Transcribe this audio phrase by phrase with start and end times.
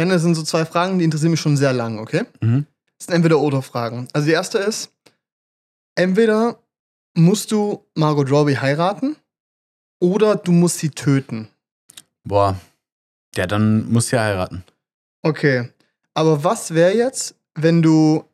[0.00, 2.24] Ja, das sind so zwei Fragen, die interessieren mich schon sehr lang, okay?
[2.40, 2.64] Mhm.
[2.96, 4.08] Das sind entweder oder Fragen.
[4.14, 4.90] Also die erste ist,
[5.94, 6.58] entweder
[7.12, 9.16] musst du Margot Robbie heiraten
[9.98, 11.48] oder du musst sie töten.
[12.24, 12.58] Boah.
[13.36, 14.64] Ja, dann muss ja heiraten.
[15.20, 15.68] Okay.
[16.14, 18.24] Aber was wäre jetzt, wenn du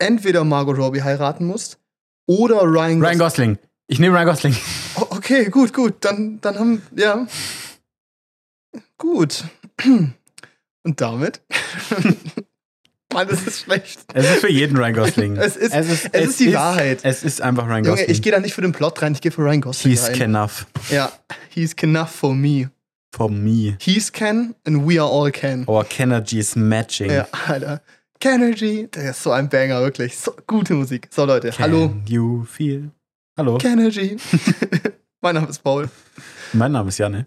[0.00, 1.78] entweder Margot Robbie heiraten musst
[2.26, 3.58] oder Ryan, Ryan Gosling.
[3.86, 4.56] Ich nehme Ryan Gosling.
[4.96, 6.04] Okay, gut, gut.
[6.04, 7.24] Dann, dann haben, ja.
[8.96, 9.44] Gut.
[10.84, 11.42] Und damit?
[13.12, 14.00] Mann, das ist schlecht.
[14.12, 15.36] Es ist für jeden Ryan Gosling.
[15.36, 17.00] Es ist- es ist die Wahrheit.
[17.04, 18.10] Es ist einfach Ryan Junge, Gosling.
[18.10, 20.20] ich gehe da nicht für den Plot rein, ich gehe für Ryan Gosling He's rein.
[20.20, 21.10] enough Ja,
[21.48, 22.70] he's enough for me.
[23.14, 23.76] for me.
[23.80, 25.66] He's can and we are all can.
[25.66, 27.10] Our Energy is matching.
[27.10, 27.80] Ja, Alter.
[28.20, 30.18] Kenergy, der ist so ein Banger, wirklich.
[30.18, 31.08] So gute Musik.
[31.10, 31.94] So, Leute, Can hallo.
[32.06, 32.90] you feel?
[33.36, 33.58] Hallo.
[33.58, 34.16] Kenergy.
[35.22, 35.88] mein Name ist Paul.
[36.52, 37.26] Mein Name ist Janne.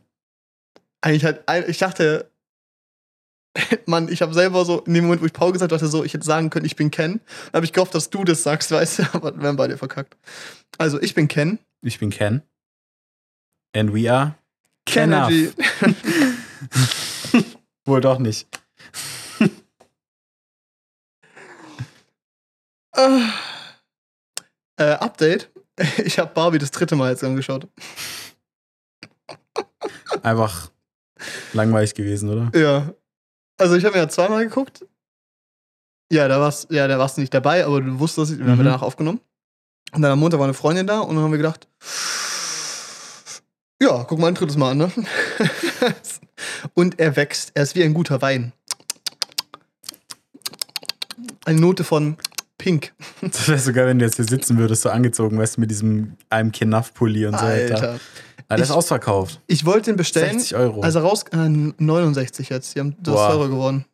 [1.02, 2.31] Eigentlich halt, ich dachte,
[3.86, 6.14] Mann, ich habe selber so, in dem Moment, wo ich Paul gesagt hatte, so, ich
[6.14, 7.20] hätte sagen können, ich bin Ken.
[7.52, 10.18] Dann habe ich gehofft, dass du das sagst, weißt du, aber wir haben beide verkackt.
[10.78, 11.60] Also, ich bin Ken.
[11.82, 12.42] Ich bin Ken.
[13.76, 14.36] And we are
[14.86, 15.52] Kenergy.
[17.86, 18.48] Wohl doch nicht.
[22.94, 23.32] Ah.
[24.76, 25.50] äh, Update.
[26.04, 27.68] Ich habe Barbie das dritte Mal jetzt angeschaut.
[30.22, 30.70] Einfach
[31.54, 32.60] langweilig gewesen, oder?
[32.60, 32.94] Ja.
[33.62, 34.86] Also ich habe mir ja zweimal geguckt.
[36.12, 38.66] Ja, da warst, ja, da warst du nicht dabei, aber du wusstest, wir haben Mhm.
[38.66, 39.22] danach aufgenommen.
[39.94, 41.68] Und dann am Montag war eine Freundin da und dann haben wir gedacht,
[43.82, 44.92] ja, guck mal ein drittes Mal an, ne?
[46.74, 47.52] und er wächst.
[47.56, 48.54] Er ist wie ein guter Wein.
[51.46, 52.18] Eine Note von
[52.58, 52.94] Pink.
[53.22, 56.16] Das wäre sogar, wenn du jetzt hier sitzen würdest, so angezogen, weißt du, mit diesem
[56.30, 57.76] einem Knaff-Pulli und so weiter.
[57.76, 58.00] Alter.
[58.52, 59.42] Ah, der ist Ich- ausverkauft.
[59.48, 60.34] Ich wollte den bestellen.
[60.40, 60.82] 60 Euro.
[60.82, 62.76] Also raus, äh, 69 jetzt.
[62.76, 63.30] Die haben das Boah.
[63.32, 63.86] teurer geworden.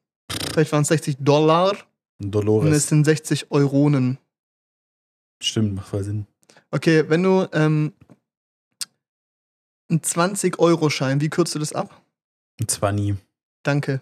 [0.51, 1.71] Vielleicht waren es 60 Dollar
[2.19, 2.87] und es Dolores.
[2.87, 4.17] sind 60 Euronen.
[5.41, 6.25] Stimmt, macht voll Sinn.
[6.71, 7.93] Okay, wenn du ähm,
[9.89, 12.01] einen 20-Euro-Schein, wie kürzt du das ab?
[12.67, 13.15] Zwar nie.
[13.63, 14.01] Danke.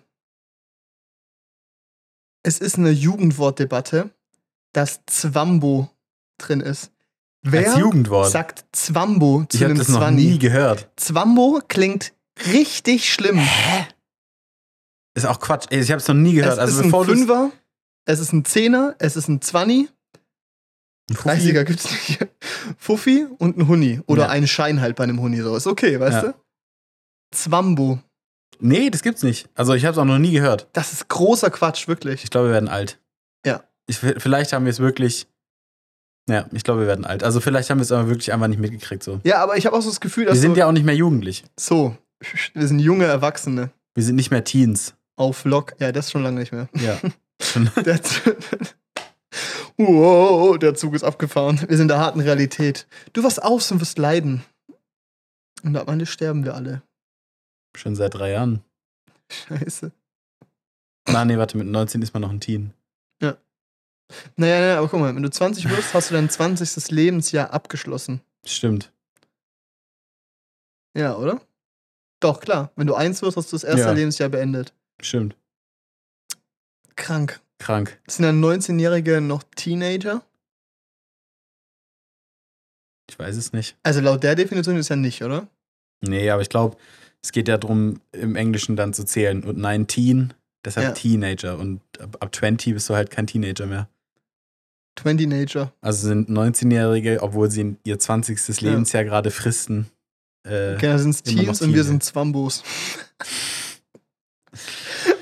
[2.44, 4.12] Es ist eine Jugendwortdebatte,
[4.74, 5.90] dass Zwambo
[6.38, 6.92] drin ist.
[7.48, 8.32] Wer Als Jugendwort.
[8.32, 10.90] sagt Zwambo zu ich habe einem das noch nie gehört.
[10.96, 12.14] Zwambo klingt
[12.52, 13.40] richtig schlimm.
[15.14, 15.68] Ist auch Quatsch.
[15.70, 16.54] Ich habe es noch nie gehört.
[16.54, 17.52] Es also ist ein bevor du Fünfer,
[18.06, 19.88] es ist ein Zehner, es ist ein Zwanni,
[21.12, 22.28] 30er gibt's nicht.
[22.78, 24.02] Fuffi und ein Huni.
[24.08, 24.30] Oder Ja.
[24.30, 25.40] ein Schein halt bei einem Huni.
[25.42, 26.32] So ist okay, weißt Ja.
[26.32, 26.34] du?
[27.32, 28.00] Zwambo.
[28.60, 29.50] Nee, das gibt's nicht.
[29.54, 30.68] Also ich habe es auch noch nie gehört.
[30.74, 32.24] Das ist großer Quatsch, wirklich.
[32.24, 33.00] Ich glaube, wir werden alt.
[33.46, 33.64] Ja.
[33.86, 35.28] Ich, vielleicht haben wir es wirklich.
[36.28, 37.24] Ja, ich glaube, wir werden alt.
[37.24, 39.20] Also vielleicht haben wir es aber wirklich einfach nicht mitgekriegt so.
[39.24, 40.86] Ja, aber ich habe auch so das Gefühl, dass Wir sind so, ja auch nicht
[40.86, 41.44] mehr jugendlich.
[41.60, 41.96] so,
[42.54, 43.70] wir sind junge Erwachsene.
[43.94, 44.96] Wir sind nicht mehr Teens.
[45.18, 45.76] Auf Lock.
[45.80, 46.68] Ja, das ist schon lange nicht mehr.
[46.74, 47.00] Ja.
[47.86, 48.00] Der,
[49.78, 51.60] wow, der Zug ist abgefahren.
[51.68, 52.88] Wir sind in der harten Realität.
[53.12, 54.44] Du warst aus und wirst leiden.
[55.64, 56.82] Und am Ende sterben wir alle.
[57.76, 58.64] Schon seit drei Jahren.
[59.30, 59.92] Scheiße.
[61.10, 62.74] Na, nee, warte, mit 19 ist man noch ein Teen.
[64.36, 66.92] Naja, naja, aber guck mal, wenn du 20 wirst, hast du dein 20.
[66.92, 68.22] Lebensjahr abgeschlossen.
[68.46, 68.92] Stimmt.
[70.96, 71.42] Ja, oder?
[72.22, 72.72] Doch, klar.
[72.76, 73.92] Wenn du eins wirst, hast du das erste Ja.
[73.92, 74.74] Lebensjahr beendet.
[75.02, 75.36] Stimmt.
[76.96, 77.42] Krank.
[77.60, 78.00] Krank.
[78.08, 80.22] Sind dann 19-Jährige noch Teenager?
[83.10, 83.78] Ich weiß es nicht.
[83.84, 85.48] Also laut der Definition ist ja nicht, oder?
[86.02, 86.78] Nee, aber ich glaube,
[87.22, 89.44] es geht ja darum, im Englischen dann zu zählen.
[89.44, 90.34] Und 19,
[90.64, 90.94] deshalb Ja.
[90.94, 91.58] Teenager.
[91.58, 93.90] Und ab, ab 20 bist du halt kein Teenager mehr.
[94.98, 95.72] 20 Nature.
[95.82, 98.62] Also sind 19-Jährige, obwohl sie ihr 20.
[98.62, 98.70] Ja.
[98.72, 99.88] Lebensjahr gerade fristen.
[100.46, 102.64] Äh, Okay, da sind Teens und wir sind Zwambos.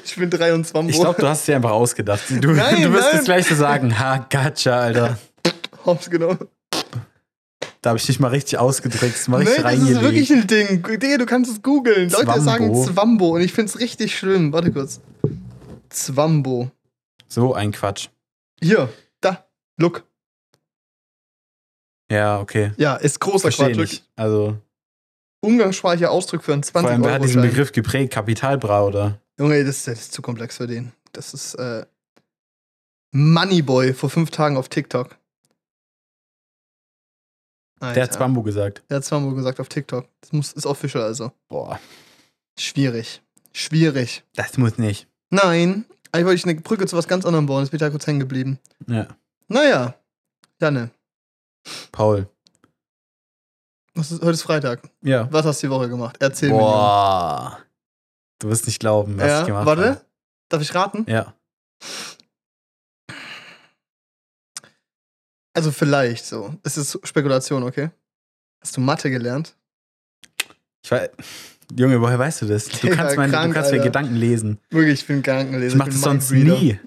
[0.05, 0.89] ich bin drei und Zwambo.
[0.91, 2.21] ich glaube, du hast es dir einfach ausgedacht.
[2.29, 3.15] Du, Nein, du wirst nein.
[3.17, 3.97] das gleiche sagen.
[3.99, 5.17] Ha, gotcha, Alter.
[5.85, 6.37] Hops, genau.
[7.81, 9.13] Da habe ich dich mal richtig ausgedrückt.
[9.15, 10.83] Das mal Nein, richtig das ist wirklich ein Ding.
[10.99, 12.09] Digga, du kannst es googeln.
[12.09, 14.53] Leute sagen Zwambo und ich find's richtig schlimm.
[14.53, 15.01] Warte kurz.
[15.89, 16.71] Zwambo.
[17.27, 18.07] So ein Quatsch.
[18.61, 18.87] Hier,
[19.83, 20.03] look.
[22.11, 22.71] Ja, okay.
[22.77, 23.77] Ja, ist großer Verstehe Quatsch.
[23.77, 23.91] wirklich.
[24.01, 24.11] nicht.
[24.15, 24.57] Also,
[25.41, 28.13] umgangssprachlicher Ausdruck für einen 20 vor allem, wer hat diesen Begriff geprägt?
[28.13, 29.19] Kapitalbra oder?
[29.39, 30.91] Junge, das, das ist zu komplex für den.
[31.11, 31.85] Das ist äh,
[33.11, 35.17] Moneyboy vor fünf Tagen auf TikTok.
[37.79, 37.93] Alter.
[37.95, 38.83] Der hat Zwambo gesagt.
[38.89, 40.07] Der hat Zwambo gesagt auf TikTok.
[40.21, 41.31] Das muss, ist official also.
[41.49, 41.79] Boah,
[42.57, 43.21] Schwierig.
[43.51, 44.23] Schwierig.
[44.35, 45.07] das muss nicht.
[45.29, 47.61] Nein, eigentlich wollte ich eine Brücke zu was ganz anderem bauen.
[47.63, 48.59] Jetzt bin ich da kurz hängen geblieben.
[48.87, 49.07] Ja.
[49.47, 49.95] Naja,
[50.59, 50.91] Janne,
[51.91, 52.27] Paul.
[53.95, 54.81] was ist, heute ist Freitag.
[55.01, 55.27] Ja.
[55.31, 56.17] Was hast du die Woche gemacht?
[56.19, 56.55] Erzähl mir.
[56.55, 56.65] Junge.
[56.71, 57.59] Boah.
[58.39, 59.85] Du wirst nicht glauben, was ich Ja, gemacht warte.
[59.89, 60.05] habe.
[60.49, 61.05] Darf ich raten?
[61.07, 61.33] Ja.
[65.53, 66.55] Also vielleicht so.
[66.63, 67.91] Es ist Spekulation, okay?
[68.61, 69.55] Hast du Mathe gelernt?
[70.83, 71.09] Ich weiß,
[71.77, 72.65] Junge, woher weißt du das?
[72.65, 73.79] Du kannst, meine, krank, du kannst mir.
[73.79, 74.59] Gedanken lesen.
[74.69, 75.73] Wirklich, ich bin Krankenleser.
[75.73, 76.79] Ich mach das sonst nie.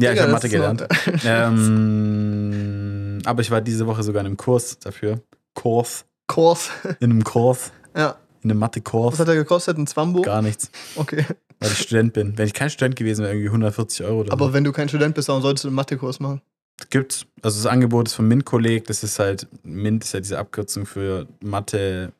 [0.00, 0.86] Ja, ich habe Mathe gelernt.
[1.24, 5.20] ähm, aber ich war diese Woche sogar in einem Kurs dafür.
[5.54, 6.04] Kurs.
[6.26, 6.70] Kurs.
[7.00, 7.72] In einem Kurs.
[7.94, 8.16] Ja.
[8.42, 9.12] In einem Mathe-Kurs.
[9.12, 9.76] Was hat er gekostet?
[9.76, 10.22] Ein Zwambo?
[10.22, 10.70] Gar nichts.
[10.96, 11.26] Okay.
[11.60, 12.38] Weil ich Student bin.
[12.38, 14.52] Wenn ich kein Student gewesen wäre, irgendwie 140 Euro oder Aber so.
[14.54, 16.40] wenn du kein Student bist, warum solltest du einen Mathekurs machen?
[16.88, 17.26] Gibt's.
[17.42, 18.86] Also das Angebot ist vom MINT-Kolleg.
[18.86, 22.12] Das ist halt, MINT ist ja diese Abkürzung für Mathe,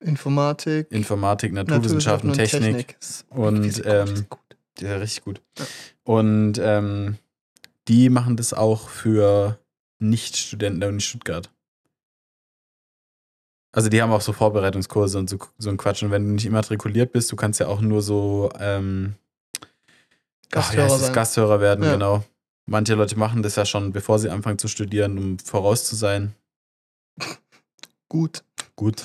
[0.00, 2.96] Informatik, Informatik, Naturwissenschaften, Technik.
[2.98, 4.24] Ist- Und, ähm,
[4.82, 5.40] Ja richtig gut.
[5.58, 5.64] Ja.
[6.04, 7.16] Und ähm,
[7.88, 9.58] die machen das auch für
[9.98, 11.50] Nicht-Studenten der Uni Stuttgart.
[13.72, 16.02] Also die haben auch so Vorbereitungskurse und so, so ein Quatsch.
[16.02, 19.14] Und wenn du nicht immatrikuliert bist, du kannst ja auch nur so ähm,
[19.60, 21.00] ach, Gasthörer heißt das?
[21.06, 21.12] sein.
[21.14, 21.92] Gasthörer werden, Ja.
[21.92, 22.24] genau.
[22.66, 26.34] Manche Leute machen das ja schon, bevor sie anfangen zu studieren, um voraus zu sein.
[28.08, 28.44] Gut.
[28.80, 29.02] Gut.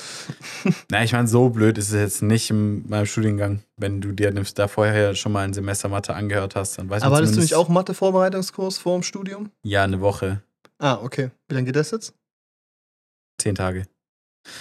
[0.89, 3.61] Na, ich meine, so blöd ist es jetzt nicht in meinem Studiengang.
[3.75, 7.15] Wenn du dir da vorher schon mal ein Semester Mathe angehört hast, dann weißt Aber
[7.17, 9.51] du hattest du nicht auch Mathe-Vorbereitungskurs vor dem Studium?
[9.63, 10.41] Ja, eine Woche,
[10.79, 11.29] Ah, okay.
[11.49, 12.13] Wie lange geht das jetzt?
[13.37, 13.83] zehn Tage.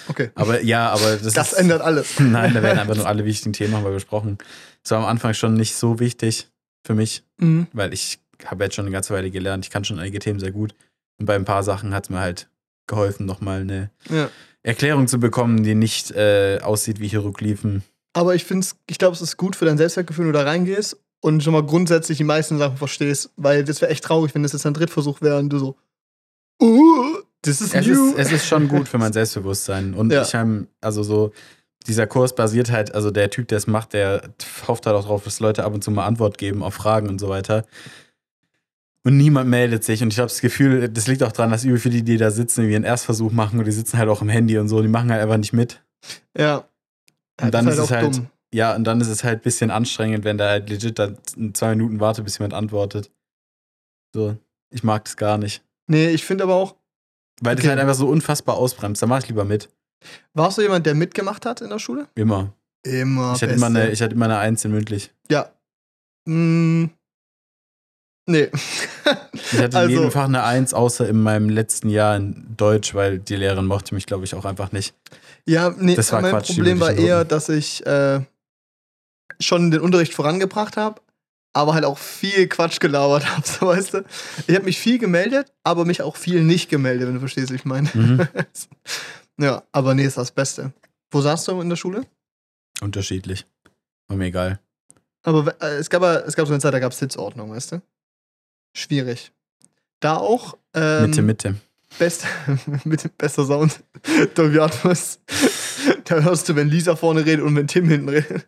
[0.08, 0.32] Okay.
[0.34, 2.14] Aber ja, aber das, Das ist, ändert alles.
[2.18, 4.38] Nein, da werden einfach nur alle wichtigen Themen nochmal besprochen.
[4.82, 6.48] Das war am Anfang schon nicht so wichtig
[6.84, 7.68] für mich, Mhm.
[7.72, 9.64] weil ich habe jetzt schon eine ganze Weile gelernt.
[9.64, 10.74] Ich kann schon einige Themen sehr gut.
[11.20, 12.48] Und bei ein paar Sachen hat es mir halt
[12.88, 14.28] geholfen, nochmal eine Ja.
[14.64, 17.84] Erklärung zu bekommen, die nicht äh, aussieht wie Hieroglyphen.
[18.14, 20.96] Aber ich finde ich glaube, es ist gut für dein Selbstwertgefühl, wenn du da reingehst
[21.20, 24.52] und schon mal grundsätzlich die meisten Sachen verstehst, weil das wäre echt traurig, wenn das
[24.52, 25.76] jetzt ein Drittversuch wäre und du so,
[26.62, 28.10] uh, das ist Es new.
[28.12, 29.94] ist, es ist schon gut für mein Selbstbewusstsein.
[29.94, 30.22] Und Ja.
[30.22, 31.32] ich habe, also so,
[31.86, 34.30] dieser Kurs basiert halt, also der Typ, der es macht, der
[34.66, 37.18] hofft halt auch drauf, dass Leute ab und zu mal Antwort geben auf Fragen und
[37.20, 37.66] so weiter.
[39.06, 40.02] Und niemand meldet sich.
[40.02, 42.60] Und ich habe das Gefühl, das liegt auch daran, dass über viele, die da sitzen,
[42.62, 44.80] irgendwie einen Erstversuch machen und die sitzen halt auch im Handy und so.
[44.80, 45.82] Die machen halt einfach nicht mit.
[46.36, 46.64] ja.
[47.42, 48.26] Und dann ist es halt- dumm.
[48.54, 51.18] Ja, und dann ist es halt ein bisschen anstrengend, wenn da halt legit dann
[51.54, 53.10] zwei Minuten warte, bis jemand antwortet.
[54.14, 54.36] So,
[54.70, 55.64] ich mag das gar nicht.
[55.88, 56.76] Nee, ich finde aber auch,
[57.40, 57.70] Weil das Okay.
[57.70, 59.02] halt einfach so unfassbar ausbremst.
[59.02, 59.68] Da mach ich lieber mit.
[60.34, 62.06] warst du jemand, der mitgemacht hat in der Schule?
[62.14, 62.54] Immer.
[62.84, 63.32] Immer.
[63.34, 63.54] Ich hatte, Beste.
[63.56, 65.12] immer eine, ich hatte immer eine Eins in mündlich.
[65.28, 65.50] ja.
[66.26, 66.84] Mm,
[68.26, 68.48] nee.
[69.32, 72.94] Ich hatte Also- in jedem Fach eine Eins, außer in meinem letzten Jahr in Deutsch,
[72.94, 74.94] weil die Lehrerin mochte mich, glaube ich, auch einfach nicht.
[75.46, 77.28] Ja, nee, Das war mein Quatsch, Problem war eher, Noten.
[77.28, 78.20] dass ich äh,
[79.40, 81.00] schon den Unterricht vorangebracht habe,
[81.52, 84.04] aber halt auch viel Quatsch gelabert habe, so weißt du.
[84.46, 87.56] Ich habe mich viel gemeldet, aber mich auch viel nicht gemeldet, wenn du verstehst, was
[87.56, 87.90] ich meine.
[87.94, 88.26] Mhm.
[89.40, 90.72] ja, aber nee, ist das Beste.
[91.12, 92.06] Wo saßt du in der Schule?
[92.80, 93.46] Unterschiedlich.
[94.08, 94.58] War mir egal.
[95.22, 97.82] Aber äh, es gab, es gab so eine Zeit, da gab es Sitzordnung, weißt du?
[98.74, 99.32] Schwierig.
[100.00, 100.58] Da auch.
[100.74, 101.54] Ähm, Mitte, Mitte.
[101.98, 102.26] Best,
[102.84, 103.80] mit dem bester Sound.
[104.34, 105.20] Dolby Atmos.
[106.04, 108.46] da hörst du, wenn Lisa vorne redet und wenn Tim hinten redet.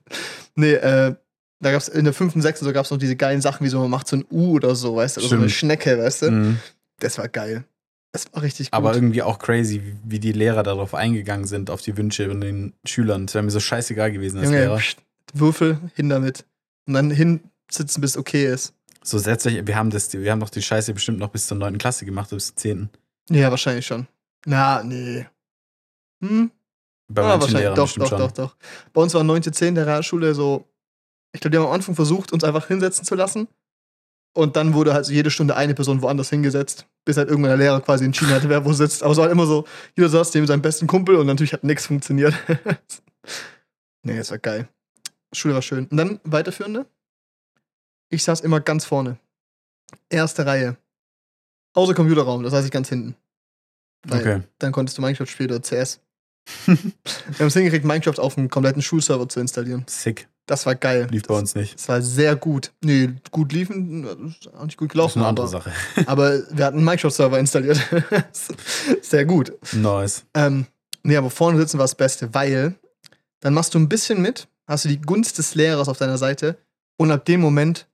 [0.56, 1.14] Nee, äh,
[1.61, 3.88] da gab's in der fünften, sechsten so gab's noch diese geilen Sachen, wie so man
[3.90, 5.20] macht so ein U oder so, weißt du?
[5.20, 5.49] Oder so eine.
[5.49, 6.31] Schnecke, weißt du?
[6.32, 6.58] Mhm.
[6.99, 7.64] Das war geil.
[8.12, 8.75] Das war richtig gut.
[8.76, 12.40] Aber irgendwie auch crazy, wie- wie die Lehrer darauf eingegangen sind, auf die Wünsche von
[12.40, 13.26] den Schülern.
[13.26, 14.78] Das wäre mir so scheißegal gewesen als Junge, Lehrer.
[14.78, 14.99] pst,
[15.34, 16.44] Würfel, hin damit.
[16.87, 18.73] Und dann hinsitzen, bis okay ist.
[19.06, 21.57] So setzt euch, wir haben das, wir haben doch die Scheiße bestimmt noch bis zur
[21.57, 21.78] 9.
[21.78, 22.90] Klasse gemacht, bis zur 10.
[23.30, 24.09] Ja, wahrscheinlich schon.
[24.47, 25.25] Na, nee.
[26.21, 26.50] Hm?
[27.09, 27.57] Bei ah, manchen.
[27.57, 28.19] Lehrern Doch, doch, schon.
[28.19, 28.57] doch, doch.
[28.92, 29.52] Bei uns war 9.
[29.52, 30.64] 10 der Realschule so.
[31.33, 33.47] Ich glaube, die haben am Anfang versucht, uns einfach hinsetzen zu lassen.
[34.35, 37.59] Und dann wurde halt so jede Stunde eine Person woanders hingesetzt, bis halt irgendwann der
[37.59, 39.04] Lehrer quasi entschieden hatte, wer wo sitzt.
[39.04, 39.66] Aber es war halt immer so,
[39.97, 42.35] jeder saß neben seinem besten Kumpel und natürlich hat nichts funktioniert.
[44.02, 44.69] nee, es war geil.
[45.33, 45.87] Schule war schön.
[45.87, 46.87] Und dann weiterführende.
[48.08, 49.18] Ich saß immer ganz vorne.
[50.08, 50.76] Erste Reihe.
[51.75, 53.16] Außer Computerraum, das saß ich ganz hinten.
[54.06, 54.42] Weil Okay.
[54.58, 56.00] dann konntest du Minecraft spielen oder CS.
[56.66, 56.76] Wir
[57.40, 59.84] haben es hingekriegt, Minecraft auf einem kompletten Schulserver zu installieren.
[59.88, 60.28] Sick.
[60.46, 61.08] Das war geil.
[61.10, 61.75] Lief bei uns nicht.
[61.75, 62.72] Das war sehr gut.
[62.80, 65.72] Nee, gut liefen, das ist auch nicht gut Das ist gelaufen, eine andere aber, Sache.
[66.06, 67.80] aber wir hatten einen Minecraft-Server installiert.
[69.02, 69.52] sehr gut.
[69.72, 70.25] Nice.
[70.34, 70.66] Ähm,
[71.02, 72.76] nee, aber vorne sitzen war das Beste, weil
[73.40, 76.56] dann machst du ein bisschen mit, hast du die Gunst des Lehrers auf deiner Seite
[76.96, 77.88] und ab dem Moment,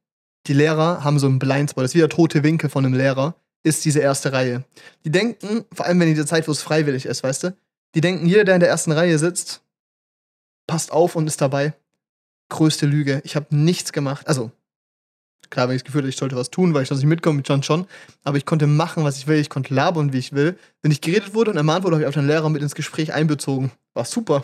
[0.47, 3.35] die Lehrer haben so einen Blindspot, das ist wie der tote Winkel von einem Lehrer,
[3.63, 4.65] ist diese erste Reihe.
[5.05, 7.57] Die denken, vor allem wenn dieser Zeit, wo es freiwillig ist, weißt du,
[7.95, 9.63] die denken, jeder, der in der ersten Reihe sitzt,
[10.67, 11.75] passt auf und ist dabei.
[12.49, 13.21] Größte Lüge.
[13.25, 14.27] Ich habe nichts gemacht.
[14.27, 14.51] Also,
[15.51, 17.37] klar, wenn ich das Gefühl hatte, ich sollte was tun, weil ich sonst nicht mitkomme
[17.37, 17.87] mit John schon.
[18.25, 19.39] Aber ich konnte machen, was ich will.
[19.39, 20.59] Ich konnte labern, wie ich will.
[20.81, 23.13] Wenn ich geredet wurde und ermahnt wurde, habe ich auch den Lehrer mit ins Gespräch
[23.13, 23.71] einbezogen.
[23.95, 24.43] War super.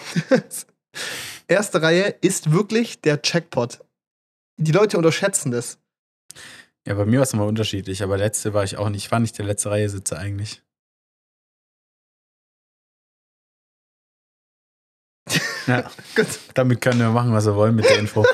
[1.48, 3.80] Erste Reihe ist wirklich der Checkpot.
[4.58, 5.78] Die Leute unterschätzen das.
[6.86, 9.04] Ja, bei mir war es immer unterschiedlich, aber letzte war ich auch nicht.
[9.04, 10.62] Ich war nicht der letzte Reihe Sitzer eigentlich.
[15.66, 15.82] Ja,
[16.16, 16.26] Gut.
[16.54, 18.24] damit können wir machen, was wir wollen mit der Info.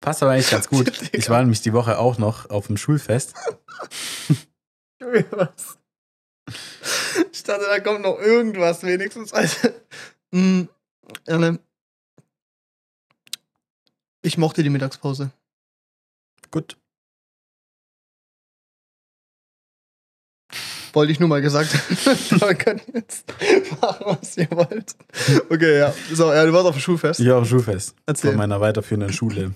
[0.00, 0.92] Passt aber eigentlich ganz gut.
[1.12, 3.34] Ich war nämlich die Woche auch noch auf dem Schulfest.
[4.98, 5.78] Was?
[7.32, 9.32] Ich dachte, da kommt noch irgendwas wenigstens.
[9.32, 9.68] Also,
[10.32, 11.58] Anne,
[14.22, 15.30] ich mochte die Mittagspause.
[16.50, 16.76] Gut.
[20.92, 22.58] Wollte ich nur mal gesagt haben.
[22.58, 23.24] Könnt ihr jetzt
[23.80, 24.94] machen, was ihr wollt.
[25.48, 25.94] Okay, ja.
[26.12, 27.20] So, ja, du warst auf dem Schulfest.
[27.20, 28.30] Ich war auf dem Schulfest Erzähl.
[28.30, 29.52] von meiner weiterführenden Schule,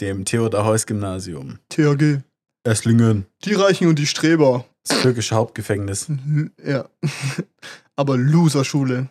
[0.00, 1.58] dem Theodor-Heuss-Gymnasium.
[1.68, 2.18] THG.
[2.64, 3.26] Esslingen.
[3.44, 4.64] Die Reichen und die Streber.
[4.86, 6.06] Das türkische Hauptgefängnis.
[6.64, 6.88] Ja.
[7.96, 9.08] Aber Loser-Schule.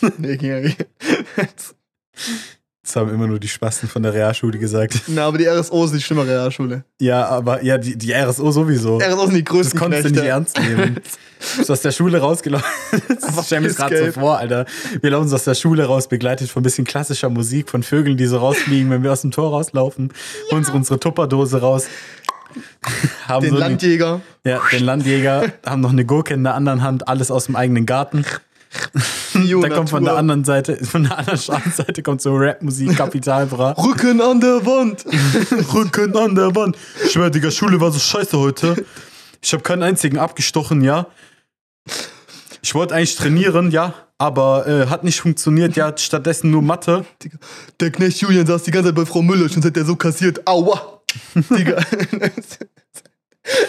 [0.18, 0.86] nee, ging ja nicht.
[2.86, 5.00] Das haben immer nur die Spasten von der Realschule gesagt.
[5.08, 6.84] Na, aber die RSO ist die schlimmere Realschule.
[7.00, 8.98] Ja, aber ja, die, die RSO sowieso.
[8.98, 10.20] RSO sind die Das größten konntest du Knechte.
[10.22, 10.96] nicht ernst nehmen.
[11.52, 12.66] Du bist aus der Schule rausgelaufen.
[13.28, 14.64] Aber Ich stell mir das gerade so vor, Alter.
[15.02, 18.16] Wir laufen so aus der Schule raus, begleitet von ein bisschen klassischer Musik, von Vögeln,
[18.16, 20.12] die so rausfliegen, wenn wir aus dem Tor rauslaufen.
[20.50, 21.88] Holen uns unsere Tupperdose raus.
[23.28, 24.20] haben Den so eine- Landjäger.
[24.44, 27.84] ja, den Landjäger, haben noch eine Gurke in der anderen Hand, alles aus dem eigenen
[27.84, 28.24] Garten.
[29.62, 33.72] Da kommt von der anderen Seite, von der anderen Straßenseite kommt so Rapmusik, Kapitalbra.
[33.78, 35.04] Rücken an der Wand.
[35.74, 36.76] Rücken an der Wand.
[37.04, 38.84] Ich schwör, Digga, Schule war so scheiße heute.
[39.42, 41.06] Ich habe keinen einzigen abgestochen, ja.
[42.62, 47.04] Ich wollte eigentlich trainieren, ja, aber äh, hat nicht funktioniert, ja, stattdessen nur Mathe.
[47.22, 47.38] Digga.
[47.80, 50.46] Der Knecht Julian saß die ganze Zeit bei Frau Müller, schon hat der so kassiert.
[50.46, 51.00] Aua.
[51.34, 51.76] Digga.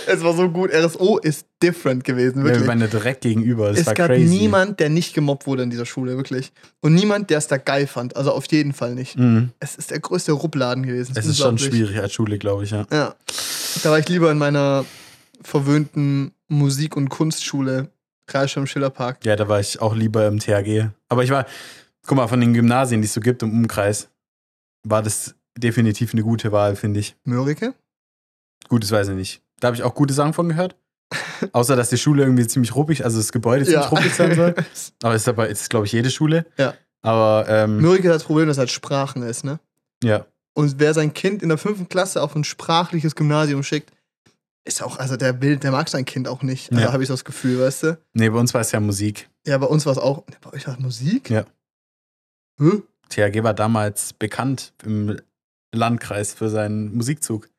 [0.07, 0.71] Es war so gut.
[0.73, 2.67] RSO ist different gewesen, Wir wirklich.
[2.67, 4.25] waren ja direkt gegenüber, das es gab crazy.
[4.25, 6.51] niemand, der nicht gemobbt wurde in dieser Schule, wirklich.
[6.81, 8.15] Und niemand, der es da geil fand.
[8.15, 9.17] Also auf jeden Fall nicht.
[9.17, 9.51] Mhm.
[9.59, 11.13] Es ist der größte Ruppladen gewesen.
[11.15, 12.85] Es ist schon schwierig als Schule, glaube ich, ja.
[12.91, 13.15] Ja.
[13.83, 14.85] Da war ich lieber in meiner
[15.41, 17.89] verwöhnten Musik- und Kunstschule,
[18.29, 19.25] Realschirm Schillerpark.
[19.25, 20.87] Ja, da war ich auch lieber im THG.
[21.09, 21.45] Aber ich war,
[22.05, 24.09] guck mal, von den Gymnasien, die es so gibt im Umkreis,
[24.83, 27.15] war das definitiv eine gute Wahl, finde ich.
[27.23, 27.73] Mörike?
[28.69, 29.41] Gut, das weiß ich nicht.
[29.59, 30.75] Da habe ich auch gute Sachen von gehört.
[31.53, 34.55] Außer, dass die Schule irgendwie ziemlich ruppig, also das Gebäude ziemlich ruppig sein soll.
[35.03, 36.45] Aber ist dabei, ist glaube ich jede Schule.
[36.57, 36.73] Ja.
[37.01, 39.59] Aber, ähm, Mörike hat das Problem, dass halt Sprachen ist, ne?
[40.03, 40.25] ja.
[40.53, 43.91] Und wer sein Kind in der fünften Klasse auf ein sprachliches Gymnasium schickt,
[44.65, 46.71] ist auch, also der will, der mag sein Kind auch nicht.
[46.71, 46.91] Also Ja.
[46.91, 47.99] habe ich so das Gefühl, weißt du?
[48.13, 49.29] Nee, bei uns war es ja Musik.
[49.45, 50.23] Ja, bei uns war es auch.
[50.41, 51.29] Bei euch war es Musik?
[51.29, 51.45] Ja.
[52.59, 52.81] Hä?
[53.09, 55.17] THG war damals bekannt im
[55.73, 57.49] Landkreis für seinen Musikzug.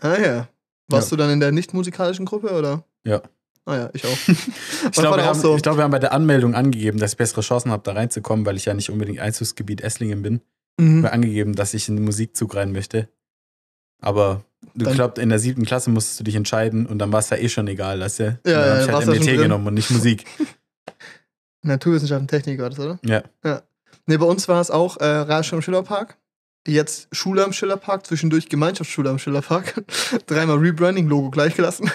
[0.00, 0.48] Ah ja.
[0.88, 1.16] Warst Ja.
[1.16, 2.84] du dann in der nicht musikalischen Gruppe oder?
[3.04, 3.22] Ja.
[3.66, 4.08] Ah ja, ich auch.
[4.28, 7.40] Ich glaube, wir, haben- ich glaub, wir haben bei der Anmeldung angegeben, dass ich bessere
[7.40, 10.40] Chancen habe, da reinzukommen, weil ich ja nicht unbedingt Einzugsgebiet Esslingen bin.
[10.78, 11.02] Mhm.
[11.02, 13.08] Wir haben angegeben, dass ich in den Musikzug rein möchte.
[14.02, 17.30] Aber du glaubst, in der siebten Klasse musstest du dich entscheiden und dann war es
[17.30, 18.38] ja eh schon egal, weißt du?
[18.44, 20.26] Ja, ja, ich halt ja schon MDT genommen und nicht Musik.
[21.62, 22.98] Naturwissenschaften, Technik war das, oder?
[23.02, 23.22] Ja.
[24.06, 26.18] Ne, bei uns war es auch äh, am Schillerpark.
[26.66, 29.84] Jetzt Schule am Schillerpark, zwischendurch Gemeinschaftsschule am Schillerpark.
[30.26, 31.90] Dreimal Rebranding-Logo gleich gelassen.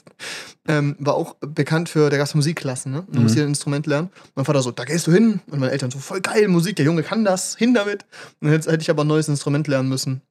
[0.68, 3.04] ähm, war auch bekannt für, der gab's Musikklassen, ne?
[3.08, 3.22] Man Mhm.
[3.24, 4.10] muss hier ein Instrument lernen.
[4.36, 5.40] Mein Vater so, da gehst du hin.
[5.50, 8.06] Und meine Eltern so, voll geil, Musik, der Junge kann das, hin damit.
[8.40, 10.22] Und jetzt hätte ich aber ein neues Instrument lernen müssen.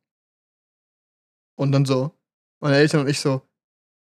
[1.56, 2.12] Und dann so,
[2.62, 3.42] meine Eltern und ich so,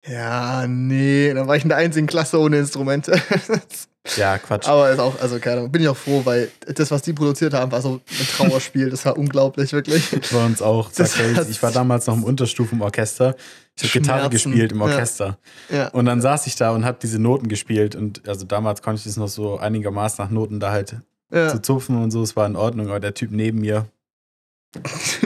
[0.05, 1.33] ja, nee.
[1.33, 3.13] Dann war ich in der einzigen Klasse ohne Instrumente.
[4.17, 4.67] Ja, Quatsch.
[4.67, 7.53] Aber ist auch, also keine Ahnung, bin ich auch froh, weil das, was die produziert
[7.53, 8.89] haben, war so ein Trauerspiel.
[8.89, 10.09] Das war unglaublich, wirklich.
[10.31, 10.89] Bei uns auch.
[11.49, 13.35] Ich war damals noch im Unterstufenorchester.
[13.75, 14.85] Ich habe Gitarre gespielt im Ja.
[14.85, 15.37] Orchester.
[15.69, 15.87] Ja.
[15.89, 17.95] Und dann saß ich da und habe diese Noten gespielt.
[17.95, 20.97] Und also damals konnte ich das noch so einigermaßen nach Noten da halt
[21.31, 21.47] ja.
[21.49, 22.21] zu zupfen und so.
[22.21, 22.87] Es war in Ordnung.
[22.87, 23.85] Aber der Typ neben mir,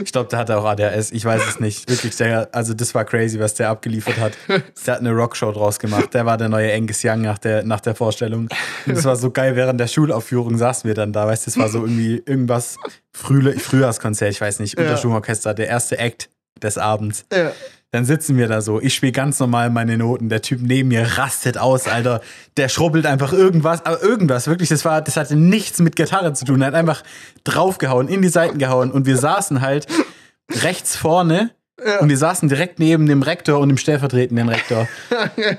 [0.02, 1.12] ich glaube, der hatte auch ADHS.
[1.12, 1.88] Ich weiß es nicht.
[1.90, 4.32] Wirklich, der, also das war crazy, was der abgeliefert hat.
[4.48, 6.14] Der hat eine Rockshow draus gemacht.
[6.14, 8.48] Der war der neue Angus Young nach der, nach der Vorstellung.
[8.86, 9.54] Und das war so geil.
[9.54, 11.26] Während der Schulaufführung saßen wir dann da.
[11.26, 12.76] Weißt du, das war so irgendwie irgendwas
[13.12, 14.84] Frühle, Frühjahrskonzert, ich weiß nicht, Ja.
[14.84, 16.30] Unterschulorchester, der erste Act
[16.62, 17.26] des Abends.
[17.32, 17.52] ja.
[17.94, 18.80] Dann sitzen wir da so.
[18.80, 20.28] Ich spiele ganz normal meine Noten.
[20.28, 22.22] Der Typ neben mir rastet aus, Alter.
[22.56, 24.48] Der schrubbelt einfach irgendwas, aber irgendwas.
[24.48, 26.60] Wirklich, das war, das hatte nichts mit Gitarre zu tun.
[26.60, 27.04] Er hat einfach
[27.44, 28.90] draufgehauen, in die Seiten gehauen.
[28.90, 29.86] Und wir saßen halt
[30.50, 31.52] rechts vorne.
[31.86, 32.00] Ja.
[32.00, 34.88] Und wir saßen direkt neben dem Rektor und dem stellvertretenden Rektor.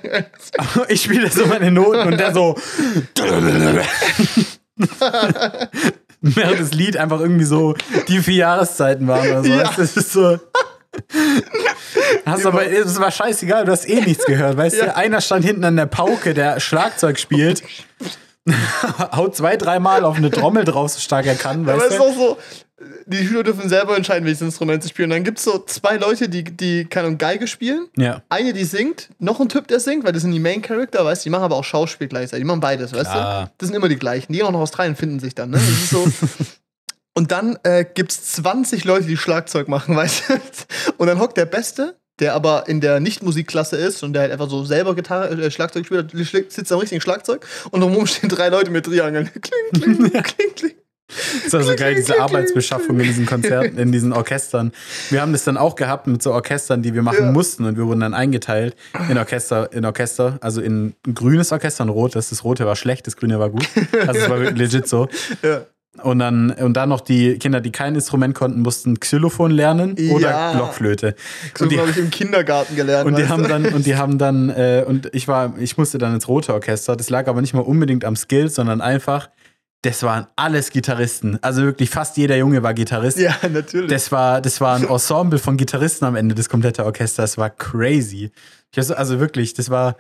[0.90, 2.58] ich spiele so meine Noten und der so.
[6.20, 7.76] Während das Lied einfach irgendwie so
[8.10, 9.50] die vier Jahreszeiten waren oder so.
[9.54, 9.72] Ja.
[9.78, 10.38] Das ist so.
[12.26, 14.86] Hast aber, es war scheißegal, du hast eh nichts gehört, weißt Ja.
[14.86, 14.96] du?
[14.96, 17.64] Einer stand hinten an der Pauke, der Schlagzeug spielt,
[19.16, 22.00] haut zwei, dreimal auf eine Trommel drauf, so stark er kann, Aber weißt es ist
[22.02, 22.38] auch so,
[23.08, 25.10] die Schüler dürfen selber entscheiden, welches Instrument sie spielen.
[25.10, 27.88] Und dann gibt es so zwei Leute, die, die keine Ahnung, Geige spielen.
[27.98, 28.22] Ja.
[28.30, 31.24] Eine, die singt, noch ein Typ, der singt, weil das sind die Main Character, weißt
[31.24, 32.44] du, die machen aber auch Schauspiel gleichzeitig.
[32.44, 33.46] Die machen beides, weißt Klar.
[33.46, 33.52] du?
[33.58, 34.34] Das sind immer die gleichen.
[34.34, 35.58] Die auch nach Australien finden sich dann, ne?
[35.58, 36.06] Das ist so.
[37.18, 40.34] Und dann äh, gibt es 20 Leute, die Schlagzeug machen, weißt du?
[40.98, 44.50] Und dann hockt der Beste, der aber in der Nicht-Musikklasse ist und der halt einfach
[44.50, 46.12] so selber Gitarre, äh, Schlagzeug spielt,
[46.52, 49.30] sitzt am richtigen Schlagzeug und drumherum stehen drei Leute mit Triangeln.
[49.42, 50.72] Kling, kling, kling, kling.
[51.44, 54.72] Das war so geil, diese Arbeitsbeschaffung in diesen Konzerten, in diesen Orchestern.
[55.12, 57.32] Wir haben das dann auch gehabt mit so Orchestern, die wir machen Ja.
[57.32, 58.76] mussten und wir wurden dann eingeteilt
[59.10, 62.30] in Orchester, in Orchester, also in ein grünes Orchester, ein rotes.
[62.30, 63.68] Das rote war schlecht, das grüne war gut.
[64.08, 65.08] Also es war legit so.
[65.44, 65.62] Ja.
[66.04, 70.30] Und dann, und dann noch die Kinder, die kein Instrument konnten, mussten Xylophon lernen oder
[70.30, 70.54] Ja.
[70.54, 71.16] Blockflöte.
[71.58, 73.08] So Und die, habe ich im Kindergarten gelernt.
[73.08, 73.50] und die haben du?
[73.50, 76.96] dann, und die haben dann, äh, und ich war, ich musste dann ins rote Orchester.
[76.96, 79.30] Das lag aber nicht mal unbedingt am Skill, sondern einfach,
[79.82, 81.38] das waren alles Gitarristen.
[81.42, 83.20] Also wirklich fast jeder Junge war Gitarrist.
[83.20, 83.90] Ja, natürlich.
[83.90, 87.22] Das war, das war ein Ensemble von Gitarristen am Ende, das komplette Orchester.
[87.22, 88.32] Das war crazy.
[88.72, 89.96] Ich also wirklich, das war.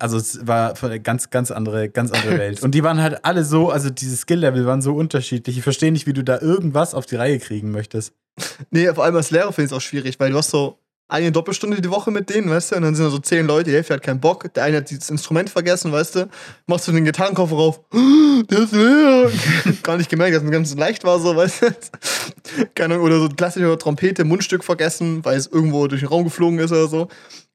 [0.00, 2.62] Also es war eine ganz, ganz andere, ganz andere Welt.
[2.64, 5.56] Und die waren halt alle so, also diese Skill-Level waren so unterschiedlich.
[5.58, 8.12] Ich verstehe nicht, wie du da irgendwas auf die Reihe kriegen möchtest.
[8.70, 10.78] Nee, vor allem als Lehrer finde ich es auch schwierig, weil du hast so
[11.08, 13.68] eine Doppelstunde die Woche mit denen, weißt du, und dann sind da so zehn Leute,
[13.70, 16.28] die Hälfte hat keinen Bock, der eine hat dieses Instrument vergessen, weißt du,
[16.66, 17.80] machst du den Gitarrenkoffer rauf,
[18.48, 19.30] der ist leer.
[19.82, 21.66] Gar nicht gemerkt, dass es ganz leicht war, so, weißt du.
[22.76, 26.60] Keine Ahnung, oder so klassische Trompete, Mundstück vergessen, weil es irgendwo durch den Raum geflogen
[26.60, 27.08] ist oder so.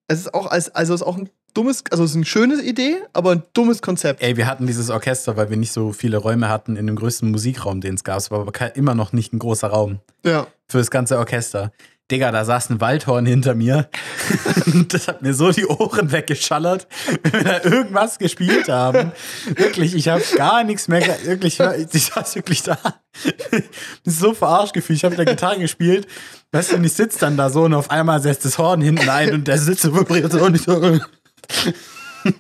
[0.07, 2.61] Es ist auch, als- also es ist auch ein dummes, also es ist eine schöne
[2.61, 4.21] Idee, aber ein dummes Konzept.
[4.21, 7.31] Ey, wir hatten dieses Orchester, weil wir nicht so viele Räume hatten in dem größten
[7.31, 8.17] Musikraum, den es gab.
[8.19, 10.45] Es war aber immer noch nicht ein großer Raum Ja.
[10.67, 11.71] für das ganze Orchester.
[12.11, 13.89] Digga, da saß ein Waldhorn hinter mir.
[14.89, 16.87] Das hat mir so die Ohren weggeschallert,
[17.23, 19.11] wenn wir da irgendwas gespielt haben.
[19.55, 21.01] Wirklich, ich habe gar nichts mehr.
[21.23, 22.77] Wirklich, ich saß wirklich da.
[24.03, 24.97] So verarscht gefühlt.
[24.97, 26.07] Ich habe mit der Gitarre gespielt.
[26.51, 29.09] Weißt du, und ich sitze dann da so und auf einmal setzt das Horn hinten
[29.09, 30.99] ein und der sitzt so vibriert so und ich so.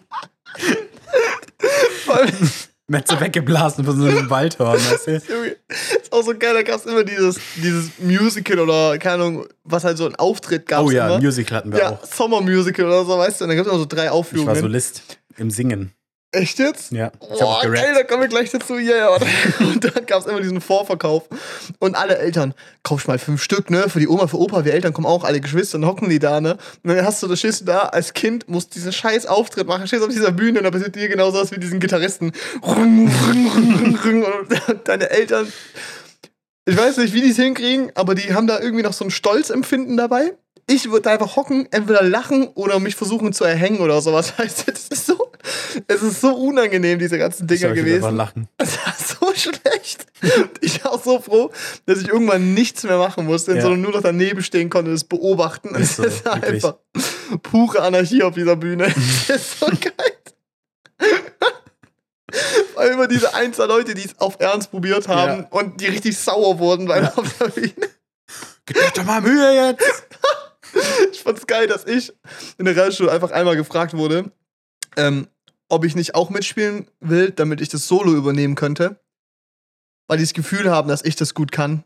[2.87, 5.11] Mir hat so weggeblasen von so einem Waldhorn, weißt du?
[5.15, 9.83] Ist auch so geil, da gab es immer dieses, dieses Musical oder, keine Ahnung, was
[9.83, 10.83] halt so ein Auftritt gab.
[10.85, 11.17] Oh ja, immer.
[11.19, 12.05] Musical hatten wir Ja, auch.
[12.05, 14.47] Sommermusical oder so, weißt du, und dann gab es immer so drei Ich Aufführungen.
[14.47, 15.01] war Solist
[15.37, 15.93] im Singen.
[16.31, 16.91] Echt jetzt?
[16.91, 18.77] Ja, ich Boah, geil, da kommen wir gleich dazu.
[18.77, 19.09] Ja, ja.
[19.09, 19.25] warte.
[19.59, 21.23] Und dann gab es immer diesen Vorverkauf.
[21.79, 23.87] Und alle Eltern, kauf mal fünf Stück, ne?
[23.89, 26.41] Für die Oma, für Opa, wir Eltern kommen auch, alle Geschwister, dann hocken die da,
[26.41, 26.57] ne?
[26.83, 29.87] Und dann hast du, da stehst du da als Kind, musst diesen scheiß Auftritt machen,
[29.87, 32.33] stehst auf dieser Bühne und da passiert dir genauso was wie diesen Gitarristen.
[32.61, 34.49] Rung, rung, rung, rung, Und
[34.87, 35.51] deine Eltern,
[36.65, 39.11] ich weiß nicht, wie die es hinkriegen, aber die haben da irgendwie noch so ein
[39.11, 40.33] Stolzempfinden dabei.
[40.67, 44.35] Ich würde einfach hocken, entweder lachen oder mich versuchen zu erhängen oder sowas.
[44.37, 45.24] Heißt, das ist so,
[45.87, 48.15] es ist so unangenehm, diese ganzen Ich Dinger einfach gewesen.
[48.15, 48.47] lachen.
[48.57, 50.05] Es war so schlecht.
[50.21, 51.51] Und Ich war auch so froh,
[51.85, 53.61] dass ich irgendwann nichts mehr machen musste, Ja.
[53.61, 55.75] sondern nur noch daneben stehen konnte, das beobachten.
[55.75, 56.63] Ist so, es war wirklich.
[56.65, 56.75] einfach
[57.43, 58.85] pure Anarchie auf dieser Bühne.
[59.27, 59.91] Das ist so geil.
[62.75, 65.47] Weil immer diese Einzel Leute, die es auf Ernst probiert haben Ja.
[65.51, 67.13] und die richtig sauer wurden beim Ja.
[67.15, 67.71] auf der Bühne.
[68.65, 69.83] Gib doch mal Mühe jetzt!
[71.11, 72.11] Ich fand's geil, dass ich
[72.57, 74.31] in der Realschule einfach einmal gefragt wurde,
[74.97, 75.27] ähm,
[75.69, 78.99] ob ich nicht auch mitspielen will, damit ich das Solo übernehmen könnte.
[80.07, 81.83] Weil die das Gefühl haben, dass ich das gut kann.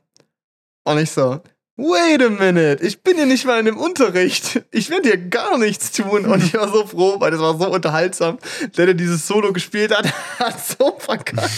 [0.84, 1.42] Und ich so,
[1.78, 4.62] wait a minute, ich bin hier nicht mal in dem Unterricht.
[4.72, 6.26] Ich werde hier gar nichts tun.
[6.26, 8.38] Und ich war so froh, weil das war so unterhaltsam.
[8.76, 10.06] Der, der dieses Solo gespielt hat,
[10.40, 11.50] hat so verkackt.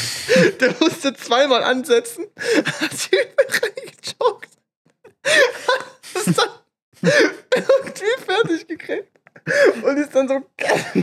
[0.60, 4.50] Der musste zweimal ansetzen, hat übel gejoked.
[5.24, 6.50] Hat es dann
[7.56, 9.11] irgendwie fertig gekriegt.
[9.84, 10.36] Und ist dann so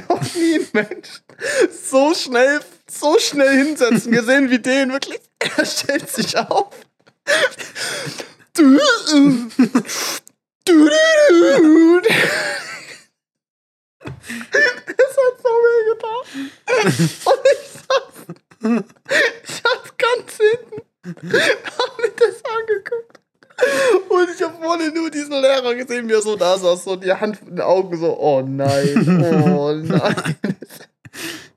[0.08, 1.22] noch nie ein Mensch
[1.70, 4.92] so schnell, so schnell hinsetzen gesehen wie den.
[4.92, 5.20] Wirklich,
[5.56, 6.74] er stellt sich auf.
[8.54, 8.78] Du,
[9.10, 9.50] du,
[10.64, 10.88] du.
[14.96, 16.22] Das hat so weh getan.
[16.76, 18.14] Und ich saß,
[19.42, 23.17] ich saß ganz hinten, hab mir das angeguckt.
[24.08, 27.12] Und ich habe vorne nur diesen Lehrer gesehen, wie er so da saß, so die
[27.12, 30.36] Hand in den Augen, so, oh nein, oh nein.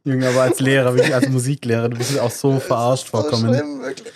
[0.03, 3.53] Junge, aber als Lehrer, wirklich als Musiklehrer, du bist auch so verarscht So vorkommen.
[3.53, 4.11] schlimm, wirklich.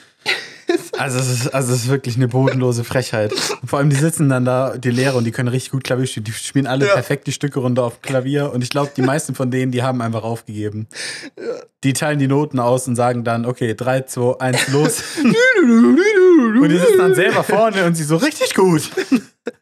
[0.97, 3.33] Also es, ist, also es ist wirklich eine bodenlose Frechheit.
[3.65, 6.23] Vor allem, die sitzen dann da, die Lehrer, und die können richtig gut Klavier spielen.
[6.23, 6.93] Die spielen alle Ja.
[6.93, 8.51] perfekt die Stücke runter auf Klavier.
[8.53, 10.87] Und ich glaube, die meisten von denen, die haben einfach aufgegeben.
[11.83, 15.03] Die teilen die Noten aus und sagen dann, okay, 3, 2, 1, los.
[15.23, 18.89] Und die sitzen dann selber vorne und sie so richtig gut.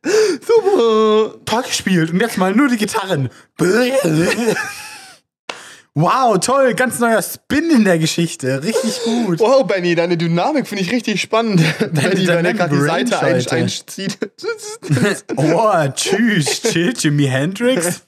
[0.04, 1.36] Super.
[1.46, 2.12] Toll gespielt.
[2.12, 3.30] Und jetzt mal nur die Gitarren.
[5.96, 8.64] Wow, toll, ganz neuer Spin in der Geschichte.
[8.64, 9.40] Richtig gut.
[9.40, 11.62] Wow, Benny, deine Dynamik finde ich richtig spannend.
[11.80, 14.18] Benny, wenn er gerade die Seite ein, einzieht.
[15.36, 18.02] Oh, tschüss, chill, Jimi Hendrix.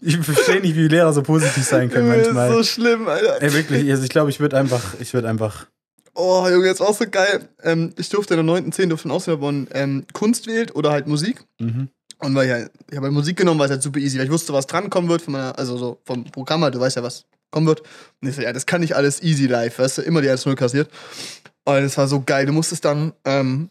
[0.00, 2.64] Ich verstehe nicht, wie Lehrer so positiv sein können Das ist so manchmal.
[2.64, 3.42] schlimm, Alter.
[3.42, 5.66] Ey, wirklich, also ich glaube, ich würde einfach, ich würde einfach.
[6.14, 7.48] Oh, Junge, jetzt auch so geil.
[7.62, 8.88] Ähm, ich durfte in der 9.10.
[8.88, 11.44] durfte in Ausländer ähm, Kunst wählt oder halt Musik.
[11.58, 11.88] Mhm.
[12.18, 14.26] Und weil ich, halt, ich habe halt Musik genommen, weil es halt super easy, weil
[14.26, 16.96] ich wusste, was dran kommen wird von meiner, also so vom Programm halt, du weißt
[16.96, 17.80] ja, was kommen wird.
[18.20, 20.54] Und ich so, ja, das kann nicht alles easy live, weißt du, immer die 1-0
[20.54, 20.90] kassiert.
[21.64, 22.46] Und das war so geil.
[22.46, 23.70] Du musstest dann ähm,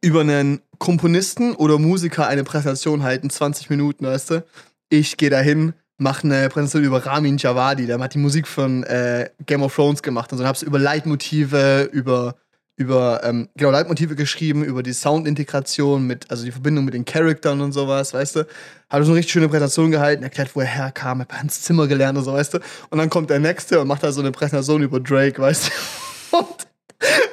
[0.00, 4.44] über einen Komponisten oder Musiker eine Präsentation halten, 20 Minuten, weißt du.
[4.88, 9.30] Ich gehe dahin, mache eine Präsentation über Ramin Javadi, der hat die Musik von äh,
[9.46, 10.42] Game of Thrones gemacht und so.
[10.42, 12.36] Dann hab's über Leitmotive, über
[12.76, 17.60] über ähm, genau Leitmotive geschrieben, über die Soundintegration mit, also die Verbindung mit den Charaktern
[17.60, 18.40] und sowas, weißt du.
[18.88, 22.18] Hat so eine richtig schöne Präsentation gehalten, erklärt, wo er herkam, hat Hans Zimmer gelernt
[22.18, 22.58] und so, weißt du.
[22.90, 26.36] Und dann kommt der Nächste und macht da so eine Präsentation über Drake, weißt du.
[26.38, 26.66] Und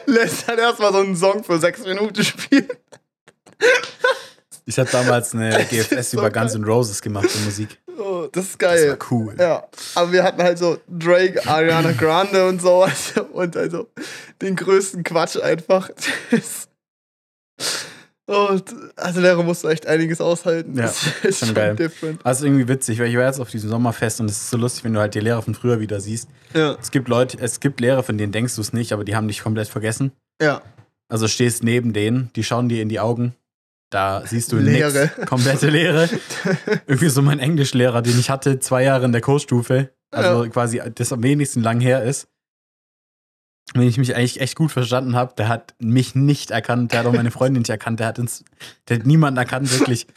[0.08, 2.68] lässt dann erstmal so einen Song für sechs Minuten spielen.
[4.66, 6.30] Ich habe damals eine GFS so über.
[6.30, 7.80] Guns N' Roses gemacht für Musik.
[8.32, 8.90] Das ist Das geil.
[8.92, 9.36] war cool.
[9.40, 12.86] Ja, aber wir hatten halt so Drake, Ariana Grande und so
[13.16, 13.88] du, und also
[14.42, 15.90] den größten Quatsch einfach.
[16.32, 16.68] Das-
[18.28, 18.64] Und
[18.96, 20.76] also Lehrer musste echt einiges aushalten.
[20.78, 21.76] Ja, das ist schon schon geil.
[21.76, 22.24] different.
[22.24, 24.84] Also irgendwie witzig, weil ich war jetzt auf diesem Sommerfest und es ist so lustig,
[24.84, 26.30] wenn du halt die Lehrer von früher wieder siehst.
[26.54, 29.16] Ja, Es gibt Leute, es gibt Lehrer, von denen denkst du es nicht, aber die
[29.16, 30.12] haben dich komplett vergessen.
[30.42, 30.62] ja.
[31.12, 33.34] Also stehst neben denen, die schauen dir in die Augen.
[33.90, 35.10] Da siehst du Leere.
[35.16, 36.08] nix, komplette Leere.
[36.86, 41.12] Irgendwie so mein Englischlehrer, den ich hatte, zwei Jahre in der Kursstufe, also quasi das
[41.12, 42.28] am wenigsten lang her ist.
[43.76, 47.06] Wenn ich mich eigentlich echt gut verstanden habe, der hat mich nicht erkannt, der hat
[47.06, 48.44] auch meine Freundin nicht erkannt, der hat uns,
[48.88, 50.08] der hat niemanden erkannt, wirklich.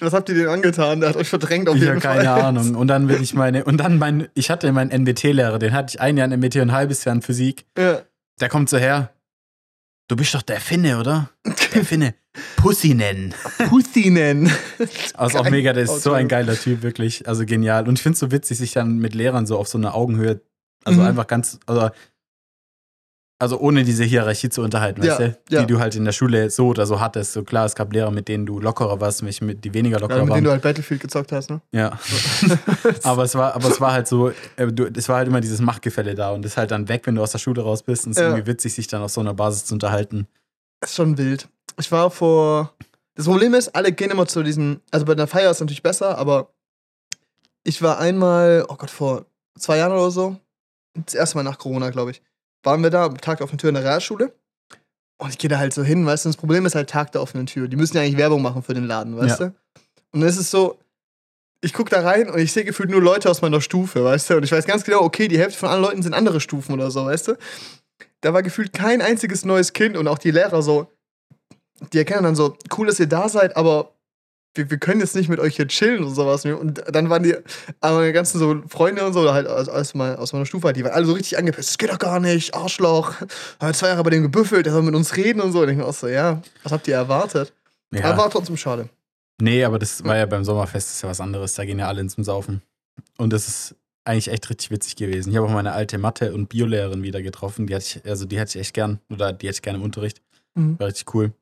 [0.00, 1.00] Was habt ihr denn angetan?
[1.00, 2.40] Der hat euch verdrängt auf Ich jeden habe keine Fall.
[2.44, 2.74] Ahnung.
[2.74, 6.00] Und dann bin ich meine, und dann mein, ich hatte meinen NBT-Lehrer, den hatte ich
[6.00, 7.66] ein Jahr in NBT und ein halbes Jahr in Physik.
[7.76, 8.00] Ja.
[8.40, 9.10] Der kommt so her.
[10.12, 11.30] Du bist doch der Finne, oder?
[11.74, 12.14] Der Finne.
[12.56, 13.32] Pussy nennen.
[13.70, 14.52] Pussy nennen.
[15.14, 15.52] Also auch Geil.
[15.52, 17.26] mega, der ist so ein geiler Typ, wirklich.
[17.26, 17.88] Also genial.
[17.88, 20.42] Und ich finde es so witzig, sich dann mit Lehrern so auf so eine Augenhöhe,
[20.84, 21.06] also Mhm.
[21.06, 21.88] einfach ganz, also,
[23.42, 25.38] also ohne diese Hierarchie zu unterhalten, Ja, weißt du?
[25.50, 25.60] ja.
[25.60, 27.32] Die du halt in der Schule so oder so hattest.
[27.32, 30.16] So klar, es gab Lehrer, mit denen du lockerer warst, welche mit, die weniger locker
[30.16, 30.36] Ja, mit waren.
[30.36, 31.60] denen du halt Battlefield gezockt hast, ne?
[31.72, 31.98] Ja.
[33.02, 35.60] aber es war, aber es war halt so, äh, du, es war halt immer dieses
[35.60, 38.06] Machtgefälle da und ist halt dann weg, wenn du aus der Schule raus bist.
[38.06, 38.28] Und es ist Ja.
[38.30, 40.26] irgendwie witzig, sich dann auf so einer Basis zu unterhalten.
[40.80, 41.48] Das ist schon wild.
[41.78, 42.72] Ich war vor.
[43.14, 44.80] Das Problem ist, alle gehen immer zu diesen.
[44.90, 46.48] Also bei der Feier ist es natürlich besser, aber
[47.64, 49.26] ich war einmal, oh Gott, vor
[49.58, 50.36] zwei Jahren oder so,
[50.94, 52.22] das erste Mal nach Corona, glaube ich,
[52.62, 54.32] waren wir da am Tag der offenen Tür in der Realschule.
[55.18, 57.22] Und ich gehe da halt so hin, weißt du, das Problem ist halt Tag der
[57.22, 57.68] offenen Tür.
[57.68, 59.46] Die müssen ja eigentlich Werbung machen für den Laden, weißt Ja.
[59.48, 59.54] du?
[60.12, 60.78] Und dann ist es so,
[61.60, 64.36] ich gucke da rein und ich sehe gefühlt nur Leute aus meiner Stufe, weißt du?
[64.36, 66.90] Und ich weiß ganz genau, okay, die Hälfte von allen Leuten sind andere Stufen oder
[66.90, 67.34] so, weißt du?
[68.20, 70.88] Da war gefühlt kein einziges neues Kind und auch die Lehrer so,
[71.92, 73.91] die erkennen dann so, cool, dass ihr da seid, aber
[74.54, 76.44] wir, wir können jetzt nicht mit euch hier chillen und sowas.
[76.44, 77.34] Und dann waren die,
[77.80, 80.66] aber meine ganzen so Freunde und so, oder halt aus, aus, mein- aus meiner Stufe,
[80.66, 81.70] halt, die waren alle so richtig angepisst.
[81.70, 83.14] Das geht doch gar nicht, Arschloch.
[83.60, 85.60] Haben zwei Jahre bei dem gebüffelt, der soll mit uns reden und so.
[85.62, 87.52] Und ich mir auch so, ja, was habt ihr erwartet?
[87.92, 88.04] Ja.
[88.04, 88.88] Aber war trotzdem schade.
[89.40, 91.54] Nee, aber das war ja beim Sommerfest, das ist ja was anderes.
[91.54, 92.62] Da gehen ja alle zum Saufen.
[93.18, 95.30] Und das ist eigentlich echt richtig witzig gewesen.
[95.30, 97.66] Ich habe auch meine alte Mathe- und Biolehrerin wieder getroffen.
[97.66, 99.84] Die hatte ich, also die hatte ich echt gern, oder die hätte ich gerne im
[99.84, 100.20] Unterricht.
[100.54, 100.78] Mhm.
[100.78, 101.32] War richtig cool.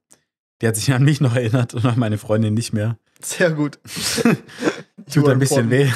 [0.60, 2.98] Die hat sich an mich noch erinnert und an meine Freundin nicht mehr.
[3.22, 3.78] Sehr gut.
[5.12, 5.90] Tut ein bisschen weh.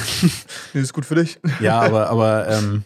[0.73, 1.39] Nee, ist gut für dich.
[1.59, 2.83] Ja, aber, aber ähm,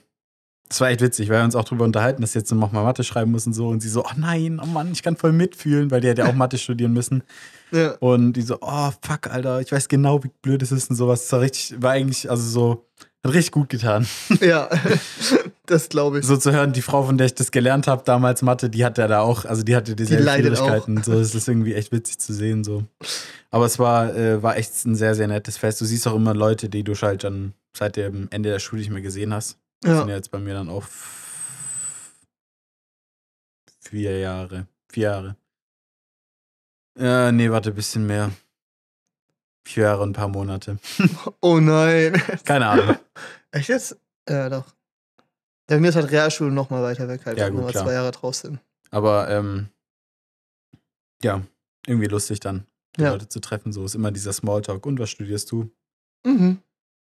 [0.69, 2.83] das war echt witzig, weil wir uns auch drüber unterhalten, dass sie jetzt noch mal
[2.83, 3.67] Mathe schreiben muss und so.
[3.67, 6.27] Und sie so, oh nein, oh Mann, ich kann voll mitfühlen, weil die hat ja
[6.27, 7.23] auch Mathe studieren müssen.
[7.71, 7.95] Ja.
[7.99, 11.23] Und die so, oh fuck, Alter, ich weiß genau, wie blöd es ist und sowas.
[11.23, 12.85] Das war richtig, war eigentlich, also so,
[13.25, 14.07] hat richtig gut getan.
[14.41, 14.69] ja,
[15.65, 16.25] das glaube ich.
[16.25, 19.07] So zu hören, die Frau, von der ich das gelernt habe, damals Mathe, die hatte
[19.07, 21.03] da auch, also die hatte dieselben leidet Schwierigkeiten.
[21.03, 22.63] So, das ist irgendwie echt witzig zu sehen.
[22.63, 22.85] So.
[23.51, 25.81] Aber es war, äh, war echt ein sehr, sehr nettes Fest.
[25.81, 28.91] Du siehst auch immer Leute, die du halt dann seit dem Ende der Schule nicht
[28.91, 29.57] mehr gesehen hast.
[29.81, 30.09] Das sind Ja.
[30.11, 30.83] ja jetzt bei mir dann auch
[33.81, 34.67] vier Jahre.
[34.91, 35.35] Vier Jahre.
[36.99, 38.31] Ja, nee, warte, ein bisschen mehr.
[39.75, 40.77] Jahre und ein paar Monate.
[41.41, 42.13] Oh nein.
[42.45, 42.95] Keine Ahnung.
[43.51, 43.97] Echt jetzt?
[44.27, 44.65] Ja, doch.
[45.69, 47.83] Ja, bei mir ist halt Realschule noch mal weiter weg, halt, Ja, gut, wir klar.
[47.85, 48.59] zwei Jahre draus sind.
[48.91, 49.69] Aber ähm,
[51.23, 51.41] ja,
[51.85, 52.65] irgendwie lustig dann,
[52.97, 53.11] die Ja.
[53.11, 53.71] Leute zu treffen.
[53.73, 54.85] So ist immer dieser Smalltalk.
[54.85, 55.69] Und was studierst du?
[56.25, 56.59] Mhm.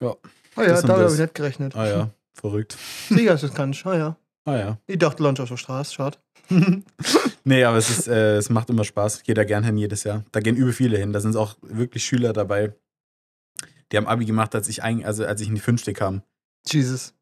[0.01, 0.15] Ja.
[0.55, 1.75] Ah ja, damit habe ich nicht gerechnet.
[1.75, 2.77] Ah ja, verrückt.
[3.09, 3.85] Sieger, das kann ich.
[3.85, 4.17] Ah ja.
[4.47, 4.77] Ah ja.
[4.87, 6.17] Ich dachte, Lunch auf der Straße, schade.
[7.43, 9.23] nee, aber es, ist, äh, es macht immer Spaß.
[9.25, 10.23] Jeder gern hin jedes Jahr.
[10.31, 11.11] Da gehen über viele hin.
[11.11, 12.73] Da sind auch wirklich Schüler dabei.
[13.91, 16.21] Die haben Abi gemacht, als ich, ein, also als ich in die Fünfte kam.
[16.65, 17.13] Jesus.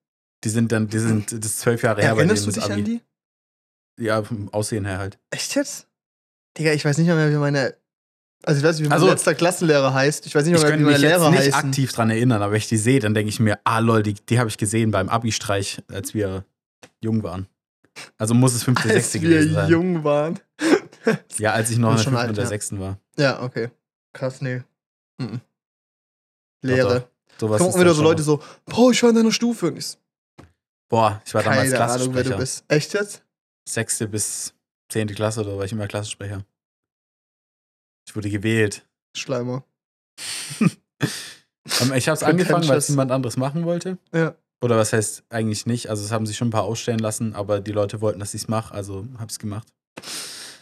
[0.44, 2.74] Die sind dann, die sind, das ist zwölf Jahre her Erinnerst du dich Abi.
[2.74, 3.02] an die?
[4.00, 5.18] Ja, vom Aussehen her halt.
[5.32, 5.88] Echt jetzt?
[6.58, 7.76] Digga, ich weiß nicht mehr, wie meine.
[8.44, 10.28] Also, ich weiß nicht, wie mein Also- letzter Klassenlehrer heißt.
[10.28, 11.54] Ich weiß nicht Ich mehr, wie könnte meine mich jetzt Lehrer nicht heißen.
[11.70, 14.14] aktiv dran erinnern, aber wenn ich die sehe, dann denke ich mir, ah lol, die,
[14.14, 16.46] die habe ich gesehen beim Abi-Streich, als wir
[17.02, 17.48] jung waren.
[18.18, 19.70] Also muss es fünfte, Als sechste wir gewesen sein.
[19.70, 20.40] jung waren.
[21.38, 22.48] Ja, als ich noch in der fünften oder ja.
[22.48, 23.00] sechsten war.
[23.16, 23.70] Ja, okay.
[24.12, 24.64] Krass, nee.
[25.20, 25.40] Mhm.
[26.64, 27.08] Lehre.
[27.40, 29.68] Sowas Kommen ist wieder so Leute so, boah, ich war in deiner Stufe.
[29.68, 29.98] Und ich so,
[30.90, 32.38] Boah, ich war damals keine Ahnung, wer du Klassensprecher.
[32.38, 32.66] bist.
[32.70, 33.24] Echt jetzt?
[33.70, 34.56] Sechste bis
[34.90, 36.44] zehnte Klasse oder war ich immer Klassensprecher.
[38.08, 38.88] Ich wurde gewählt.
[39.16, 39.64] Schleimer.
[41.82, 43.98] Ähm, Ich habe es angefangen, weil es niemand anderes machen wollte.
[44.14, 44.36] Ja.
[44.65, 45.91] Oder was heißt eigentlich nicht?
[45.91, 48.41] Also es haben sich schon ein paar ausstellen lassen, aber die Leute wollten, dass ich
[48.41, 49.67] es mache, also habe ich es gemacht.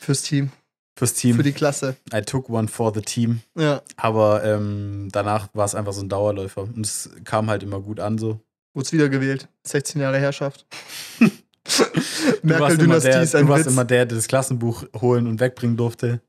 [0.02, 0.52] Fürs Team.
[0.98, 1.38] Fürs Team.
[1.38, 1.96] Für die Klasse.
[2.14, 3.40] I took one for the team.
[3.58, 3.82] Ja.
[3.96, 6.64] Aber ähm, danach war es einfach so ein Dauerläufer.
[6.64, 8.42] Und es kam halt immer gut an so.
[8.74, 9.48] Wurde wieder gewählt.
[9.64, 10.66] 16 Jahre Herrschaft.
[12.42, 13.72] Merkel-Dynastie ist ein du warst Witz.
[13.72, 16.20] immer der, der das Klassenbuch holen und wegbringen durfte.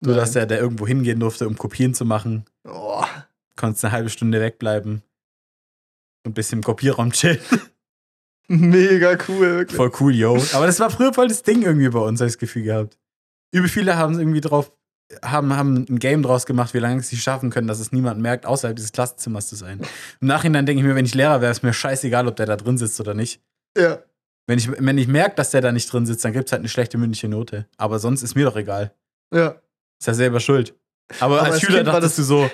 [0.00, 0.16] Du Nein.
[0.16, 2.46] warst der, der irgendwo hingehen durfte, um Kopien zu machen.
[2.64, 3.04] Oh.
[3.56, 5.02] Konntest eine halbe Stunde wegbleiben.
[6.24, 7.40] Ein bisschen im Kopierraum chillen.
[8.48, 9.76] Mega cool, wirklich.
[9.76, 10.42] Voll cool, yo.
[10.52, 12.98] Aber das war früher voll das Ding irgendwie bei uns, habe ich das Gefühl gehabt.
[13.52, 14.72] Übel viele haben irgendwie drauf,
[15.22, 18.46] haben, haben ein Game draus gemacht, wie lange sie schaffen können, dass es niemand merkt,
[18.46, 19.80] außerhalb dieses Klassenzimmers zu sein.
[20.20, 22.56] Im Nachhinein denke ich mir, wenn ich Lehrer wäre, ist mir scheißegal, ob der da
[22.56, 23.40] drin sitzt oder nicht.
[23.76, 23.98] Ja.
[24.46, 26.60] Wenn ich, wenn ich merke, dass der da nicht drin sitzt, dann gibt es halt
[26.60, 27.66] eine schlechte mündliche Note.
[27.76, 28.92] Aber sonst ist mir doch egal.
[29.32, 29.56] Ja.
[30.00, 30.74] Ist ja selber schuld.
[31.20, 32.50] Aber, Aber als Schüler dachtest du so,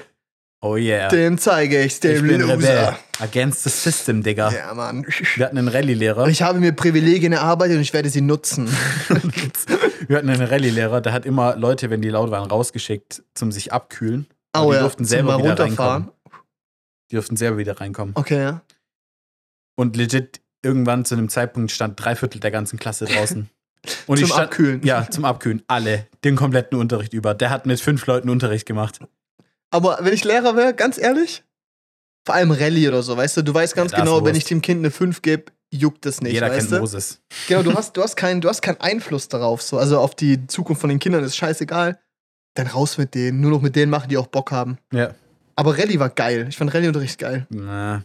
[0.61, 2.57] oh yeah, Dem zeige ich's, ich dem bin Rebell.
[2.57, 2.99] Loser.
[3.21, 4.51] Against the system, Digga.
[4.53, 5.05] Ja, Mann.
[5.37, 6.29] Wir hatten einen Rallye-Lehrer.
[6.29, 8.69] Ich habe mir Privilegien erarbeitet und ich werde sie nutzen.
[10.09, 13.73] Wir hatten einen Rallye-Lehrer, der hat immer Leute, wenn die laut waren, rausgeschickt zum sich
[13.73, 14.27] abkühlen.
[14.57, 16.05] Oh die ja, durften zum selber mal wieder runterfahren.
[16.05, 16.41] reinkommen.
[17.11, 18.15] Die durften selber wieder reinkommen.
[18.17, 18.63] Okay, ja.
[19.77, 23.51] Und legit, irgendwann zu einem Zeitpunkt stand drei Viertel der ganzen Klasse draußen.
[24.07, 24.83] Und Zum ich stand, Abkühlen.
[24.83, 25.63] Ja, zum Abkühlen.
[25.69, 26.07] Alle.
[26.25, 27.35] Den kompletten Unterricht über.
[27.35, 29.01] Der hat mit fünf Leuten Unterricht gemacht.
[29.71, 31.45] Aber wenn ich Lehrer wäre, ganz ehrlich,
[32.27, 34.63] vor allem Rallye oder so, weißt du, du weißt ganz Ja, genau, wenn ich dem
[34.63, 36.79] Kind eine 5 gebe, juckt es nicht, Jeder weißt kennt du?
[36.81, 37.21] Moses.
[37.49, 39.79] Genau, du hast, du, hast keinen, du hast keinen Einfluss darauf, so.
[39.79, 41.99] Also auf die Zukunft von den Kindern ist scheißegal.
[42.55, 43.41] Dann raus mit denen.
[43.41, 44.79] Nur noch mit denen machen, die auch Bock haben.
[44.93, 45.15] Ja.
[45.55, 46.47] Aber Rallye war geil.
[46.49, 47.47] Ich fand Rallye-Unterricht geil.
[47.51, 48.03] Na,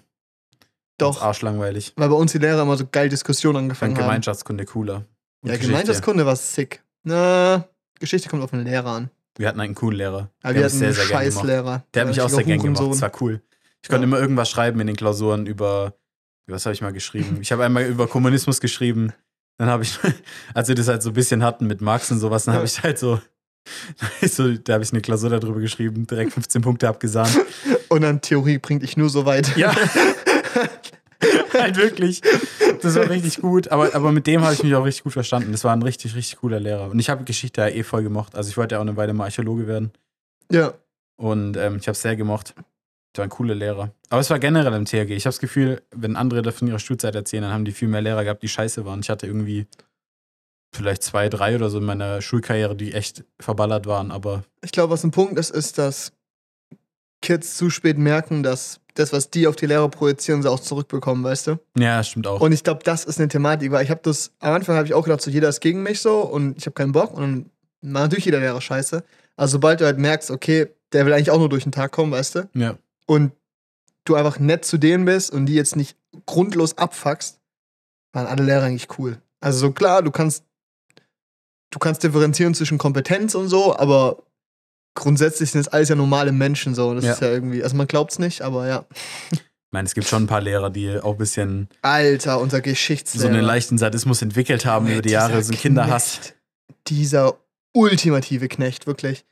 [0.98, 1.22] Doch.
[1.22, 1.94] arschlangweilig.
[1.96, 4.10] Weil bei uns die Lehrer immer so geil Diskussionen angefangen fand haben.
[4.10, 4.96] Gemeinschaftskunde cooler.
[4.98, 5.06] Und
[5.50, 5.68] Ja, Geschichte.
[5.68, 6.84] Gemeinschaftskunde war sick.
[7.04, 7.68] Na,
[8.00, 9.10] Geschichte kommt auf den Lehrer an.
[9.38, 10.30] Wir hatten einen coolen Lehrer.
[10.44, 11.30] Aber Der wir hat mich hatten sehr, einen sehr gerne
[11.62, 11.84] gemacht.
[11.94, 12.92] Der hat mich auch sehr Richtiger gern gemacht.
[12.94, 13.42] Das war cool.
[13.82, 14.08] Ich konnte Ja.
[14.08, 15.96] immer irgendwas schreiben in den Klausuren über,
[16.48, 17.40] was habe ich mal geschrieben?
[17.42, 19.12] Ich habe einmal über Kommunismus geschrieben.
[19.58, 19.98] Dann habe ich,
[20.54, 22.82] als wir das halt so ein bisschen hatten mit Marx und sowas, dann habe ich
[22.84, 23.20] halt so,
[24.22, 27.40] so da habe ich eine Klausur darüber geschrieben, direkt 15 Punkte abgesahnt.
[27.90, 29.56] Und dann Theorie bringt dich nur so weit.
[29.58, 29.74] Ja.
[31.54, 32.22] halt wirklich.
[32.84, 33.70] Das war richtig gut.
[33.70, 35.52] Aber, aber mit dem habe ich mich auch richtig gut verstanden.
[35.52, 36.90] Das war ein richtig, richtig cooler Lehrer.
[36.92, 38.36] Und ich habe Geschichte ja eh voll gemocht.
[38.36, 39.92] Also ich wollte ja auch eine Weile mal Archäologe werden.
[40.52, 40.74] ja.
[41.16, 42.56] Und ähm, ich habe es sehr gemocht.
[42.56, 43.92] Das war ein cooler Lehrer.
[44.10, 45.12] Aber es war generell im THG.
[45.12, 47.88] Ich habe das Gefühl, wenn andere da von ihrer Schulzeit erzählen, dann haben die viel
[47.88, 49.02] mehr Lehrer gehabt, die scheiße waren.
[49.02, 49.68] Ich hatte irgendwie
[50.76, 54.10] vielleicht zwei, drei oder so in meiner Schulkarriere, die echt verballert waren.
[54.12, 56.14] Aber Ich glaube, was ein Punkt ist, ist, dass
[57.24, 61.24] Kids zu spät merken, dass das, was die auf die Lehrer projizieren, sie auch zurückbekommen,
[61.24, 61.60] weißt du?
[61.76, 62.42] ja, stimmt auch.
[62.42, 64.94] Und ich glaube, das ist eine Thematik, weil ich habe das, am Anfang habe ich
[64.94, 67.46] auch gedacht, so jeder ist gegen mich so und ich habe keinen Bock und dann
[67.82, 69.04] war natürlich jeder Lehrer scheiße.
[69.36, 72.12] Also sobald du halt merkst, okay, der will eigentlich auch nur durch den Tag kommen,
[72.12, 72.50] weißt du?
[72.54, 72.78] ja.
[73.06, 73.32] Und
[74.06, 77.40] du einfach nett zu denen bist und die jetzt nicht grundlos abfuckst,
[78.14, 79.18] waren alle Lehrer eigentlich cool.
[79.40, 80.44] Also so klar, du kannst,
[81.72, 84.24] du kannst differenzieren zwischen Kompetenz und so, aber
[84.96, 86.94] grundsätzlich sind es alles ja normale Menschen so.
[86.94, 87.14] Das Ja.
[87.14, 88.86] ist ja irgendwie, also man glaubt's nicht, aber ja.
[89.32, 89.40] Ich
[89.72, 93.30] meine, es gibt schon ein paar Lehrer, die auch ein bisschen Alter, unser so Geschichtslehrer.
[93.30, 96.20] einen leichten Sadismus entwickelt haben über die Jahre, so ein Kinderhass.
[96.20, 96.36] Knecht.
[96.88, 97.38] Dieser
[97.74, 99.26] ultimative Knecht, wirklich.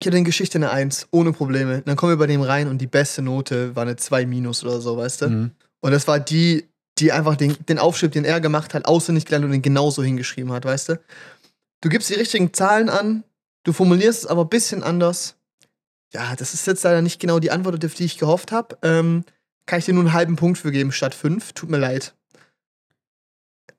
[0.00, 1.82] Ich hatte in Geschichte eine 1, ohne Probleme.
[1.82, 4.80] Dann kommen wir bei dem rein und die beste Note war eine 2 minus oder
[4.80, 5.28] so, weißt du?
[5.28, 5.50] Mhm.
[5.80, 9.44] Und das war die, die einfach den, den Aufschrieb, den er gemacht hat, auswendig gelernt
[9.46, 11.00] und den genauso hingeschrieben hat, weißt du?
[11.80, 13.24] Du gibst die richtigen Zahlen an,
[13.64, 15.36] du formulierst es aber ein bisschen anders.
[16.12, 18.78] Ja, das ist jetzt leider nicht genau die Antwort, auf die ich gehofft habe.
[18.82, 19.24] Ähm,
[19.66, 21.52] kann ich dir nur einen halben Punkt für geben statt fünf?
[21.52, 22.14] Tut mir leid.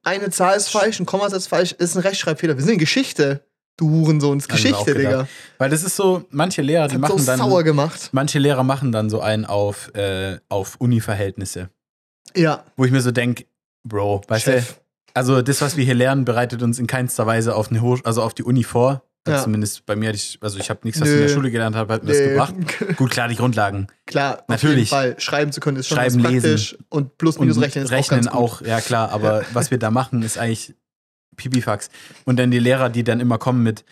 [0.04, 2.58] Eine Zahl ist falsch, ein Kommasatz ist falsch, ist ein Rechtschreibfehler.
[2.58, 3.46] Wir sind in Geschichte,
[3.78, 4.38] du Hurensohn.
[4.38, 4.94] Es ist Hab ich mir Geschichte.
[4.96, 5.28] Digga.
[5.58, 7.40] Weil das ist so, manche Lehrer, die hat so machen dann.
[7.40, 8.10] sauer gemacht.
[8.12, 11.70] Manche Lehrer machen dann so einen auf, äh, auf Uni-Verhältnisse.
[12.36, 13.46] Ja, Wo ich mir so denke,
[13.84, 14.66] Bro, weißt du,
[15.14, 18.22] also das, was wir hier lernen, bereitet uns in keinster Weise auf eine Hoch also
[18.22, 19.04] auf die Uni vor.
[19.28, 19.42] Ja.
[19.44, 21.28] Zumindest bei mir, hatte ich, also ich habe nichts, was ich in Nö.
[21.28, 22.30] der Schule gelernt habe, hat mir das Nee.
[22.30, 22.54] gebracht.
[22.98, 23.88] Gut, klar, die Grundlagen.
[24.06, 24.92] Klar, Natürlich.
[24.92, 25.20] Auf jeden Fall.
[25.20, 26.78] Schreiben zu können ist schon Schreiben, praktisch.
[26.90, 29.90] Und plus minus Und rechnen ist rechnen auch auch, ja klar, aber was wir da
[29.90, 30.76] machen, ist eigentlich
[31.38, 31.90] Pipifax.
[32.26, 33.84] Und dann die Lehrer, die dann immer kommen mit,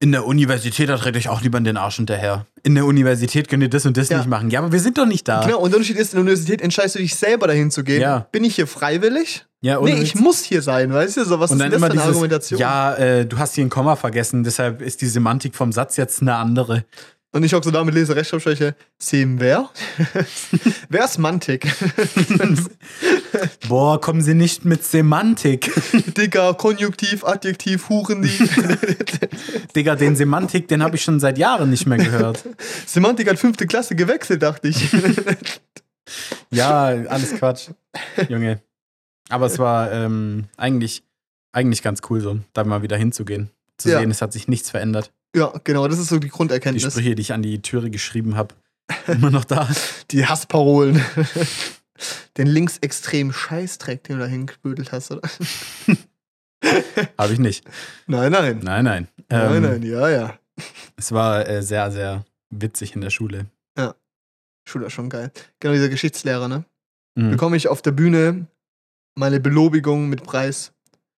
[0.00, 2.46] in der Universität, da dreht euch auch lieber in den Arsch hinterher.
[2.62, 4.18] In der Universität könnt ihr das und das Ja.
[4.18, 4.48] nicht machen.
[4.50, 5.44] Ja, aber wir sind doch nicht da.
[5.44, 8.00] Genau, und der Unterschied ist, in der Universität entscheidest du dich selber dahin zu gehen.
[8.00, 8.26] Ja.
[8.30, 9.44] Bin ich hier freiwillig?
[9.60, 11.24] Ja, Nee, ohne ich muss hier sein, weißt du?
[11.24, 12.60] So, was und ist denn das für eine Argumentation?
[12.60, 16.22] ja, äh, du hast hier ein Komma vergessen, deshalb ist die Semantik vom Satz jetzt
[16.22, 16.84] eine andere.
[17.30, 18.74] Und ich auch so damit lese Rechtschreibschwäche.
[18.98, 19.68] Sim wer?
[20.88, 21.70] wer ist Mantik?
[23.68, 25.70] Boah, kommen Sie nicht mit Semantik.
[26.16, 28.48] Digga, Konjunktiv, Adjektiv, Huren, die.
[29.76, 32.44] Digga, den Semantik, den habe ich schon seit Jahren nicht mehr gehört.
[32.86, 34.88] Semantik hat fünfte Klasse gewechselt, dachte ich.
[36.50, 37.68] Ja, alles Quatsch,
[38.28, 38.62] Junge.
[39.28, 41.02] Aber es war ähm, eigentlich,
[41.52, 43.50] eigentlich ganz cool, so da mal wieder hinzugehen.
[43.76, 44.00] Zu Ja.
[44.00, 45.12] sehen, es hat sich nichts verändert.
[45.34, 46.92] Ja, genau, das ist so die Die Grunderkenntnis.
[46.92, 48.54] Sprüche, die ich an die Türe geschrieben habe,
[49.06, 49.68] immer noch da.
[50.10, 51.04] Die Hassparolen.
[52.36, 55.22] Den linksextremen Scheißdreck, den du da hingebüdelt hast, oder?
[57.18, 57.64] Habe ich nicht.
[58.06, 58.60] Nein, nein.
[58.62, 59.08] Nein, nein.
[59.28, 60.38] Nein, Ähm, nein, ja, ja.
[60.96, 63.46] Es war äh, sehr, sehr witzig in der Schule.
[64.64, 65.32] Schule ist schon geil.
[65.60, 66.62] Genau, dieser Geschichtslehrer, ne?
[67.14, 67.30] Mhm.
[67.30, 68.46] bekomme ich auf der Bühne
[69.14, 70.72] meine Belobigung mit Preis.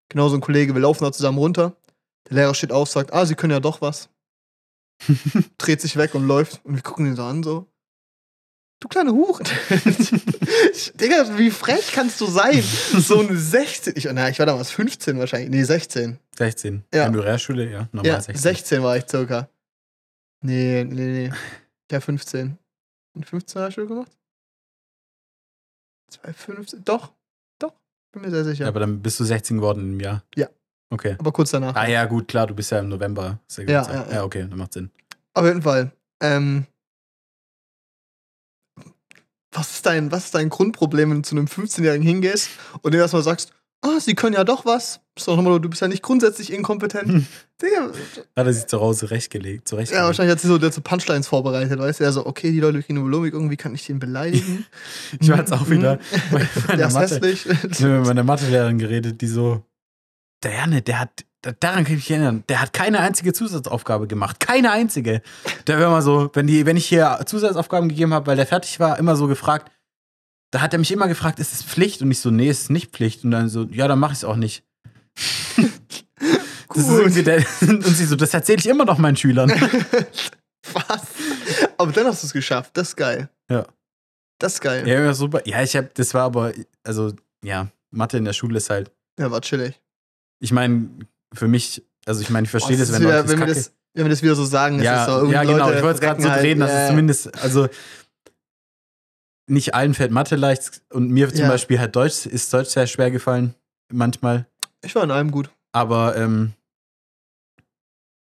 [0.09, 1.75] Genauso ein Kollege, wir laufen da zusammen runter.
[2.29, 4.09] Der Lehrer steht auf, sagt, ah, Sie können ja doch was.
[5.59, 6.65] Dreht sich weg und läuft.
[6.65, 7.67] Und wir gucken ihn so an, so.
[8.81, 9.45] Du kleine Huren.
[10.95, 12.63] Digga, wie frech kannst du sein?
[12.63, 13.93] So ein 16.
[13.97, 15.51] Ich, na, ich war damals 15 wahrscheinlich.
[15.51, 16.19] Nee, 16.
[16.39, 16.85] 16.
[16.95, 17.05] Ja.
[17.05, 18.37] Wenn du Realschule, ja, normal Ja, 16.
[18.37, 19.51] 16 war ich circa.
[20.43, 21.33] Nee, nee, nee.
[21.91, 22.57] Ja, 15.
[23.15, 24.17] Und 15 habe ich schon gemacht?
[26.11, 26.85] 2015?
[26.85, 27.13] Doch,
[27.59, 27.75] doch.
[28.13, 28.65] Bin mir sehr sicher.
[28.65, 30.25] Ja, aber dann bist du 16 geworden im Jahr.
[30.35, 30.49] Ja.
[30.91, 31.17] Okay.
[31.19, 31.75] aber kurz danach.
[31.77, 33.39] Ah ja, gut, klar, du bist ja im November.
[33.57, 34.13] Ja, ja, ja, ja.
[34.13, 34.91] ja, okay, dann macht Sinn.
[35.35, 35.93] Auf jeden Fall.
[36.21, 36.67] Ähm,
[39.53, 42.51] was, ist dein, was ist dein Grundproblem, wenn du zu einem 15-Jährigen hingehst
[42.83, 45.01] und dem erstmal sagst, ah, sie können ja doch was?
[45.17, 47.27] Du bist ja nicht grundsätzlich inkompetent.
[47.63, 47.91] Digga,
[48.37, 49.71] Hat er sich zu Hause zurechtgelegt.
[49.71, 52.05] ja, wahrscheinlich hat sie so, so Punchlines vorbereitet, weißt du?
[52.05, 54.65] Er so, okay, die Leute Belohnung, irgendwie kann ich den beleidigen.
[55.21, 55.99] Ich war jetzt auch wieder
[56.31, 57.15] bei Der ist Mathe.
[57.17, 57.47] hässlich.
[57.47, 59.63] Ich habe mit meiner Mathelehrerin geredet, die so,
[60.43, 64.07] der Janne, der hat, da- daran kann ich mich erinnern, der hat keine einzige Zusatzaufgabe
[64.07, 64.41] gemacht.
[64.41, 65.23] Keine einzige.
[65.67, 68.81] Der war immer so, wenn, die, wenn ich hier Zusatzaufgaben gegeben habe, weil der fertig
[68.81, 69.71] war, immer so gefragt,
[70.53, 72.03] da hat er mich immer gefragt, ist es Pflicht?
[72.03, 73.25] Und ich so, nee, es ist nicht Pflicht.
[73.25, 74.65] Und dann so, ja, dann mach ich es auch nicht.
[76.73, 77.01] Das ist Gut.
[77.01, 79.51] irgendwie der, und sie so, das erzähle ich immer noch meinen Schülern.
[80.73, 81.03] Was?
[81.77, 82.77] Aber dann hast du es geschafft.
[82.77, 83.29] Das ist geil.
[83.51, 83.67] Ja.
[84.39, 84.87] Das ist geil.
[84.87, 85.43] Ja, ja, super.
[85.49, 86.53] Ja, ich habe, das war aber,
[86.85, 87.13] also,
[87.45, 89.81] ja, Mathe in der Schule ist halt, Ja, war chillig.
[90.41, 90.89] Ich meine,
[91.33, 93.47] für mich, also ich meine, ich verstehe Boah, das, wenn wieder, Leute das wenn, wir
[93.47, 95.67] kacke- das, wenn wir das wieder so sagen, das ja, ist so ja, genau.
[95.67, 96.83] Leute ich wollte es gerade so halt, drehen, dass ja.
[96.83, 97.69] es zumindest, also
[99.47, 101.49] nicht allen fällt Mathe leicht und mir zum Ja.
[101.49, 103.55] Beispiel halt Deutsch ist Deutsch sehr schwer gefallen
[103.93, 104.47] manchmal,
[104.83, 105.51] Ich war in allem gut.
[105.73, 106.53] aber ähm,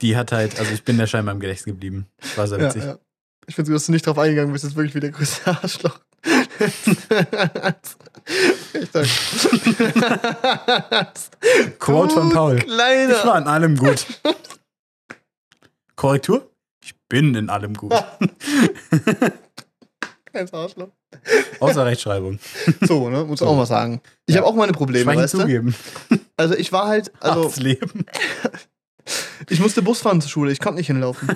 [0.03, 2.07] die hat halt, also ich bin der scheinbar im Gedächtnis geblieben.
[2.37, 2.83] War sehr Ja, witzig.
[2.85, 2.99] ja.
[3.47, 6.01] Ich finde, dass du nicht drauf eingegangen bist, das ist wirklich wie der größte Arschloch.
[11.79, 12.57] Quote von Du Paul.
[12.59, 13.17] Kleiner.
[13.19, 14.05] Ich war in allem gut.
[15.97, 16.51] Korrektur?
[16.85, 17.93] Ich bin in allem gut.
[20.31, 20.88] Kleines Arschloch.
[21.61, 22.38] Außer Rechtschreibung.
[22.83, 23.25] So, ne?
[23.25, 24.01] Muss auch mal sagen.
[24.27, 24.40] Ich Ja.
[24.40, 25.40] habe auch meine Probleme, Schweigen weißt du?
[25.40, 25.75] zugeben.
[26.37, 28.05] Also ich war halt, also Leben.
[29.49, 31.29] ich musste Bus fahren zur Schule, ich konnte nicht hinlaufen.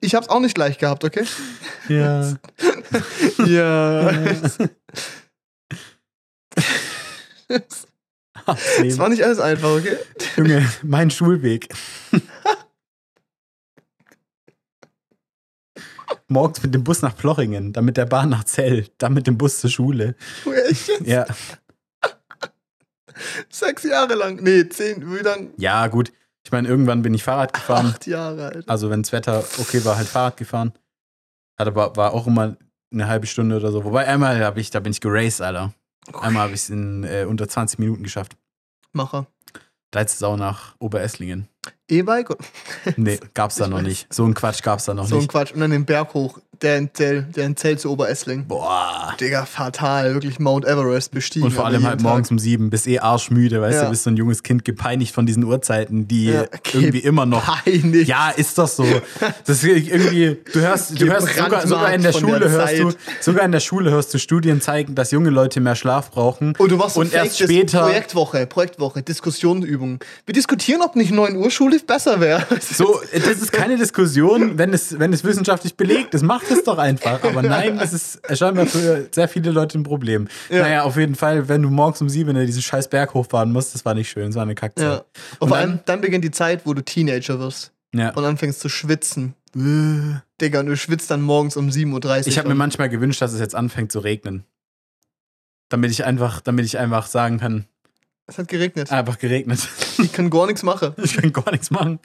[0.00, 1.24] Ich hab's auch nicht leicht gehabt, okay?
[1.88, 2.34] Ja.
[3.46, 4.10] Ja.
[7.48, 9.96] Es war nicht alles einfach, okay?
[10.36, 11.68] Junge, mein Schulweg.
[16.28, 19.38] Morgens mit dem Bus nach Plochingen, dann mit der Bahn nach Zell, dann mit dem
[19.38, 20.16] Bus zur Schule.
[20.68, 21.06] Echt jetzt?
[21.06, 21.26] Ja,
[23.48, 24.42] Sechs Jahre lang.
[24.42, 25.52] Nee, zehn, wie lang?
[25.56, 26.12] ja gut.
[26.44, 27.86] Ich meine, irgendwann bin ich Fahrrad gefahren.
[27.86, 28.70] Acht Jahre, Alter.
[28.70, 30.72] Also, wenn das Wetter okay war, halt Fahrrad gefahren.
[31.58, 32.56] Hat aber war auch immer
[32.94, 33.84] eine halbe Stunde oder so.
[33.84, 35.72] Wobei einmal hab ich, da bin ich geraced, Alter.
[36.12, 38.36] Einmal habe ich es in äh, unter 20 Minuten geschafft.
[38.92, 39.26] Macher.
[39.90, 41.48] Da jetzt Sau nach Oberesslingen.
[41.88, 42.28] E-Bike?
[42.96, 44.06] Nee, gab's da noch nicht.
[44.12, 45.30] So ein Quatsch gab's da noch So ein nicht.
[45.30, 45.52] Quatsch.
[45.52, 48.46] Und dann den Berg hoch, der in Zell, der in Zell zu Oberessling.
[48.46, 49.14] Boah.
[49.20, 50.14] Digga, fatal.
[50.14, 51.46] Wirklich Mount Everest bestiegen.
[51.46, 52.02] Und vor allem halt Tag.
[52.02, 53.84] morgens um sieben, bist eh arschmüde, weißt Ja.
[53.84, 56.58] du, bist so ein junges Kind gepeinigt von diesen Uhrzeiten, die Ja, okay.
[56.74, 57.44] irgendwie immer noch.
[57.64, 58.08] Peinlich.
[58.08, 58.86] Ja, ist doch so.
[59.46, 63.44] Das irgendwie, du hörst, du hörst sogar, sogar in der Schule der hörst du, sogar
[63.44, 66.54] in der Schule hörst du Studien zeigen, dass junge Leute mehr Schlaf brauchen.
[66.56, 67.82] Und du machst so und erst später.
[67.82, 69.98] Projektwoche, Projektwoche, Diskussionsübungen.
[70.24, 72.46] Wir diskutieren, ob nicht 9 Uhr Schule besser wäre.
[72.60, 76.78] So, das ist keine Diskussion, wenn es, wenn es wissenschaftlich belegt ist, macht es doch
[76.78, 77.22] einfach.
[77.24, 80.28] Aber nein, das ist scheinbar für sehr viele Leute ein Problem.
[80.50, 80.62] Ja.
[80.62, 83.74] Naja, auf jeden Fall, wenn du morgens um sieben in diesen scheiß Berg hochfahren musst,
[83.74, 84.84] das war nicht schön, das war eine Kackzeit.
[84.84, 84.96] Ja.
[84.98, 85.04] Und
[85.40, 88.10] Und vor dann- allem, dann beginnt die Zeit, wo du Teenager wirst Ja.
[88.10, 89.34] und anfängst zu schwitzen.
[89.54, 92.26] Digga, und du schwitzt dann morgens um 7.30 Uhr.
[92.26, 94.44] Ich habe mir manchmal gewünscht, dass es jetzt anfängt zu regnen.
[95.68, 97.66] Damit ich einfach, damit ich einfach sagen kann,
[98.26, 98.90] Es hat geregnet.
[98.90, 99.68] einfach geregnet.
[99.98, 100.94] Ich kann gar nichts machen.
[101.02, 101.98] Ich kann gar nichts machen.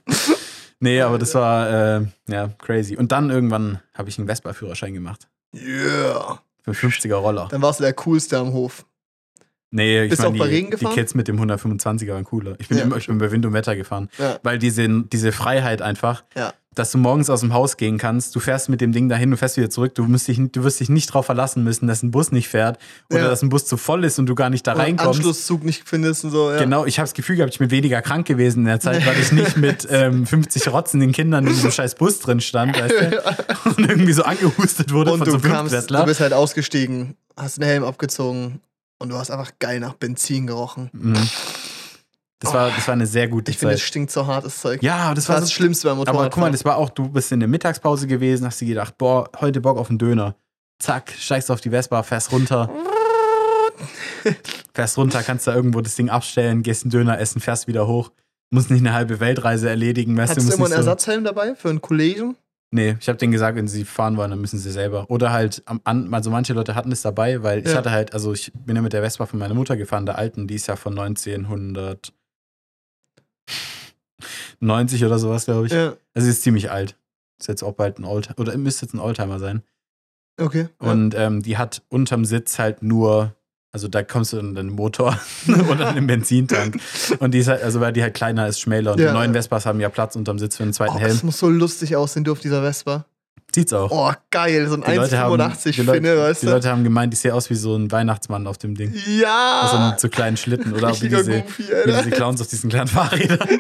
[0.80, 2.96] Nee, aber das war äh, ja crazy.
[2.98, 5.28] Und dann irgendwann habe ich einen Vespa-Führerschein gemacht.
[5.54, 6.40] Yeah.
[6.64, 7.48] Für 50er Roller.
[7.52, 8.86] Dann warst du der Coolste am Hof.
[9.72, 10.96] Nee, ich Bist du meine, auch bei die, Regen die gefahren?
[10.96, 12.56] Kids mit dem 125er waren cooler.
[12.60, 14.10] Ich bin, Ja, immer, ich bin bei Wind und Wetter gefahren.
[14.18, 14.40] Ja.
[14.42, 16.54] Weil diese, diese Freiheit einfach, Ja.
[16.80, 19.38] Dass du morgens aus dem Haus gehen kannst, du fährst mit dem Ding dahin, du
[19.38, 22.12] fährst wieder zurück, du, musst dich, du wirst dich nicht darauf verlassen müssen, dass ein
[22.12, 22.80] Bus nicht fährt
[23.12, 23.28] oder Ja.
[23.30, 25.20] dass ein Bus zu voll ist und du gar nicht da Oder reinkommst.
[25.20, 26.52] Anschlusszug nicht findest und so.
[26.52, 26.58] Ja.
[26.60, 29.20] Genau, ich habe das Gefühl gehabt, ich bin weniger krank gewesen in der Zeit, weil
[29.20, 33.24] ich nicht mit ähm, 50 rotzenden Kindern in diesem scheiß Bus drin stand, weißt du?
[33.78, 37.58] Und irgendwie so angehustet wurde Und von du so kamst, du bist halt ausgestiegen, hast
[37.58, 38.62] den Helm abgezogen
[39.00, 40.90] und du hast einfach geil nach Benzin gerochen.
[40.94, 41.18] Mhm.
[42.40, 43.88] Das, war, das war eine sehr gute Ich finde, es Zeit.
[43.88, 44.82] stinkt so hartes Zeug.
[44.82, 46.20] Ja, das das war das Schlimmste beim Motorrad.
[46.20, 48.98] Aber guck mal, das war auch, du bist in der Mittagspause gewesen, hast dir gedacht,
[48.98, 50.36] boah, heute Bock auf einen Döner.
[50.82, 52.70] Zack, steigst auf die Vespa, fährst runter,
[54.74, 58.12] fährst runter, kannst da irgendwo das Ding abstellen, gehst einen Döner essen, fährst wieder hoch.
[58.52, 61.56] Musst nicht eine halbe Weltreise erledigen, weißt Hattest du, du immer einen so, Ersatzhelm dabei
[61.56, 62.36] für einen Kollegen?
[62.72, 65.06] Nee, ich habe denen gesagt, wenn sie fahren wollen, dann müssen sie selber.
[65.10, 65.82] Oder halt, am,
[66.14, 67.78] also manche Leute hatten es dabei, weil ich Ja.
[67.78, 70.48] hatte halt, also ich bin ja mit der Vespa von meiner Mutter gefahren, der alten,
[70.48, 70.94] die ist ja von
[74.62, 75.74] 1990 oder sowas, glaube ich.
[75.74, 75.96] Ja.
[76.14, 76.96] Also sie ist ziemlich alt.
[77.40, 79.64] Ist jetzt auch bald ein Oldtimer, oder müsste jetzt ein Oldtimer sein.
[80.40, 80.68] Okay.
[80.78, 83.36] Und ähm, die hat unterm Sitz halt nur,
[83.72, 85.18] also da kommst du in den Motor
[85.70, 86.80] oder in den Benzintank.
[87.20, 88.94] Und die ist halt, also weil die halt kleiner ist, schmäler.
[88.94, 89.08] Und Ja.
[89.08, 91.12] die neuen Vespas haben ja Platz unterm Sitz für einen zweiten oh, Helm.
[91.12, 93.06] das muss so lustig aussehen, du auf dieser Vespa.
[93.54, 93.90] Sieht's auch.
[93.92, 96.52] Oh, geil, so ein die Leute haben, 1,85 die, Leute, Finne, weißt die du?
[96.52, 98.90] Leute haben gemeint, ich sehe aus wie so ein Weihnachtsmann auf dem Ding.
[98.94, 99.72] Auf so Ja!
[99.90, 103.40] einem zu kleinen Schlitten oder wie diese, Goofy, wie diese Clowns auf diesen kleinen Fahrrädern.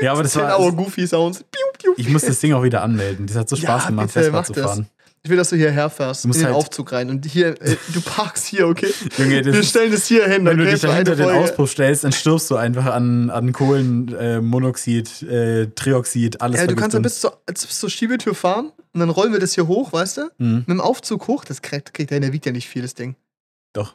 [0.00, 1.44] Ja, aber das 10 war- Hour Goofy-Sounds.
[1.44, 3.26] Piu, piu, Ich muss das Ding auch wieder anmelden.
[3.26, 4.86] Das hat so Ja, Spaß gemacht, bitte, Vespa zu fahren.
[5.24, 7.08] Ich will, dass du hierher fährst, Du in den halt- Aufzug rein.
[7.08, 8.92] Und hier, äh, du parkst hier, okay?
[9.18, 11.30] Junge, das Wir stellen das hier hin, wenn du dich da hinter den.
[11.30, 16.74] Auspuff stellst, dann stirbst du einfach an, an Kohlen, äh, äh, Trioxid, alles Ja, du
[16.74, 17.02] kannst Vergiftung.
[17.02, 20.22] bis zur, bis zur Schiebetür fahren und dann rollen wir das hier hoch, weißt du?
[20.38, 20.54] Mhm.
[20.58, 23.14] Mit dem Aufzug hoch, das kriegt, kriegt er, der wiegt ja nicht viel, das Ding.
[23.74, 23.94] Doch.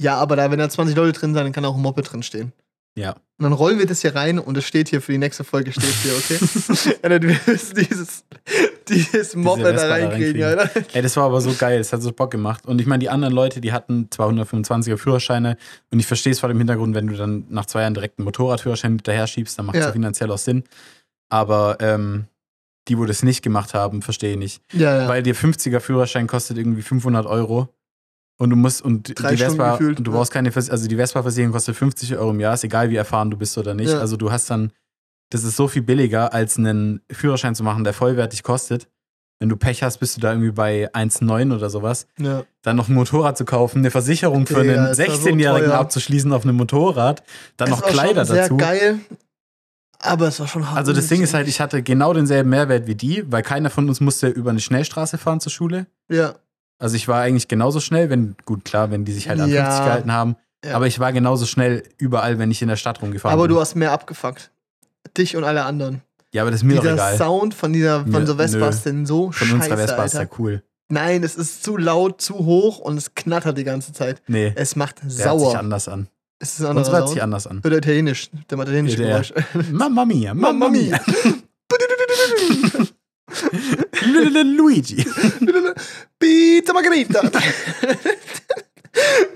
[0.00, 2.24] Ja, aber da, wenn da 20 Leute drin sind, dann kann auch ein Moped drin
[2.24, 2.52] stehen.
[2.96, 3.12] Ja.
[3.12, 5.70] Und dann rollen wir das hier rein und es steht hier für die nächste Folge,
[5.70, 6.96] steht hier, okay?
[7.02, 8.24] Alter, du wirst dieses,
[8.88, 10.42] dieses Moped da da reinkriegen.
[10.42, 10.70] Alter.
[10.92, 12.66] Ey, das war aber so geil, es hat so Bock gemacht.
[12.66, 15.56] Und ich meine, die anderen Leute, die hatten 225er Führerscheine
[15.92, 18.24] und ich verstehe es vor dem Hintergrund, wenn du dann nach zwei Jahren direkt einen
[18.24, 19.86] Motorradführerschein hinterher schiebst, dann macht es Ja.
[19.86, 20.64] ja finanziell auch Sinn.
[21.28, 22.26] Aber ähm,
[22.88, 24.62] die, wo das nicht gemacht haben, verstehe ich nicht.
[24.72, 25.08] Ja, ja.
[25.08, 27.68] Weil der 50er Führerschein kostet irgendwie 500 Euro.
[28.40, 30.16] Und du musst, und Drei die Vespa, gefühlt, und du ja.
[30.16, 33.36] brauchst keine, also die Vespa-Versicherung kostet 50 Euro im Jahr, ist egal wie erfahren du
[33.36, 33.90] bist oder nicht.
[33.90, 33.98] Ja.
[33.98, 34.72] Also du hast dann,
[35.30, 38.88] das ist so viel billiger, als einen Führerschein zu machen, der vollwertig kostet.
[39.40, 42.06] Wenn du Pech hast, bist du da irgendwie bei 1,9 oder sowas.
[42.18, 42.44] ja.
[42.62, 45.70] Dann noch ein Motorrad zu kaufen, eine Versicherung für Digga, einen das war so 16-Jährigen
[45.70, 45.78] teuer.
[45.78, 47.22] abzuschließen auf einem Motorrad,
[47.56, 48.56] dann Es noch Kleider sehr dazu.
[48.56, 49.00] geil,
[50.00, 50.78] aber es war schon hart.
[50.78, 53.88] Also das Ding ist halt, ich hatte genau denselben Mehrwert wie die, weil keiner von
[53.88, 55.86] uns musste über eine Schnellstraße fahren zur Schule.
[56.08, 56.34] Ja,
[56.78, 59.64] Also ich war eigentlich genauso schnell, wenn, gut, klar, wenn die sich halt an Ja.
[59.64, 60.36] 50 gehalten haben.
[60.64, 60.74] Ja.
[60.76, 63.54] Aber ich war genauso schnell überall, wenn ich in der Stadt rumgefahren aber bin.
[63.54, 64.50] du hast mehr abgefuckt.
[65.16, 66.02] Dich und alle anderen.
[66.32, 67.16] ja, aber das ist mir doch Dieser egal.
[67.16, 68.82] Sound von dieser von so Vespas nö.
[68.82, 70.62] sind so Von scheiße, unserer Vespa ist ja cool.
[70.90, 74.22] Nein, es ist zu laut, zu hoch und es knattert die ganze Zeit.
[74.26, 75.58] Nee, Es macht der hört sich sauer.
[75.58, 76.08] anders an.
[76.40, 77.60] Es ist ein anderer hört sich anders an.
[77.64, 79.32] Oder italienisch, der macht italienische Der- Geräusch.
[79.70, 80.98] Mamma mia, Mamma mia.
[84.56, 85.04] Luigi.
[86.18, 87.22] Pizza Margherita.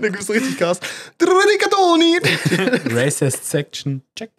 [0.01, 0.81] da gibt's so richtig Gas.
[1.21, 2.19] Rigatoni.
[2.95, 4.03] Racist Section.
[4.17, 4.33] Check.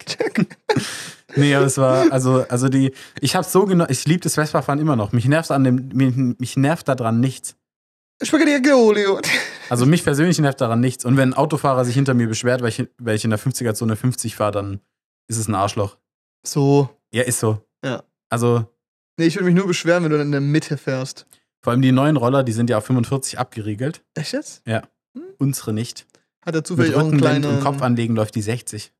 [1.36, 4.78] Nee, aber es war, also, also die, ich hab's so genau, ich liebe das Vespa-Fahren
[4.78, 5.12] immer noch.
[5.12, 7.56] Mich nervt an dem, mich, mich nervt daran nichts.
[8.22, 9.20] Spaghetti Aglio.
[9.68, 11.04] Also mich persönlich nervt daran nichts.
[11.04, 13.96] Und wenn ein Autofahrer sich hinter mir beschwert, weil ich, weil ich in der 50er-Zone
[13.96, 14.80] 50 fahre, dann
[15.28, 15.96] ist es ein Arschloch.
[16.46, 16.90] So.
[17.12, 17.66] Ja, ist so.
[17.84, 18.04] Ja.
[18.28, 18.66] Also,
[19.16, 21.26] Nee, ich würde mich nur beschweren, wenn du dann in der Mitte fährst.
[21.62, 24.02] vor allem die neuen Roller, die sind ja auf 45 abgeriegelt.
[24.14, 24.62] Echt jetzt?
[25.38, 26.06] Unsere nicht.
[26.44, 27.44] Hat er Mit zufällig auch einen kleinen.
[27.44, 28.92] und Kopf anlegen läuft die 60.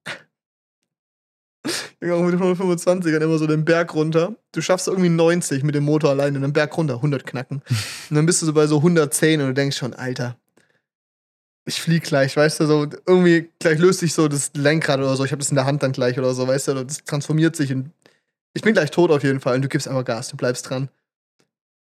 [2.01, 4.35] Gegangen mit 125ern immer so den Berg runter.
[4.53, 7.62] Du schaffst irgendwie 90 mit dem Motor alleine den Berg runter, 100 knacken.
[8.11, 10.37] Und dann bist du so bei so 110 und du denkst schon, Alter,
[11.67, 15.25] ich flieg gleich, weißt du, so irgendwie gleich löst sich so das Lenkrad oder so,
[15.25, 17.73] ich habe das in der Hand dann gleich oder so, weißt du, das transformiert sich
[17.73, 17.91] und
[18.55, 20.89] ich bin gleich tot auf jeden Fall und du gibst einfach Gas, du bleibst dran.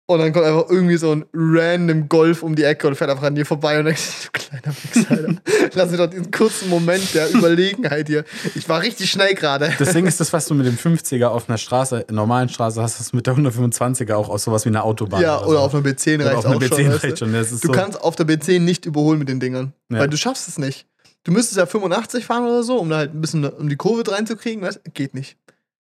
[0.06, 3.24] Und dann kommt einfach irgendwie so ein random Golf um die Ecke und fährt einfach
[3.24, 5.36] an dir vorbei und denkst, du kleiner Wichser, Alter.
[5.76, 8.26] Lass mir doch diesen kurzen Moment der Überlegenheit hier.
[8.54, 9.72] Ich war richtig schnell gerade.
[9.80, 13.14] Ding ist das, was du mit dem 50er auf einer Straße, normalen Straße hast, hast
[13.14, 15.22] du mit der 125er auch aus sowas wie einer Autobahn.
[15.22, 15.60] Ja, oder so.
[15.60, 16.92] auf einer B10 Oder reicht auf einer auch B10 schon.
[16.92, 17.16] reicht du?
[17.16, 17.32] schon.
[17.32, 20.00] Du so, kannst auf der B10 nicht überholen mit den Dingern, Ja.
[20.00, 20.86] weil du schaffst es nicht.
[21.24, 24.04] Du müsstest ja 85 fahren oder so, um da halt ein bisschen um die Kurve
[24.12, 24.92] reinzukriegen, weißt du?
[24.92, 25.38] Geht nicht.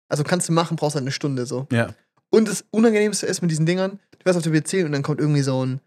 [0.10, 1.68] Also kannst du machen, brauchst halt eine Stunde so.
[1.72, 1.90] ja.
[2.30, 5.20] Und das Unangenehmste ist mit diesen Dingern, du fährst auf der B10 und dann kommt
[5.20, 5.80] irgendwie so ein,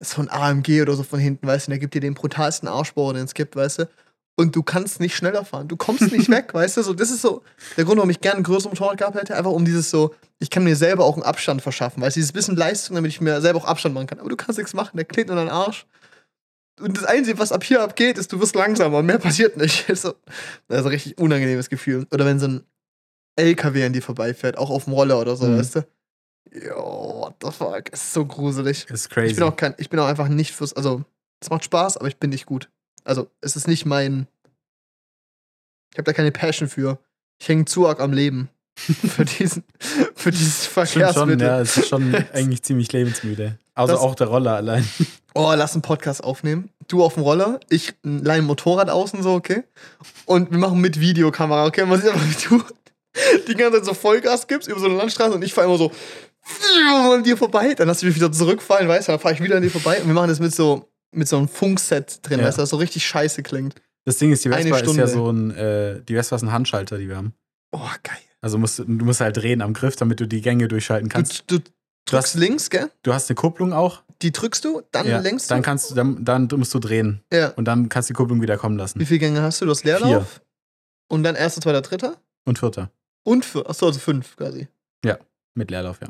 [0.00, 2.68] so ein AMG oder so von hinten, weißt du, und der gibt dir den brutalsten
[2.68, 3.88] Arschbohrer, den es gibt, weißt du.
[4.34, 5.68] Und du kannst nicht schneller fahren.
[5.68, 6.82] Du kommst nicht weg, weißt du?
[6.82, 7.42] So, das ist so
[7.76, 9.36] der Grund, warum ich gerne ein größeres Motorrad gehabt hätte.
[9.36, 12.20] Einfach um dieses so, ich kann mir selber auch einen Abstand verschaffen, weißt du?
[12.20, 14.20] Dieses bisschen Leistung, damit ich mir selber auch Abstand machen kann.
[14.20, 15.86] Aber du kannst nichts machen, der klebt in deinen Arsch.
[16.80, 19.02] Und das Einzige, was ab hier abgeht, ist, du wirst langsamer.
[19.02, 19.82] Mehr passiert nicht.
[19.82, 20.14] Das ist so,
[20.68, 22.06] das ist ein richtig unangenehmes Gefühl.
[22.10, 22.64] Oder wenn so ein
[23.36, 25.58] LKW an dir vorbeifährt, auch auf dem Roller oder so, Mhm.
[25.58, 25.86] weißt du?
[26.54, 27.84] Jo, what the fuck?
[27.92, 28.86] Es ist so gruselig.
[28.90, 29.34] Ist Ich crazy.
[29.34, 31.02] bin auch kein, ich bin auch einfach nicht fürs, also,
[31.40, 32.68] es macht Spaß, aber ich bin nicht gut.
[33.04, 34.26] Also, es ist nicht mein,
[35.92, 36.98] ich habe da keine Passion für.
[37.40, 38.48] Ich hänge zu arg am Leben.
[38.76, 39.64] für diesen,
[40.14, 41.46] für dieses Stimmt schon, Verkehrsmittel.
[41.46, 43.58] ja, es ist schon eigentlich ziemlich lebensmüde.
[43.74, 44.86] Also Das- auch der Roller allein.
[45.34, 46.68] Oh, lass einen Podcast aufnehmen.
[46.88, 49.64] Du auf dem Roller, ich leih ein Motorrad außen so, okay?
[50.26, 51.86] Und wir machen mit Videokamera, okay?
[51.86, 52.62] Man sieht einfach, wie du
[53.48, 55.92] die ganze Zeit so Vollgas gibst über so eine Landstraße und ich fahre immer so
[57.12, 57.74] an dir vorbei.
[57.74, 59.12] Dann hast du mich wieder zurückfallen, weißt du?
[59.12, 61.36] Dann fahre ich wieder an dir vorbei und wir machen das mit so, mit so
[61.38, 62.46] einem Funkset drin, Ja.
[62.46, 62.62] weißt du?
[62.62, 63.74] Das so richtig scheiße klingt.
[64.04, 66.98] Das Ding ist, die Vespa ist ja so ein, äh, die Vespa ist ein Handschalter,
[66.98, 67.34] die wir haben.
[67.72, 68.16] Oh, geil.
[68.40, 71.44] Also musst, du du musst halt drehen am Griff, damit du die Gänge durchschalten kannst.
[71.48, 71.64] Du, du
[72.06, 72.90] drückst hast- links, gell?
[73.04, 74.02] Du hast eine Kupplung auch.
[74.22, 75.54] Die drückst du, dann ja, lenkst du.
[75.54, 77.22] Dann kannst du, dann, dann musst du drehen.
[77.32, 77.48] ja.
[77.50, 78.98] Und dann kannst du die Kupplung wieder kommen lassen.
[78.98, 79.64] Wie viele Gänge hast du?
[79.66, 80.40] Du hast Leerlauf.
[81.08, 82.16] Und dann erster, zweiter, dritter.
[82.44, 82.90] Und vierter.
[83.24, 84.68] Und für, achso, also fünf quasi.
[85.54, 86.08] Mit Leerlauf, ja.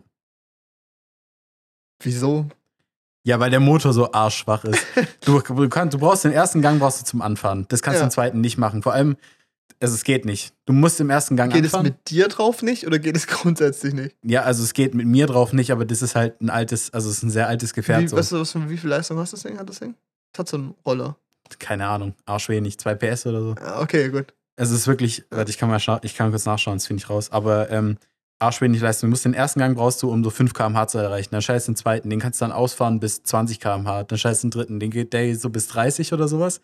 [2.02, 2.46] Wieso?
[3.24, 4.84] Ja, weil der Motor so arschschwach ist.
[5.24, 7.66] Du, du, kannst, du brauchst den ersten Gang brauchst du zum Anfahren.
[7.68, 8.02] Das kannst Ja.
[8.02, 8.82] du im zweiten nicht machen.
[8.82, 9.16] Vor allem,
[9.80, 10.52] also es geht nicht.
[10.64, 11.86] Du musst im ersten Gang Geht es anfahren.
[11.86, 14.16] mit dir drauf nicht oder geht es grundsätzlich nicht?
[14.24, 17.08] ja, also es geht mit mir drauf nicht, aber das ist halt ein altes, also
[17.10, 18.02] es ist ein sehr altes Gefährt.
[18.02, 18.16] Wie, so.
[18.16, 19.58] weißt du, was, wie viel Leistung hast das Ding?
[19.58, 19.94] Hat das Ding?
[20.32, 21.16] Das hat so einen Roller.
[21.58, 23.54] Keine Ahnung, arschwenig, 2 PS oder so.
[23.60, 24.32] Ja, okay, gut.
[24.62, 27.10] Also es ist wirklich, warte, ich kann mal ich kann kurz nachschauen, das finde ich
[27.10, 27.32] raus.
[27.32, 27.98] Aber ähm,
[28.38, 29.08] arschwenig Leistung.
[29.08, 31.30] Du musst den ersten Gang brauchst du, um so 5 km/h zu erreichen.
[31.32, 34.04] Dann scheißt den zweiten, den kannst du dann ausfahren bis 20 km/h.
[34.04, 36.60] Dann scheißt den dritten, den geht der so bis 30 oder sowas.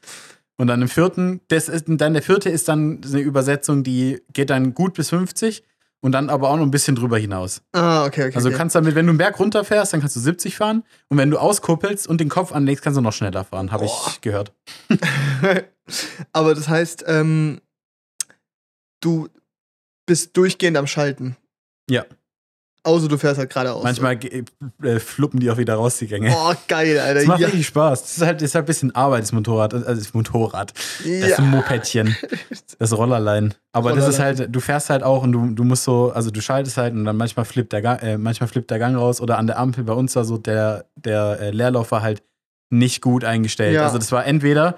[0.58, 4.50] Und dann im vierten, das ist, dann der vierte ist dann eine Übersetzung, die geht
[4.50, 5.64] dann gut bis 50
[6.00, 7.62] und dann aber auch noch ein bisschen drüber hinaus.
[7.72, 8.36] Ah, okay, okay.
[8.36, 8.58] Also okay.
[8.58, 10.84] kannst damit, wenn du einen Berg runterfährst, dann kannst du 70 fahren.
[11.08, 14.20] Und wenn du auskuppelst und den Kopf anlegst, kannst du noch schneller fahren, habe ich
[14.20, 14.52] gehört.
[16.32, 17.60] Aber das heißt, ähm,
[19.00, 19.28] du
[20.06, 21.36] bist durchgehend am Schalten.
[21.90, 22.04] Ja.
[22.84, 23.82] Außer du fährst halt geradeaus.
[23.82, 24.18] Manchmal
[24.82, 26.32] äh, fluppen die auch wieder raus, die Gänge.
[26.34, 27.14] Oh, geil, Alter.
[27.14, 27.48] Das macht ja.
[27.48, 28.02] richtig Spaß.
[28.02, 29.74] Das ist halt, das ist halt ein bisschen Arbeit, das Motorrad.
[29.74, 30.72] Also das Motorrad.
[31.04, 31.40] Das ja.
[31.40, 32.16] Mopedchen.
[32.78, 33.54] Das Rollerlein.
[33.72, 36.40] Aber das ist halt, du fährst halt auch und du, du musst so, also du
[36.40, 39.36] schaltest halt und dann manchmal flippt der Gang, äh, manchmal flippt der Gang raus oder
[39.36, 42.22] an der Ampel bei uns war so, der, der äh, Leerlauf war halt
[42.70, 43.74] nicht gut eingestellt.
[43.74, 43.84] Ja.
[43.84, 44.76] Also das war entweder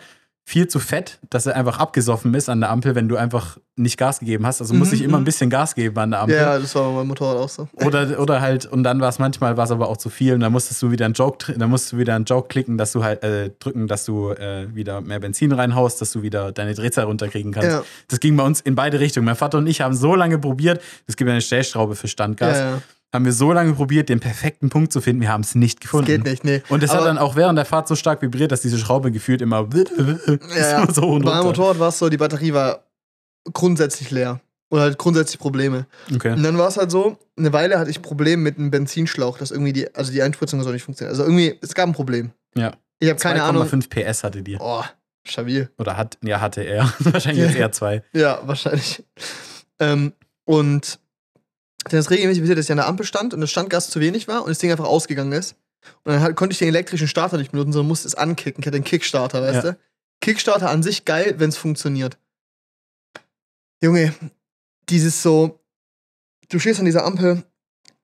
[0.50, 3.96] viel zu fett, dass er einfach abgesoffen ist an der Ampel, wenn du einfach nicht
[3.96, 4.60] Gas gegeben hast.
[4.60, 5.24] Also Mhm, ich immer ein mhm.
[5.24, 6.34] bisschen Gas geben an der Ampel.
[6.34, 7.68] Ja, das war bei meinem Motorrad auch so.
[7.74, 10.40] Oder, oder halt, und dann war es manchmal war es aber auch zu viel und
[10.40, 13.04] dann musstest du wieder einen Joke, dann musst du wieder einen Joke klicken, dass du
[13.04, 17.04] halt äh, drücken, dass du äh, wieder mehr Benzin reinhaust, dass du wieder deine Drehzahl
[17.04, 17.70] runterkriegen kannst.
[17.70, 17.84] Ja.
[18.08, 19.26] Das ging bei uns in beide Richtungen.
[19.26, 22.58] Mein Vater und ich haben so lange probiert, es gibt ja eine Stellschraube für Standgas,
[22.58, 22.82] Ja, ja.
[23.12, 25.82] Haben wir so lange probiert, den perfekten Punkt zu finden, wir haben es nicht Das
[25.82, 26.06] gefunden.
[26.06, 26.62] geht nicht, nee.
[26.68, 29.42] Und es hat dann auch während der Fahrt so stark vibriert, dass diese Schraube gefühlt
[29.42, 29.68] immer
[30.56, 31.60] Ja, so und Bei meinem runter.
[31.60, 32.84] Motorrad war es so, die Batterie war
[33.52, 34.40] grundsätzlich leer.
[34.72, 35.86] Oder halt grundsätzlich Probleme.
[36.14, 36.32] Okay.
[36.32, 39.36] Und dann war es halt so, eine Weile hatte ich ein Problem mit einem Benzinschlauch,
[39.38, 41.10] dass irgendwie die, also die Einspritzung so nicht funktioniert.
[41.10, 42.30] Also irgendwie, es gab ein Problem.
[42.54, 42.74] Ja.
[43.00, 43.64] Ich habe keine Ahnung.
[43.64, 44.56] 2,5 PS hatte die.
[44.60, 44.84] Oh,
[45.24, 45.68] stabil.
[45.78, 46.84] Oder hat, ja, hatte er.
[47.00, 48.04] Wahrscheinlich jetzt eher zwei.
[48.12, 49.02] Ja, wahrscheinlich.
[49.80, 50.12] Ähm,
[50.44, 51.00] und
[51.84, 54.28] dann ist regelmäßig passiert, dass ich an der Ampel stand und das Standgas zu wenig
[54.28, 55.56] war und das Ding einfach ausgegangen ist.
[56.04, 58.62] Und dann halt, konnte ich den elektrischen Starter nicht benutzen, sondern musste es ankicken.
[58.62, 59.72] Ich hatte den Kickstarter, weißt Ja.
[59.72, 59.78] du?
[60.20, 62.18] Kickstarter an sich geil, wenn es funktioniert.
[63.82, 64.14] Junge,
[64.90, 65.58] dieses so,
[66.50, 67.42] du stehst an dieser Ampel,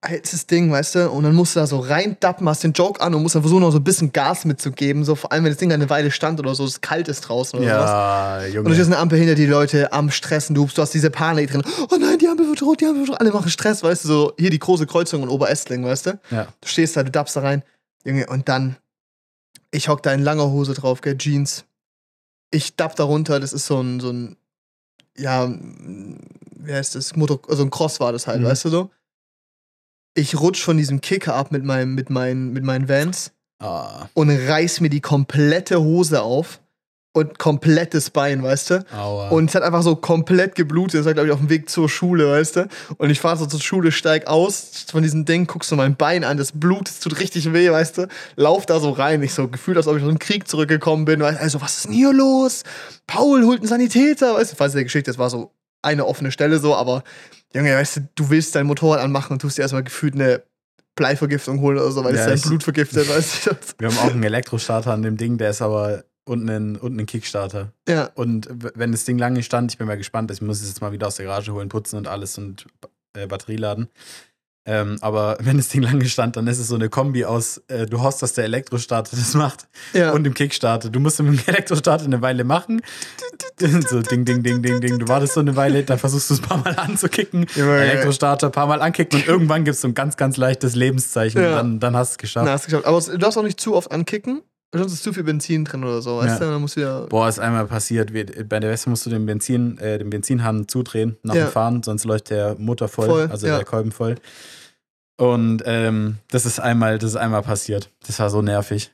[0.09, 3.15] das Ding, weißt du, und dann musst du da so reindappen, hast den Joke an
[3.15, 5.59] und musst dann versuchen, noch so ein bisschen Gas mitzugeben, so vor allem, wenn das
[5.59, 7.91] Ding eine Weile stand oder so, es kalt ist draußen oder sowas.
[7.91, 8.75] Ja, Und du Junge.
[8.75, 11.63] stehst eine Ampel hinter die Leute am Stressen, du, du hast diese Panik drin.
[11.91, 13.21] Oh nein, die Ampel wird rot, die Ampel wird rot.
[13.21, 16.19] Alle machen Stress, weißt du, so hier die große Kreuzung in Oberestling, weißt du?
[16.31, 16.49] Ja.
[16.61, 17.63] Du stehst da, du dappst da rein,
[18.05, 18.77] Junge, und dann,
[19.71, 21.65] ich hock da in langer Hose drauf, gell, Jeans.
[22.51, 24.37] Ich dapp da runter, das ist so ein, so ein,
[25.19, 28.45] ja, wie heißt das, Motor, also ein Cross war das halt, Mhm.
[28.45, 28.91] weißt du so?
[30.17, 34.31] Ich rutsch von diesem Kicker ab mit, meinem, mit, meinen, mit meinen Vans Ah, und
[34.31, 36.61] reiß mir die komplette Hose auf
[37.15, 38.85] und komplettes Bein, weißt du?
[38.95, 39.29] aua.
[39.31, 41.01] Und es hat einfach so komplett geblutet.
[41.01, 42.69] Das war, glaube ich, auf dem Weg zur Schule, weißt du?
[42.99, 46.25] Und ich fahre so zur Schule, steig aus von diesem Ding, guckst du mein Bein
[46.25, 48.09] an, das Blut, es tut richtig weh, weißt du?
[48.37, 49.23] Lauf da so rein.
[49.23, 51.21] Ich so gefühlt, als ob ich aus dem Krieg zurückgekommen bin.
[51.21, 51.43] Weißt, du?
[51.43, 52.63] also, was ist denn hier los?
[53.07, 54.57] Paul holt einen Sanitäter, weißt du?
[54.57, 57.03] Falls der Geschichte, das war so eine offene Stelle so, aber
[57.57, 60.43] Junge, weißt du, du willst dein Motorrad anmachen und tust dir erstmal gefühlt eine
[60.95, 63.51] Bleivergiftung holen oder so, weil es Ja, dein ich- Blut vergiftet, weißt du?
[63.79, 67.07] Wir haben auch einen Elektrostarter an dem Ding, der ist aber unten ein, unten ein
[67.07, 67.73] Kickstarter.
[67.89, 70.81] Ja, Und wenn das Ding lange stand, ich bin mal gespannt, ich muss es jetzt
[70.81, 72.67] mal wieder aus der Garage holen, putzen und alles und
[73.15, 73.89] äh, Batterie laden.
[74.67, 77.87] Ähm, aber wenn das Ding lange stand, dann ist es so eine Kombi aus, äh,
[77.87, 80.11] du hoffst, dass der Elektrostarter das macht ja.
[80.13, 80.91] und dem Kickstarter.
[80.91, 82.83] Du musst mit dem Elektrostarter eine Weile machen.
[83.89, 84.99] so ding, ding, ding, ding, ding.
[84.99, 87.47] Du wartest so eine Weile, dann versuchst du es ein paar Mal anzukicken.
[87.55, 90.75] Junge, Elektrostarter ein paar Mal ankicken und irgendwann gibt es so ein ganz, ganz leichtes
[90.75, 91.49] Lebenszeichen Ja.
[91.49, 92.47] und dann, dann hast du es geschafft.
[92.47, 92.87] Na, hast du geschafft.
[92.87, 94.43] Aber du darfst auch nicht zu oft ankicken,
[94.75, 96.47] sonst ist zu viel Benzin drin oder so, weißt Ja.
[96.47, 96.53] du?
[96.53, 97.07] Dann musst du wieder.
[97.07, 98.13] Boah, ist einmal passiert.
[98.13, 101.45] Bei der Weste musst du den Benzin, äh, den Benzinhahn zudrehen nach Ja.
[101.47, 103.57] dem Fahren, sonst läuft der Motor voll, Voll, also ja.
[103.57, 104.17] der Kolben voll.
[105.19, 107.91] Und ähm, das ist einmal, das ist einmal passiert.
[108.07, 108.93] Das war so nervig.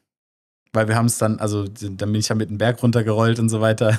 [0.74, 3.48] Weil wir haben es dann, also dann bin ich ja mit dem Berg runtergerollt und
[3.50, 3.98] so weiter.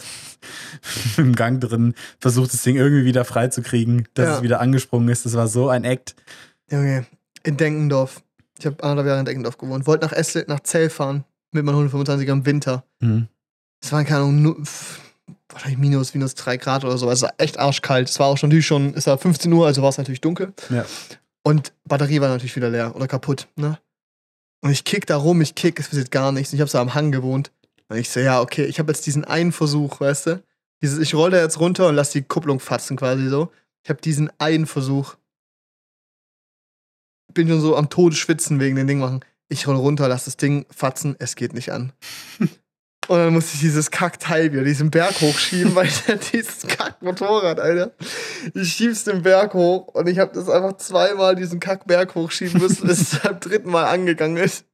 [1.18, 4.36] Im Gang drin, versucht das Ding irgendwie wieder freizukriegen, dass Ja.
[4.38, 5.26] es wieder angesprungen ist.
[5.26, 6.16] Das war so ein Act.
[6.72, 7.06] Junge,
[7.44, 8.24] in Denkendorf.
[8.58, 9.86] Ich habe anderthalb Jahre in Denkendorf gewohnt.
[9.86, 12.84] Wollte nach Esslingen, nach Zell fahren mit meinem 125er im Winter.
[13.00, 13.28] Mhm.
[13.82, 14.58] Es waren keine Ahnung, nur,
[15.50, 17.10] wahrscheinlich minus, minus drei Grad oder so.
[17.10, 18.10] Es war echt arschkalt.
[18.10, 20.54] Es war auch schon natürlich schon, es war 15 Uhr, also war es natürlich dunkel.
[20.70, 20.86] Ja.
[21.44, 23.78] Und Batterie war natürlich wieder leer oder kaputt, ne?
[24.62, 26.54] Und ich kick da rum, ich kick, es passiert gar nichts.
[26.54, 27.52] Und ich habe so am Hang gewohnt.
[27.90, 30.44] Und ich so, ja, okay, ich habe jetzt diesen einen Versuch, weißt du?
[30.82, 33.52] Dieses, ich roll da jetzt runter und lass die Kupplung fatzen quasi so.
[33.84, 35.16] Ich habe diesen einen Versuch.
[37.34, 39.20] Bin schon so am Tode schwitzen wegen den Ding machen.
[39.54, 41.94] Ich roll runter, lass das Ding fatzen, es geht nicht an.
[43.08, 47.92] Und dann musste ich dieses Kackteil wieder diesen Berg hochschieben, weil ich dieses Kackmotorrad, Alter.
[48.56, 52.88] Ich schieb's den Berg hoch und ich habe das einfach zweimal diesen Kackberg hochschieben müssen,
[52.88, 54.66] bis es beim dritten Mal angegangen ist.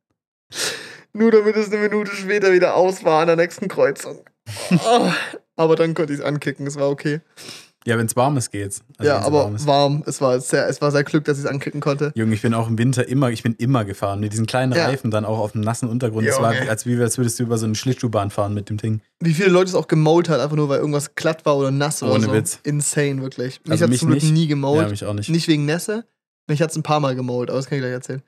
[1.12, 4.24] Nur damit es eine Minute später wieder aus war an der nächsten Kreuzung.
[4.72, 5.12] Oh.
[5.56, 7.22] Aber dann konnte ich es ankicken, es war okay.
[7.86, 8.82] Ja, wenn es warm ist, geht's.
[8.98, 10.04] Also ja, aber warm warm.
[10.06, 12.12] Es war sehr, es war sehr Glück, dass ich es ankicken konnte.
[12.14, 14.20] Junge, ich bin auch im Winter immer, ich bin immer gefahren.
[14.20, 14.86] Mit diesen kleinen Ja.
[14.88, 16.28] Reifen dann auch auf dem nassen Untergrund.
[16.28, 19.02] Es war, als, wie, als würdest du über so eine Schlittschuhbahn fahren mit dem Ding.
[19.22, 22.04] Wie viele Leute es auch gemault hat, einfach nur weil irgendwas glatt war oder nass
[22.04, 22.34] oder Ohne so.
[22.34, 22.60] Witz.
[22.64, 23.62] Insane, wirklich.
[23.64, 24.90] Mich Also hat mich zum Glück nie Ja, gemault.
[24.90, 25.30] mich auch nicht.
[25.30, 26.06] nicht wegen Nässe.
[26.48, 28.22] Mich hat es ein paar Mal gemault, aber das kann ich gleich erzählen.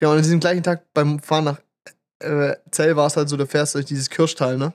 [0.00, 1.60] Ja, und an diesem gleichen Tag beim Fahren nach
[2.20, 4.72] äh, Zell war es halt so, du fährst durch dieses Kirschtal, ne?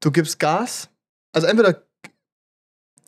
[0.00, 0.88] Du gibst Gas.
[1.32, 1.82] Also entweder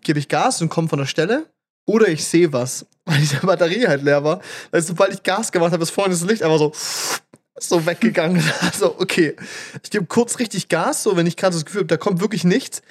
[0.02, 1.46] gebe ich Gas und komme von der Stelle
[1.86, 4.40] oder ich sehe was, weil diese Batterie halt leer war.
[4.70, 6.72] Weil sobald ich Gas gemacht habe, ist vorne das Licht einfach so
[7.60, 8.42] so weggegangen.
[8.60, 9.36] Also, okay.
[9.82, 12.44] Ich gebe kurz richtig Gas, so wenn ich gerade das Gefühl habe, da kommt wirklich
[12.44, 12.82] nichts.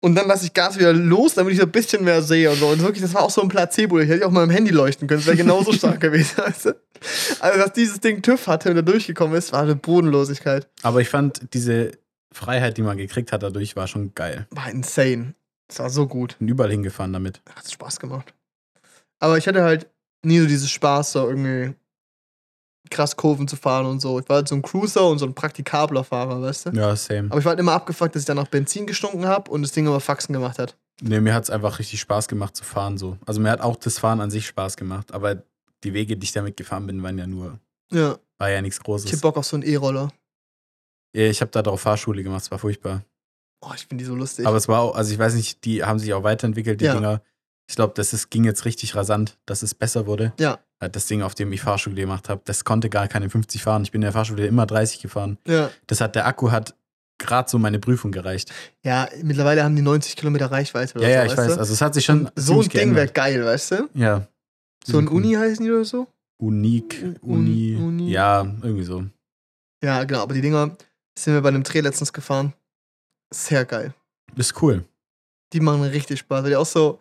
[0.00, 2.58] Und dann lasse ich Gas wieder los, damit ich so ein bisschen mehr sehe und
[2.58, 2.68] so.
[2.68, 3.98] Und wirklich, das war auch so ein Placebo.
[3.98, 5.20] Ich hätte auch mal mit dem Handy leuchten können.
[5.20, 6.36] Das wäre genauso stark gewesen.
[6.36, 6.76] Weißt du?
[7.40, 10.68] Also, dass dieses Ding TÜV hatte und da durchgekommen ist, war eine Bodenlosigkeit.
[10.82, 11.92] Aber ich fand diese
[12.32, 14.46] Freiheit, die man gekriegt hat dadurch, war schon geil.
[14.50, 15.34] War insane.
[15.68, 16.38] Das war so gut.
[16.38, 17.40] Bin überall hingefahren damit.
[17.54, 18.34] Hat Spaß gemacht.
[19.18, 19.88] Aber ich hatte halt
[20.24, 21.74] nie so dieses Spaß, so irgendwie
[22.90, 24.20] krass Kurven zu fahren und so.
[24.20, 26.70] Ich war halt so ein Cruiser und so ein praktikabler Fahrer, weißt du?
[26.70, 27.28] Ja, same.
[27.30, 29.72] Aber ich war halt immer abgefuckt, dass ich dann nach Benzin gestunken habe und das
[29.72, 30.76] Ding immer Faxen gemacht hat.
[31.02, 33.18] Nee, mir hat es einfach richtig Spaß gemacht zu fahren so.
[33.26, 35.42] Also mir hat auch das Fahren an sich Spaß gemacht, aber
[35.84, 37.58] die Wege, die ich damit gefahren bin, waren ja nur,
[37.92, 38.16] Ja.
[38.38, 39.20] war ja nichts Ich hab Großes.
[39.20, 40.10] Bock auf so einen E-Roller.
[41.14, 43.02] Ja, ich habe da drauf Fahrschule gemacht, es war furchtbar.
[43.62, 44.46] Oh, ich finde die so lustig.
[44.46, 46.94] Aber es war auch, also ich weiß nicht, die haben sich auch weiterentwickelt, die Ja.
[46.94, 47.22] Dinger.
[47.68, 50.32] Ich glaube, das ist, ging jetzt richtig rasant, dass es besser wurde.
[50.38, 50.58] Ja.
[50.78, 53.82] Weil Das Ding, auf dem ich Fahrschule gemacht habe, das konnte gar keine 50 fahren.
[53.82, 55.38] Ich bin in der Fahrschule immer 30 gefahren.
[55.48, 55.70] ja.
[55.86, 56.74] Das hat, der Akku hat
[57.18, 58.52] gerade so meine Prüfung gereicht.
[58.84, 61.54] ja, mittlerweile haben die 90 Kilometer Reichweite oder ja, ja, so, ich weiß.
[61.54, 61.58] du?
[61.60, 63.88] Also es hat sich schon so ein Ding wäre geil, weißt du?
[63.94, 64.28] Ja.
[64.84, 65.08] So ein.
[65.08, 66.06] Uni heißen die oder so?
[66.38, 68.10] Unique, Un- Uni, Uni.
[68.10, 69.04] Ja, irgendwie so.
[69.82, 70.76] Ja, genau, aber die Dinger
[71.18, 72.52] sind wir bei einem Dreh letztens gefahren.
[73.32, 73.94] Sehr geil.
[74.36, 74.84] Ist cool.
[75.52, 76.42] Die machen richtig Spaß.
[76.42, 77.00] Weil die auch so,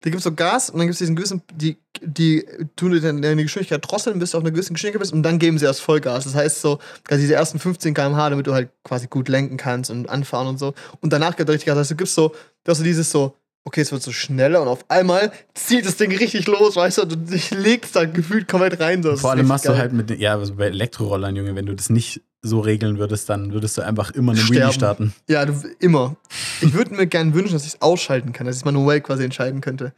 [0.00, 2.46] da gibt es so Gas und dann gibt es diesen gewissen, die, die
[2.76, 5.38] tun dir dann deine Geschwindigkeit drosseln, bis du auf einer gewissen Geschwindigkeit bist und dann
[5.38, 6.24] geben sie erst Vollgas.
[6.24, 9.90] Das heißt so, also diese ersten 15 km/h, damit du halt quasi gut lenken kannst
[9.90, 10.74] und anfahren und so.
[11.00, 11.74] Und danach geht richtig Gas.
[11.74, 12.28] Das heißt, du gibst so,
[12.64, 15.96] du hast so dieses so, okay, es wird so schneller und auf einmal zieht das
[15.96, 19.02] Ding richtig los, weißt du, und du legst da gefühlt komplett rein.
[19.02, 19.10] So.
[19.10, 19.78] Das Vor allem machst du geil.
[19.78, 23.52] halt mit, ja, also bei Elektrorollern, Junge, wenn du das nicht so regeln würdest, dann
[23.52, 25.12] würdest du einfach immer eine Wheelie starten.
[25.28, 26.16] Ja, du, immer.
[26.60, 29.24] Ich würde mir gerne wünschen, dass ich es ausschalten kann, dass ich es manuell quasi
[29.24, 29.92] entscheiden könnte.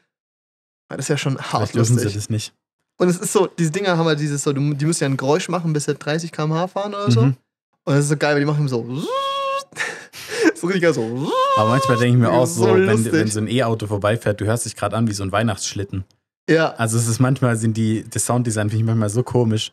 [0.88, 2.14] Weil das ist ja schon hart Vielleicht dürfen sie lustig.
[2.22, 2.52] das nicht.
[2.96, 5.48] Und es ist so, diese Dinger haben halt dieses so, die müssen ja ein Geräusch
[5.48, 7.22] machen, bis sie 30 km/h fahren oder so.
[7.22, 7.36] Mhm.
[7.84, 8.84] Und das ist so geil, weil die machen so.
[10.54, 11.30] so richtig geil so.
[11.56, 13.12] Aber manchmal denke ich mir auch so, So wenn, lustig.
[13.12, 16.04] wenn so ein E-Auto vorbeifährt, du hörst dich gerade an wie so ein Weihnachtsschlitten.
[16.48, 19.72] Ja, Also es ist manchmal sind die, das Sounddesign finde ich manchmal so komisch.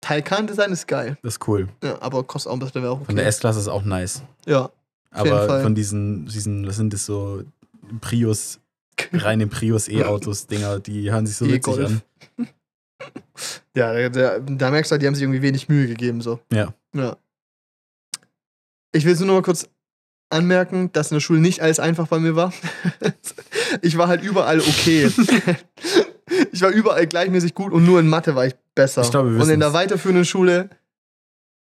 [0.00, 1.18] Taycan-Design ist geil.
[1.22, 1.68] Das ist cool.
[1.82, 3.06] Ja, aber kostet auch ein bisschen, auch okay.
[3.06, 4.22] Von der S-Klasse ist auch nice.
[4.46, 4.70] ja.
[5.10, 7.42] Aber von diesen, diesen, was sind das so
[8.02, 8.60] Prius,
[9.14, 12.02] reine Prius E-Autos, Dinger, die hören sich so witzig E-Golf.
[12.38, 12.48] an.
[13.74, 16.40] Ja, da, da, da merkst du halt, die haben sich irgendwie wenig Mühe gegeben, so.
[16.50, 16.72] Ja.
[16.94, 17.16] Ja.
[18.92, 19.68] Ich will es nur noch mal kurz
[20.30, 22.52] anmerken, dass in der Schule nicht alles einfach bei mir war.
[23.82, 25.10] ich war halt überall okay.
[26.52, 29.02] ich war überall gleichmäßig gut und nur in Mathe war ich besser.
[29.02, 30.70] Ich glaube, wir und in der weiterführenden Schule,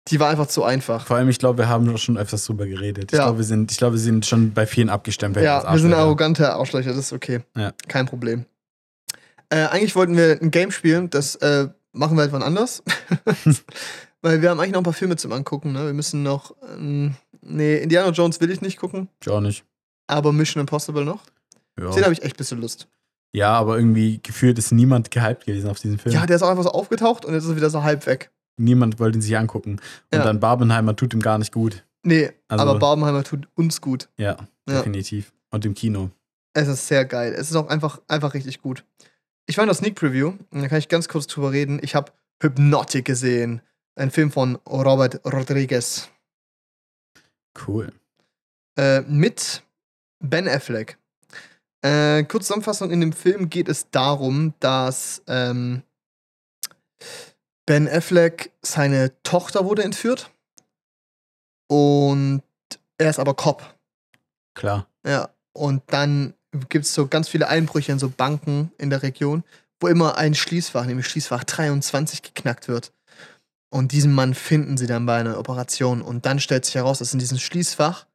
[0.09, 1.05] die war einfach zu einfach.
[1.05, 3.11] Vor allem, ich glaube, wir haben schon öfters drüber geredet.
[3.11, 3.25] Ich Ja.
[3.25, 5.45] glaube, wir sind, ich glaube, wir sind schon bei vielen abgestempelt.
[5.45, 6.01] als Ja, wir sind Arschlöcher.
[6.05, 7.41] arrogante Arschlöcher, das ist okay.
[7.55, 7.73] Ja.
[7.87, 8.45] Kein Problem.
[9.49, 12.83] Äh, eigentlich wollten wir ein Game spielen, das äh, machen wir halt wann anders.
[14.21, 15.85] Weil wir haben eigentlich noch ein paar Filme zum Angucken, ne?
[15.85, 16.55] Wir müssen noch.
[16.75, 19.63] Ähm, nee, Indiana Jones will ich nicht gucken, Ich auch nicht.
[20.07, 21.23] aber Mission Impossible noch.
[21.79, 21.91] Ja.
[21.91, 22.87] Den habe ich echt ein bisschen Lust.
[23.33, 26.13] Ja, aber irgendwie gefühlt ist niemand gehypt gewesen auf diesen Film.
[26.15, 28.31] Ja, der ist auch einfach so aufgetaucht und jetzt ist er wieder so halb weg.
[28.59, 29.73] Niemand wollte ihn sich angucken.
[30.11, 30.23] Und Ja.
[30.23, 31.83] dann Barbenheimer tut ihm gar nicht gut.
[32.03, 34.09] Nee, Also- aber Barbenheimer tut uns gut.
[34.17, 34.77] Ja, Ja.
[34.77, 35.31] definitiv.
[35.51, 36.09] Und im Kino.
[36.53, 37.33] Es ist sehr geil.
[37.37, 38.83] Es ist auch einfach, einfach richtig gut.
[39.45, 41.79] Ich war in der Sneak Preview und da kann ich ganz kurz drüber reden.
[41.83, 42.11] Ich habe
[42.41, 43.61] Hypnotic gesehen.
[43.95, 46.09] Ein Film von Robert Rodriguez.
[47.67, 47.91] Cool.
[48.77, 49.63] Äh, mit
[50.19, 50.97] Ben Affleck.
[51.87, 55.83] Äh, kurze Zusammenfassung: In dem Film geht es darum, dass ähm,
[57.65, 60.31] Ben Affleck, seine Tochter wurde entführt.
[61.69, 62.41] Und
[62.97, 63.75] er ist aber Cop.
[64.53, 64.87] Klar.
[65.05, 65.29] Ja.
[65.53, 66.33] Und dann
[66.69, 69.43] gibt es so ganz viele Einbrüche in so Banken in der Region,
[69.79, 72.93] wo immer ein Schließfach, nämlich Schließfach 23, geknackt wird.
[73.69, 76.01] Und diesen Mann finden sie dann bei einer Operation.
[76.01, 78.05] Und dann stellt sich heraus, dass in diesem Schließfach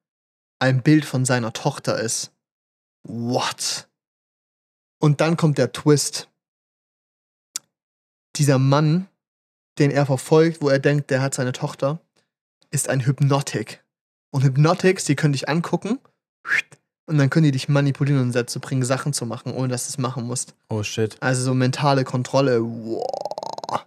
[0.59, 2.33] ein Bild von seiner Tochter ist.
[3.05, 3.89] What?
[4.99, 6.29] Und dann kommt der Twist.
[8.37, 9.09] Dieser Mann,
[9.79, 12.01] den er verfolgt, wo er denkt, der hat seine Tochter,
[12.71, 13.85] ist ein Hypnotic.
[14.31, 15.99] Und Hypnotics, die können dich angucken
[17.07, 19.91] und dann können die dich manipulieren und dazu bringen, Sachen zu machen, ohne dass du
[19.91, 20.55] es machen musst.
[20.71, 21.17] Oh shit.
[21.21, 22.63] Also so mentale Kontrolle.
[22.63, 23.85] Wow.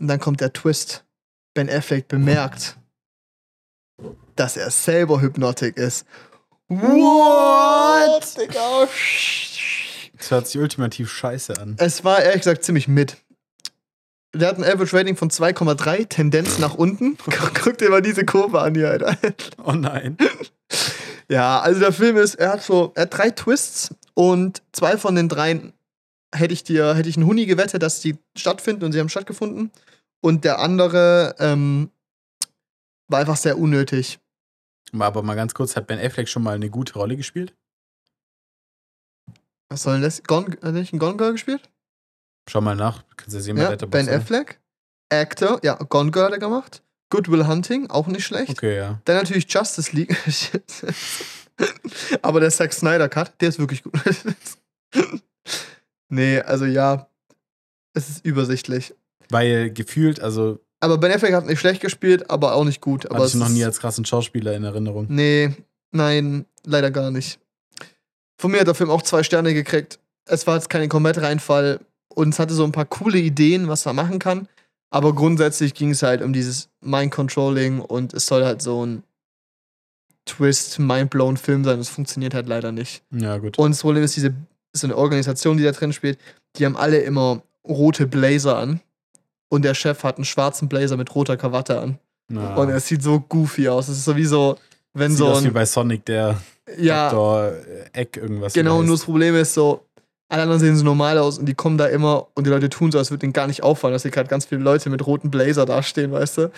[0.00, 1.04] Und dann kommt der Twist.
[1.54, 2.76] Ben Affleck bemerkt,
[4.34, 6.04] dass er selber Hypnotic ist.
[6.68, 8.36] What?
[8.38, 8.88] Digga.
[10.18, 11.76] Das hört sich ultimativ scheiße an.
[11.78, 13.18] Es war ehrlich gesagt ziemlich mit.
[14.34, 17.16] Der hat ein Average Rating von 2,3, Tendenz nach unten.
[17.62, 19.16] Guck dir mal diese Kurve an hier, Alter.
[19.64, 20.16] Oh nein.
[21.28, 25.14] Ja, also der Film ist, er hat so, er hat drei Twists und zwei von
[25.14, 25.72] den dreien
[26.34, 29.70] hätte ich dir, hätte ich einen Huni gewettet, dass die stattfinden und sie haben stattgefunden.
[30.20, 31.90] Und der andere ähm,
[33.08, 34.18] war einfach sehr unnötig.
[34.98, 37.54] Aber mal ganz kurz, hat Ben Affleck schon mal eine gute Rolle gespielt?
[39.68, 40.22] Was soll denn das?
[40.22, 41.68] Gone, hat er nicht ein Gone Girl gespielt?
[42.48, 43.04] Schau mal nach.
[43.16, 44.08] Kannst du sehen, Ja, Ben?
[44.08, 44.60] Affleck.
[45.10, 46.82] Actor, ja, Gone Girl hat er gemacht.
[47.10, 48.50] Good Will Hunting, auch nicht schlecht.
[48.50, 49.00] Okay, ja.
[49.04, 50.16] Dann natürlich Justice League.
[52.22, 53.94] Aber der Zack Snyder Cut, der ist wirklich gut.
[56.08, 57.08] nee, also ja,
[57.92, 58.94] es ist übersichtlich.
[59.30, 63.06] Weil gefühlt, also Aber Ben Affleck hat nicht schlecht gespielt, aber auch nicht gut.
[63.06, 65.06] Aber hatte ich noch nie als krassen Schauspieler in Erinnerung.
[65.08, 65.54] Nee,
[65.92, 67.38] nein, leider gar nicht.
[68.36, 69.98] Von mir hat der Film auch zwei Sterne gekriegt.
[70.26, 73.96] Es war jetzt kein Komplett-Reinfall und es hatte so ein paar coole Ideen, was man
[73.96, 74.46] machen kann.
[74.90, 79.02] Aber grundsätzlich ging es halt um dieses Mind-Controlling und es soll halt so ein
[80.26, 81.78] Twist, mind-blown Film sein.
[81.78, 83.02] Das funktioniert halt leider nicht.
[83.10, 83.58] Ja, gut.
[83.58, 84.34] Und das Problem ist, diese
[84.74, 86.18] ist eine Organisation, die da drin spielt,
[86.56, 88.80] die haben alle immer rote Blazer an.
[89.48, 91.98] Und der Chef hat einen schwarzen Blazer mit roter Krawatte an.
[92.30, 92.54] Ja.
[92.56, 93.88] Und es sieht so goofy aus.
[93.88, 94.56] Es ist so wie so,
[94.94, 95.52] wenn Sieht so aus wie ein.
[95.52, 96.40] bei Sonic, der
[96.78, 97.52] Ja, Dr.
[97.92, 98.52] Eck irgendwas.
[98.54, 98.78] genau.
[98.78, 98.86] heißt.
[98.86, 99.84] Nur das Problem ist so,
[100.30, 102.90] alle anderen sehen so normal aus und die kommen da immer und die Leute tun
[102.90, 105.30] so, als würde ihnen gar nicht auffallen, dass hier gerade ganz viele Leute mit roten
[105.30, 106.50] Blazer dastehen, weißt du?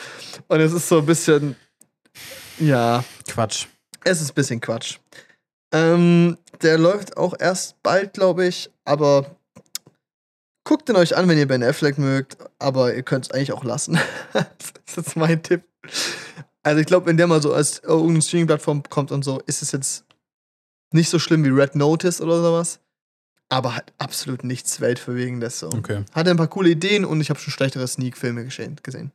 [0.48, 1.56] Und es ist so ein bisschen.
[2.58, 3.66] Ja, Quatsch.
[4.04, 4.98] es ist ein bisschen Quatsch.
[5.72, 9.35] Ähm, der läuft auch erst bald, glaube ich, aber
[10.66, 13.64] guckt ihn euch an, wenn ihr Ben Affleck mögt, aber ihr könnt es eigentlich auch
[13.64, 13.98] lassen.
[14.32, 15.64] das ist mein Tipp.
[16.62, 19.62] Also ich glaube, wenn der mal so als oh, irgendeine Streaming-Plattform kommt und so, ist
[19.62, 20.04] es jetzt
[20.92, 22.80] nicht so schlimm wie Red Notice oder sowas,
[23.48, 25.68] aber hat absolut nichts Weltverwegendes so.
[25.68, 26.04] Okay.
[26.12, 29.12] Hatte ein paar coole Ideen und ich habe schon schlechtere Sneak-Filme gesehen.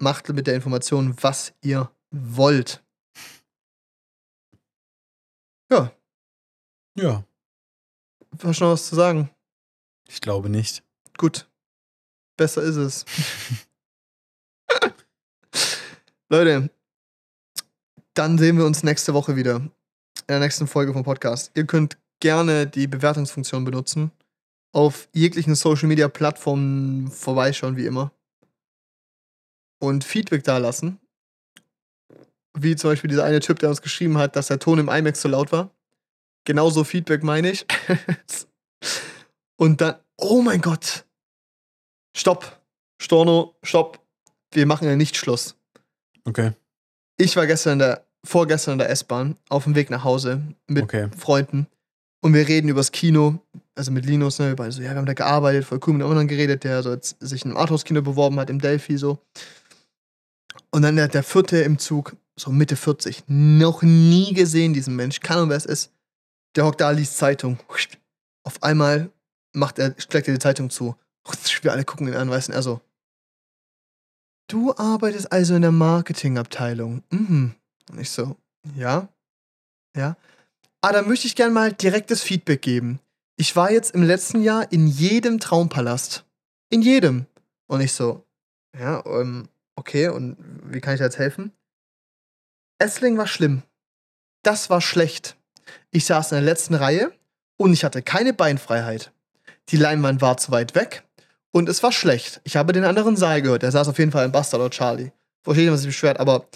[0.00, 2.82] Macht mit der Information, was ihr wollt.
[5.70, 5.92] Ja,
[6.96, 7.22] Ja,
[8.42, 9.30] hast du noch was zu sagen?
[10.10, 10.82] Ich glaube nicht.
[11.16, 11.48] Gut.
[12.36, 13.04] Besser ist es.
[16.28, 16.70] Leute,
[18.14, 19.56] dann sehen wir uns nächste Woche wieder.
[19.56, 19.70] In
[20.26, 21.52] der nächsten Folge vom Podcast.
[21.54, 24.10] Ihr könnt gerne die Bewertungsfunktion benutzen.
[24.72, 28.12] Auf jeglichen Social Media Plattformen vorbeischauen, wie immer.
[29.80, 30.98] Und Feedback dalassen.
[32.54, 35.20] Wie zum Beispiel dieser eine Typ, der uns geschrieben hat, dass der Ton im IMAX
[35.20, 35.70] zu laut war.
[36.44, 37.66] Genauso Feedback meine ich.
[39.60, 41.04] Und dann, oh mein Gott.
[42.16, 42.62] Stopp.
[43.00, 44.00] Storno, stopp.
[44.52, 45.54] Wir machen ja nicht Schluss.
[46.24, 46.52] Okay.
[47.18, 50.84] Ich war gestern in der, vorgestern in der S-Bahn auf dem Weg nach Hause mit
[50.84, 51.10] Okay.
[51.14, 51.66] Freunden.
[52.22, 53.38] Und wir reden übers Kino,
[53.74, 56.04] also mit Linus, ne, wir beide so, ja, wir haben da gearbeitet, voll cool mit
[56.04, 59.18] anderen geredet, der so jetzt sich in einem Arthouse-Kino beworben hat, im Delphi so.
[60.70, 65.20] Und dann der, der vierte im Zug, so Mitte 40, noch nie gesehen, diesen Mensch,
[65.20, 65.92] keine Ahnung, wer es ist.
[66.56, 67.58] Der hockt da, liest Zeitung.
[68.42, 69.10] Auf einmal
[69.52, 70.96] macht er, steckt er die Zeitung zu.
[71.62, 72.80] Wir alle gucken ihn an, weißt du, er so,
[74.48, 77.02] du arbeitest also in der Marketingabteilung.
[77.10, 77.54] Mhm.
[77.90, 78.36] Und ich so,
[78.74, 79.08] ja,
[79.96, 80.16] ja.
[80.80, 83.00] Ah, dann möchte ich gerne mal direktes Feedback geben.
[83.36, 86.24] Ich war jetzt im letzten Jahr in jedem Traumpalast.
[86.70, 87.26] In jedem.
[87.66, 88.24] Und ich so,
[88.78, 91.52] ja, ähm, okay, und wie kann ich da jetzt helfen?
[92.78, 93.62] Essling war schlimm.
[94.42, 95.36] Das war schlecht.
[95.90, 97.12] Ich saß in der letzten Reihe
[97.56, 99.12] und ich hatte keine Beinfreiheit.
[99.70, 101.04] Die Leinwand war zu weit weg
[101.52, 102.40] und es war schlecht.
[102.44, 103.62] Ich habe den anderen Saal gehört.
[103.62, 105.12] Der saß auf jeden Fall im Bastard oder Charlie.
[105.42, 106.46] Verstehe nicht, was sich beschwert, aber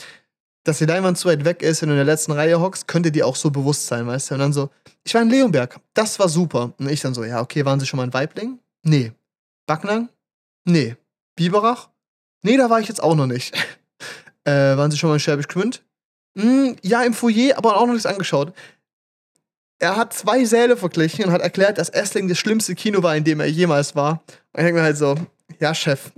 [0.65, 3.13] dass die Leinwand zu weit weg ist, wenn du in der letzten Reihe hockst, könnte
[3.13, 4.35] dir auch so bewusst sein, weißt du?
[4.35, 4.71] Und dann so,
[5.05, 6.73] ich war in Leonberg, das war super.
[6.79, 8.59] Und ich dann so, ja, okay, waren Sie schon mal in Weibling?
[8.83, 9.13] Nee.
[9.67, 10.09] Backnang?
[10.65, 10.97] Nee.
[11.37, 11.91] Biberach?
[12.43, 13.55] Nee, da war ich jetzt auch noch nicht.
[14.45, 15.83] äh, waren Sie schon mal in Schwäbisch Gmünd?
[16.37, 18.55] Hm, ja, im Foyer, aber auch noch nichts angeschaut.
[19.85, 23.23] Er hat zwei Säle verglichen und hat erklärt, dass Essling das schlimmste Kino war, in
[23.23, 24.23] dem er jemals war.
[24.55, 25.15] Und ich denke mir halt so,
[25.61, 26.11] ja, Chef,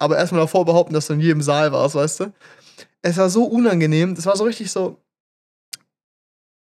[0.00, 2.32] aber erstmal davor behaupten, dass du in jedem Saal warst, weißt du?
[3.02, 5.00] Es war so unangenehm, das war so richtig so.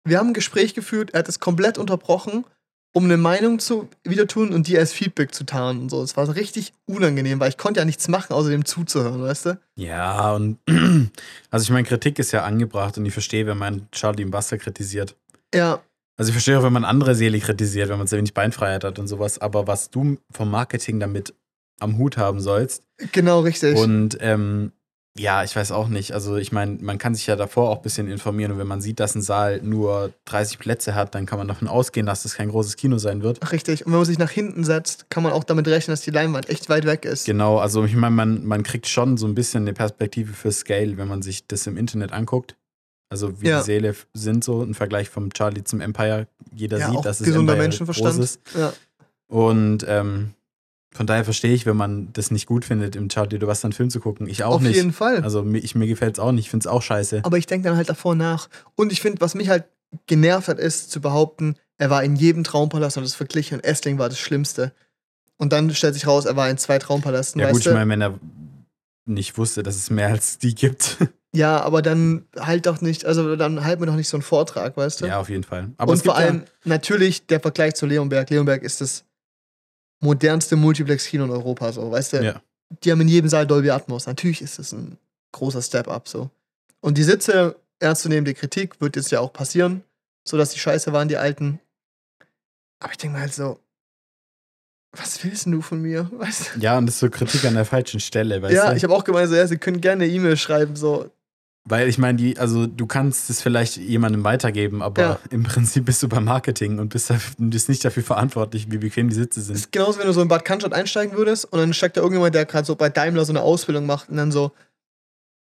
[0.05, 2.47] Wir haben ein Gespräch geführt, er hat es komplett unterbrochen,
[2.95, 6.03] um eine Meinung zu wieder tun und die als Feedback zu tarnen und so.
[6.03, 9.45] Es war so richtig unangenehm, weil ich konnte ja nichts machen, außer dem zuzuhören, weißt
[9.45, 9.61] du?
[9.75, 10.61] Ja, und
[11.51, 14.57] also ich meine, Kritik ist ja angebracht und ich verstehe, wenn man Charlie im Wasser
[14.57, 15.15] kritisiert.
[15.55, 15.83] Ja,
[16.19, 18.99] Also ich verstehe auch, wenn man andere Seele kritisiert, wenn man sehr wenig Beinfreiheit hat
[18.99, 21.33] und sowas, aber was du vom Marketing damit
[21.81, 22.83] am Hut haben sollst.
[23.13, 23.77] genau richtig.
[23.77, 24.73] Und ähm,
[25.17, 26.13] ja, ich weiß auch nicht.
[26.13, 28.81] Also ich meine, man kann sich ja davor auch ein bisschen informieren und wenn man
[28.81, 32.35] sieht, dass ein Saal nur 30 Plätze hat, dann kann man davon ausgehen, dass das
[32.35, 33.53] kein großes Kino sein wird.
[33.53, 33.87] richtig.
[33.87, 36.49] Und wenn man sich nach hinten setzt, kann man auch damit rechnen, dass die Leinwand
[36.49, 37.27] echt weit weg ist.
[37.27, 40.97] Genau, also ich meine, man, man kriegt schon so ein bisschen eine Perspektive für Scale,
[40.97, 42.57] wenn man sich das im Internet anguckt.
[43.11, 43.63] Also wie Ja.
[43.63, 46.27] die f- sind so im Vergleich vom Charlie zum Empire.
[46.55, 48.17] Jeder ja, sieht, dass es gesunder Empire Menschenverstand.
[48.17, 48.41] groß ist.
[48.57, 48.73] Ja.
[49.29, 50.35] Und ähm,
[50.95, 53.91] von daher verstehe ich, wenn man das nicht gut findet, im Charlie was einen Film
[53.91, 54.27] zu gucken.
[54.29, 54.77] Ich auch Auf nicht.
[54.77, 55.23] jeden Fall.
[55.23, 56.47] Also mir, ich, mir gefällt es auch nicht.
[56.47, 57.21] Ich finde es auch scheiße.
[57.25, 58.49] Aber ich denke dann halt davor nach.
[58.75, 59.65] Und ich finde, was mich halt
[60.07, 63.99] genervt hat, ist zu behaupten, er war in jedem Traumpalast und das verglichen und Essling
[63.99, 64.73] war das Schlimmste.
[65.37, 67.71] Und dann stellt sich raus, er war in zwei Traumpalasten, Ja gut, du?
[67.71, 68.19] ich meine, wenn er
[69.07, 70.97] nicht wusste, dass es mehr als die gibt.
[71.35, 74.77] ja, aber dann halt doch nicht, also dann halt mir doch nicht so einen Vortrag,
[74.77, 75.07] weißt du?
[75.07, 75.71] ja, auf jeden Fall.
[75.77, 78.31] Aber und vor allem natürlich der Vergleich zu Leonberg.
[78.31, 79.05] Leonberg ist das
[80.01, 82.17] modernste Multiplex-Kino in Europa, so, weißt du?
[82.19, 82.43] ja, ja,
[82.85, 84.07] Die haben in jedem Saal Dolby Atmos.
[84.07, 84.97] Natürlich ist das ein
[85.33, 86.31] großer Step-up, so.
[86.81, 89.83] Und die Sitze, ernstzunehmende Kritik, wird jetzt ja auch passieren,
[90.25, 91.61] so dass die scheiße waren, die alten.
[92.81, 93.59] Aber ich denke mir halt so,
[94.93, 96.09] was willst du von mir?
[96.13, 96.61] Weißt du?
[96.61, 98.77] ja, und das ist so Kritik an der falschen Stelle, weißt Ja, du?
[98.77, 101.11] ich habe auch gemeint, so, ja, sie können gerne eine E-Mail schreiben, so.
[101.65, 105.19] Weil ich meine, die, also du kannst es vielleicht jemandem weitergeben, aber Ja.
[105.31, 109.15] im Prinzip bist du beim Marketing und bist, bist nicht dafür verantwortlich, wie bequem die
[109.15, 109.57] Sitze Das sind.
[109.57, 112.35] ist genauso, wenn du so in Bad Cannstatt einsteigen würdest und dann steigt da irgendjemand,
[112.35, 114.53] der gerade so bei Daimler so eine Ausbildung macht und dann so,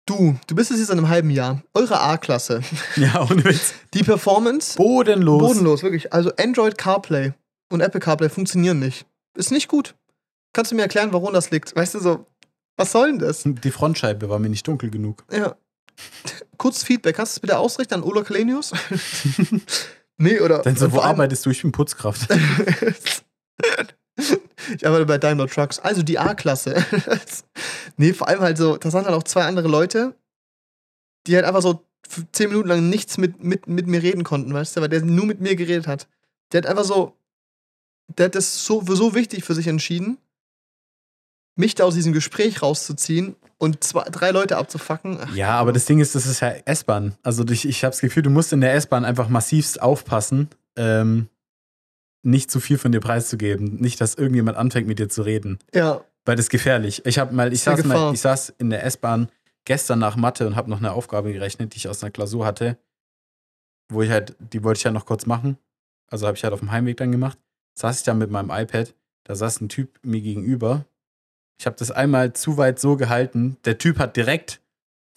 [0.06, 2.62] du, du bist jetzt seit einem halben Jahr, eure A-Klasse.
[2.98, 3.74] Ja, ohne Witz.
[3.94, 5.42] Die Performance, Bodenlos.
[5.42, 6.12] bodenlos, wirklich.
[6.14, 7.34] Also Android CarPlay
[7.72, 9.06] und Apple CarPlay funktionieren nicht.
[9.38, 9.96] Ist nicht gut.
[10.54, 11.74] Kannst du mir erklären, warum das liegt?
[11.76, 12.26] Weißt du so,
[12.76, 13.44] was soll denn das?
[13.46, 15.24] Die Frontscheibe war mir nicht dunkel genug.
[15.32, 15.56] Ja.
[16.58, 18.72] Kurz Feedback, kannst du es bitte ausrichten an Ola Kalenius?
[20.18, 20.60] nee, oder.
[20.60, 21.52] Dann so, wo arbeitest du?
[21.52, 22.28] Ich bin Putzkraft.
[24.76, 25.80] ich arbeite bei Daimler Trucks.
[25.80, 26.84] Also die A-Klasse.
[27.98, 30.16] nee, vor allem halt so, da sind halt auch zwei andere Leute,
[31.28, 31.86] die halt einfach so
[32.32, 35.26] zehn Minuten lang nichts mit, mit, mit mir reden konnten, weißt du, weil der nur
[35.26, 36.08] mit mir geredet hat.
[36.52, 37.18] Der hat einfach so,
[38.08, 40.18] der hat das so, für so wichtig für sich entschieden,
[41.58, 45.18] mich da aus diesem Gespräch rauszuziehen und zwei, drei Leute abzufacken.
[45.22, 47.16] Ach, Ja, aber das Ding ist, das ist ja S-Bahn.
[47.24, 51.28] Also ich, ich habe das Gefühl, du musst in der S-Bahn einfach massivst aufpassen, ähm,
[52.24, 53.76] nicht zu viel von dir preiszugeben.
[53.76, 55.60] Nicht, dass irgendjemand anfängt, mit dir zu reden.
[55.74, 57.06] ja, Weil das ist gefährlich.
[57.06, 59.30] Ich habe mal, ich saß mal, ich saß in der S-Bahn
[59.66, 62.78] gestern nach Mathe und habe noch eine Aufgabe gerechnet, die ich aus einer Klausur hatte,
[63.90, 65.58] wo ich halt, die wollte ich ja noch kurz machen.
[66.10, 67.38] Also habe ich halt auf dem Heimweg dann gemacht.
[67.76, 68.94] Saß ich dann mit meinem iPad,
[69.24, 70.86] da saß ein Typ mir gegenüber.
[71.60, 73.58] Ich habe das einmal zu weit so gehalten.
[73.66, 74.62] Der Typ hat direkt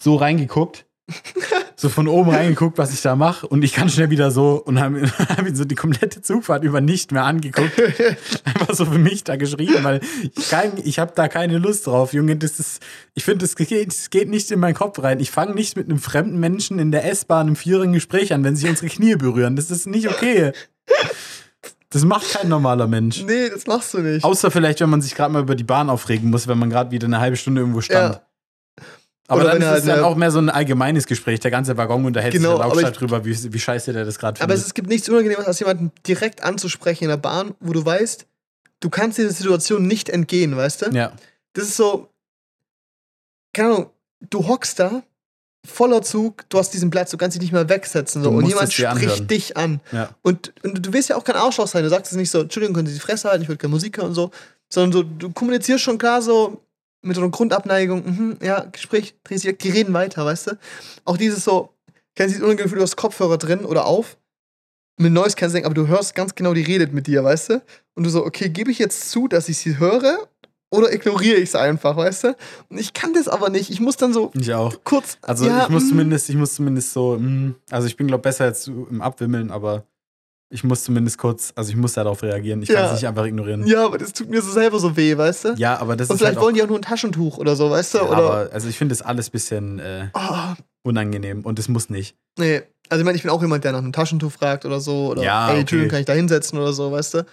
[0.01, 0.85] so reingeguckt.
[1.75, 3.47] so von oben reingeguckt, was ich da mache.
[3.47, 6.79] Und ich kann schnell wieder so und habe hab ihn so die komplette Zugfahrt über
[6.79, 7.73] nicht mehr angeguckt
[8.45, 12.13] einfach so für mich da geschrieben, weil ich, kein, ich habe da keine Lust drauf,
[12.13, 12.37] Junge.
[12.37, 12.81] Das ist,
[13.13, 15.19] ich finde, das geht, das geht nicht in meinen Kopf rein.
[15.19, 18.55] Ich fange nicht mit einem fremden Menschen in der S-Bahn im vierjährigen Gespräch an, wenn
[18.55, 19.55] sich unsere Knie berühren.
[19.55, 20.53] Das ist nicht okay.
[21.91, 23.21] Das macht kein normaler Mensch.
[23.23, 24.23] nee, das machst du nicht.
[24.23, 26.89] Außer vielleicht, wenn man sich gerade mal über die Bahn aufregen muss, wenn man gerade
[26.91, 28.15] wieder eine halbe Stunde irgendwo stand.
[28.15, 28.21] Ja.
[29.27, 31.39] Aber Oder dann ist er es halt dann auch mehr so ein allgemeines Gespräch.
[31.39, 34.41] Der ganze Waggon unterhält Genau, sich aber lautstark drüber, wie, wie scheiße der das gerade
[34.41, 34.67] Aber findet.
[34.67, 38.25] es gibt nichts Unangenehmes, als jemanden direkt anzusprechen in der Bahn, wo du weißt,
[38.81, 40.85] du kannst dieser Situation nicht entgehen, weißt du?
[40.91, 41.11] ja.
[41.53, 42.09] Das ist so,
[43.53, 43.89] keine Ahnung,
[44.21, 45.03] du hockst da,
[45.65, 48.23] voller Zug, du hast diesen Platz, du kannst dich nicht mehr wegsetzen.
[48.23, 49.27] So, und jemand spricht anhören.
[49.27, 49.79] dich an.
[49.91, 50.09] Ja.
[50.21, 51.83] Und, und du willst ja auch kein Arschloch sein.
[51.83, 53.97] Du sagst es nicht so, Entschuldigung, können Sie die Fresse halten, ich würde keine Musik
[53.97, 54.31] hören und so.
[54.69, 56.61] Sondern so, du kommunizierst schon klar so
[57.03, 60.57] mit so einer Grundabneigung, mhm, ja, Gespräch, drehst dich weg, die reden weiter, weißt du?
[61.03, 61.69] Auch dieses so,
[62.15, 64.17] kennst du dieses unangenehme Gefühl, du hast Kopfhörer drin oder auf,
[64.97, 67.49] mit Noise kannst du denken, aber du hörst ganz genau, die redet mit dir, weißt
[67.49, 67.61] du?
[67.95, 70.27] Und du so, okay, gebe ich jetzt zu, dass ich sie höre
[70.71, 72.35] oder ignoriere ich es einfach, weißt du?
[72.69, 73.69] Und ich kann das aber nicht.
[73.69, 74.73] Ich muss dann so Ich auch.
[74.83, 75.17] kurz.
[75.21, 78.21] Also ja, ich muss mm, zumindest, ich muss zumindest so, mm, also ich bin glaube
[78.23, 79.83] besser jetzt im Abwimmeln, aber
[80.53, 82.61] ich muss zumindest kurz, also ich muss darauf reagieren.
[82.61, 82.87] Ich kann Ja.
[82.87, 83.65] es nicht einfach ignorieren.
[83.67, 85.53] Ja, aber das tut mir so selber so weh, weißt du?
[85.57, 87.69] Ja, aber das Und ist vielleicht halt wollen die auch nur ein Taschentuch oder so,
[87.69, 87.97] weißt du?
[87.99, 88.17] ja, oder.
[88.17, 90.53] aber also ich finde das alles ein bisschen äh, Oh,
[90.83, 92.15] unangenehm und es muss nicht.
[92.37, 92.61] nee.
[92.89, 95.11] Also ich meine, ich bin auch jemand, der nach einem Taschentuch fragt oder so.
[95.11, 95.59] Oder Ja, ey, okay.
[95.61, 97.25] Entschuldigung, kann ich da hinsetzen oder so, weißt du?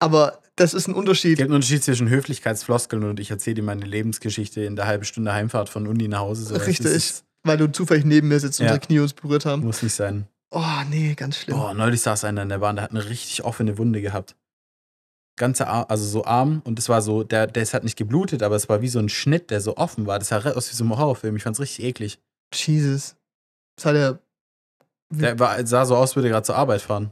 [0.00, 1.36] Aber das ist ein Es Unterschied.
[1.36, 5.32] gibt einen Unterschied zwischen Höflichkeitsfloskeln und ich erzähle dir meine Lebensgeschichte in der halben Stunde
[5.32, 6.44] Heimfahrt von Uni nach Hause.
[6.44, 7.22] So, Richtig.
[7.42, 8.72] Weil du zufällig neben mir sitzt und Ja.
[8.72, 9.62] unsere Knie uns berührt haben.
[9.64, 10.26] muss nicht sein.
[10.50, 11.56] Oh, nee, ganz schlimm.
[11.56, 14.36] Boah, neulich saß einer in der Bahn, der hat eine richtig offene Wunde gehabt.
[15.36, 18.54] Ganze Arm, also so Arm und es war so, der, der hat nicht geblutet, aber
[18.54, 20.18] es war wie so ein Schnitt, der so offen war.
[20.20, 21.34] Das sah aus wie so ein Horrorfilm.
[21.36, 22.20] Ich fand's richtig eklig.
[22.54, 23.16] Jesus.
[23.76, 24.20] Das hat er.
[25.10, 27.10] Der war, sah so aus, würde gerade zur Arbeit fahren.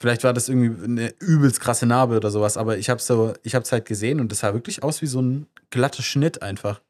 [0.00, 3.54] Vielleicht war das irgendwie eine übelst krasse Narbe oder sowas, aber ich hab's so, ich
[3.54, 6.80] hab's halt gesehen und das sah wirklich aus wie so ein glatter Schnitt einfach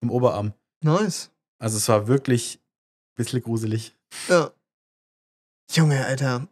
[0.00, 0.54] im Oberarm.
[0.82, 1.30] Nice.
[1.58, 3.94] Also es war wirklich ein bisschen gruselig.
[4.28, 4.50] Ja.
[5.72, 6.46] Junge, Alter.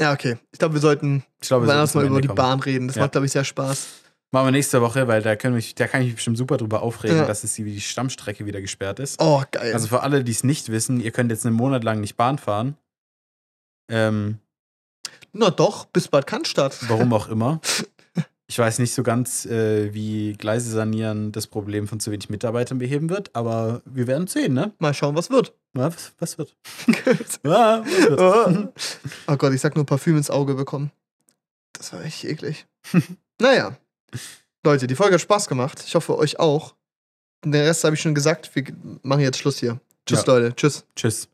[0.00, 0.38] Ja, okay.
[0.52, 2.36] Ich glaube, wir sollten Ich glaube, wir sollten mal über die kommen.
[2.36, 2.86] Bahn reden.
[2.88, 3.02] Das Ja.
[3.02, 3.86] macht, glaube ich, sehr Spaß.
[4.30, 6.82] Machen wir nächste Woche, weil da, können mich, da kann ich mich bestimmt super drüber
[6.82, 7.26] aufregen, Ja.
[7.26, 9.18] dass es die, die Stammstrecke wieder gesperrt ist.
[9.20, 9.72] Oh, geil.
[9.72, 12.36] Also für alle, die es nicht wissen, ihr könnt jetzt einen Monat lang nicht Bahn
[12.38, 12.76] fahren.
[13.90, 14.38] Ähm,
[15.38, 16.76] Na doch, bis Bad Cannstatt.
[16.88, 17.60] warum auch immer.
[18.50, 22.78] Ich weiß nicht so ganz, äh, wie Gleise sanieren das Problem von zu wenig Mitarbeitern
[22.78, 24.72] beheben wird, aber wir werden sehen, ne?
[24.78, 25.52] Mal schauen, was wird.
[25.74, 26.56] Na, was, was wird?
[27.44, 28.18] Ja, was wird?
[28.18, 28.72] oh.
[29.32, 30.90] oh Gott, ich sag nur Parfüm ins Auge bekommen.
[31.74, 32.66] Das war echt eklig.
[33.38, 33.76] naja.
[34.64, 35.84] Leute, die Folge hat Spaß gemacht.
[35.86, 36.74] Ich hoffe, euch auch.
[37.44, 38.50] Den Rest habe ich schon gesagt.
[38.56, 38.64] Wir
[39.02, 39.78] machen jetzt Schluss hier.
[40.06, 40.32] Tschüss, Ja.
[40.32, 40.56] Leute.
[40.56, 40.86] Tschüss.
[40.96, 41.28] Tschüss.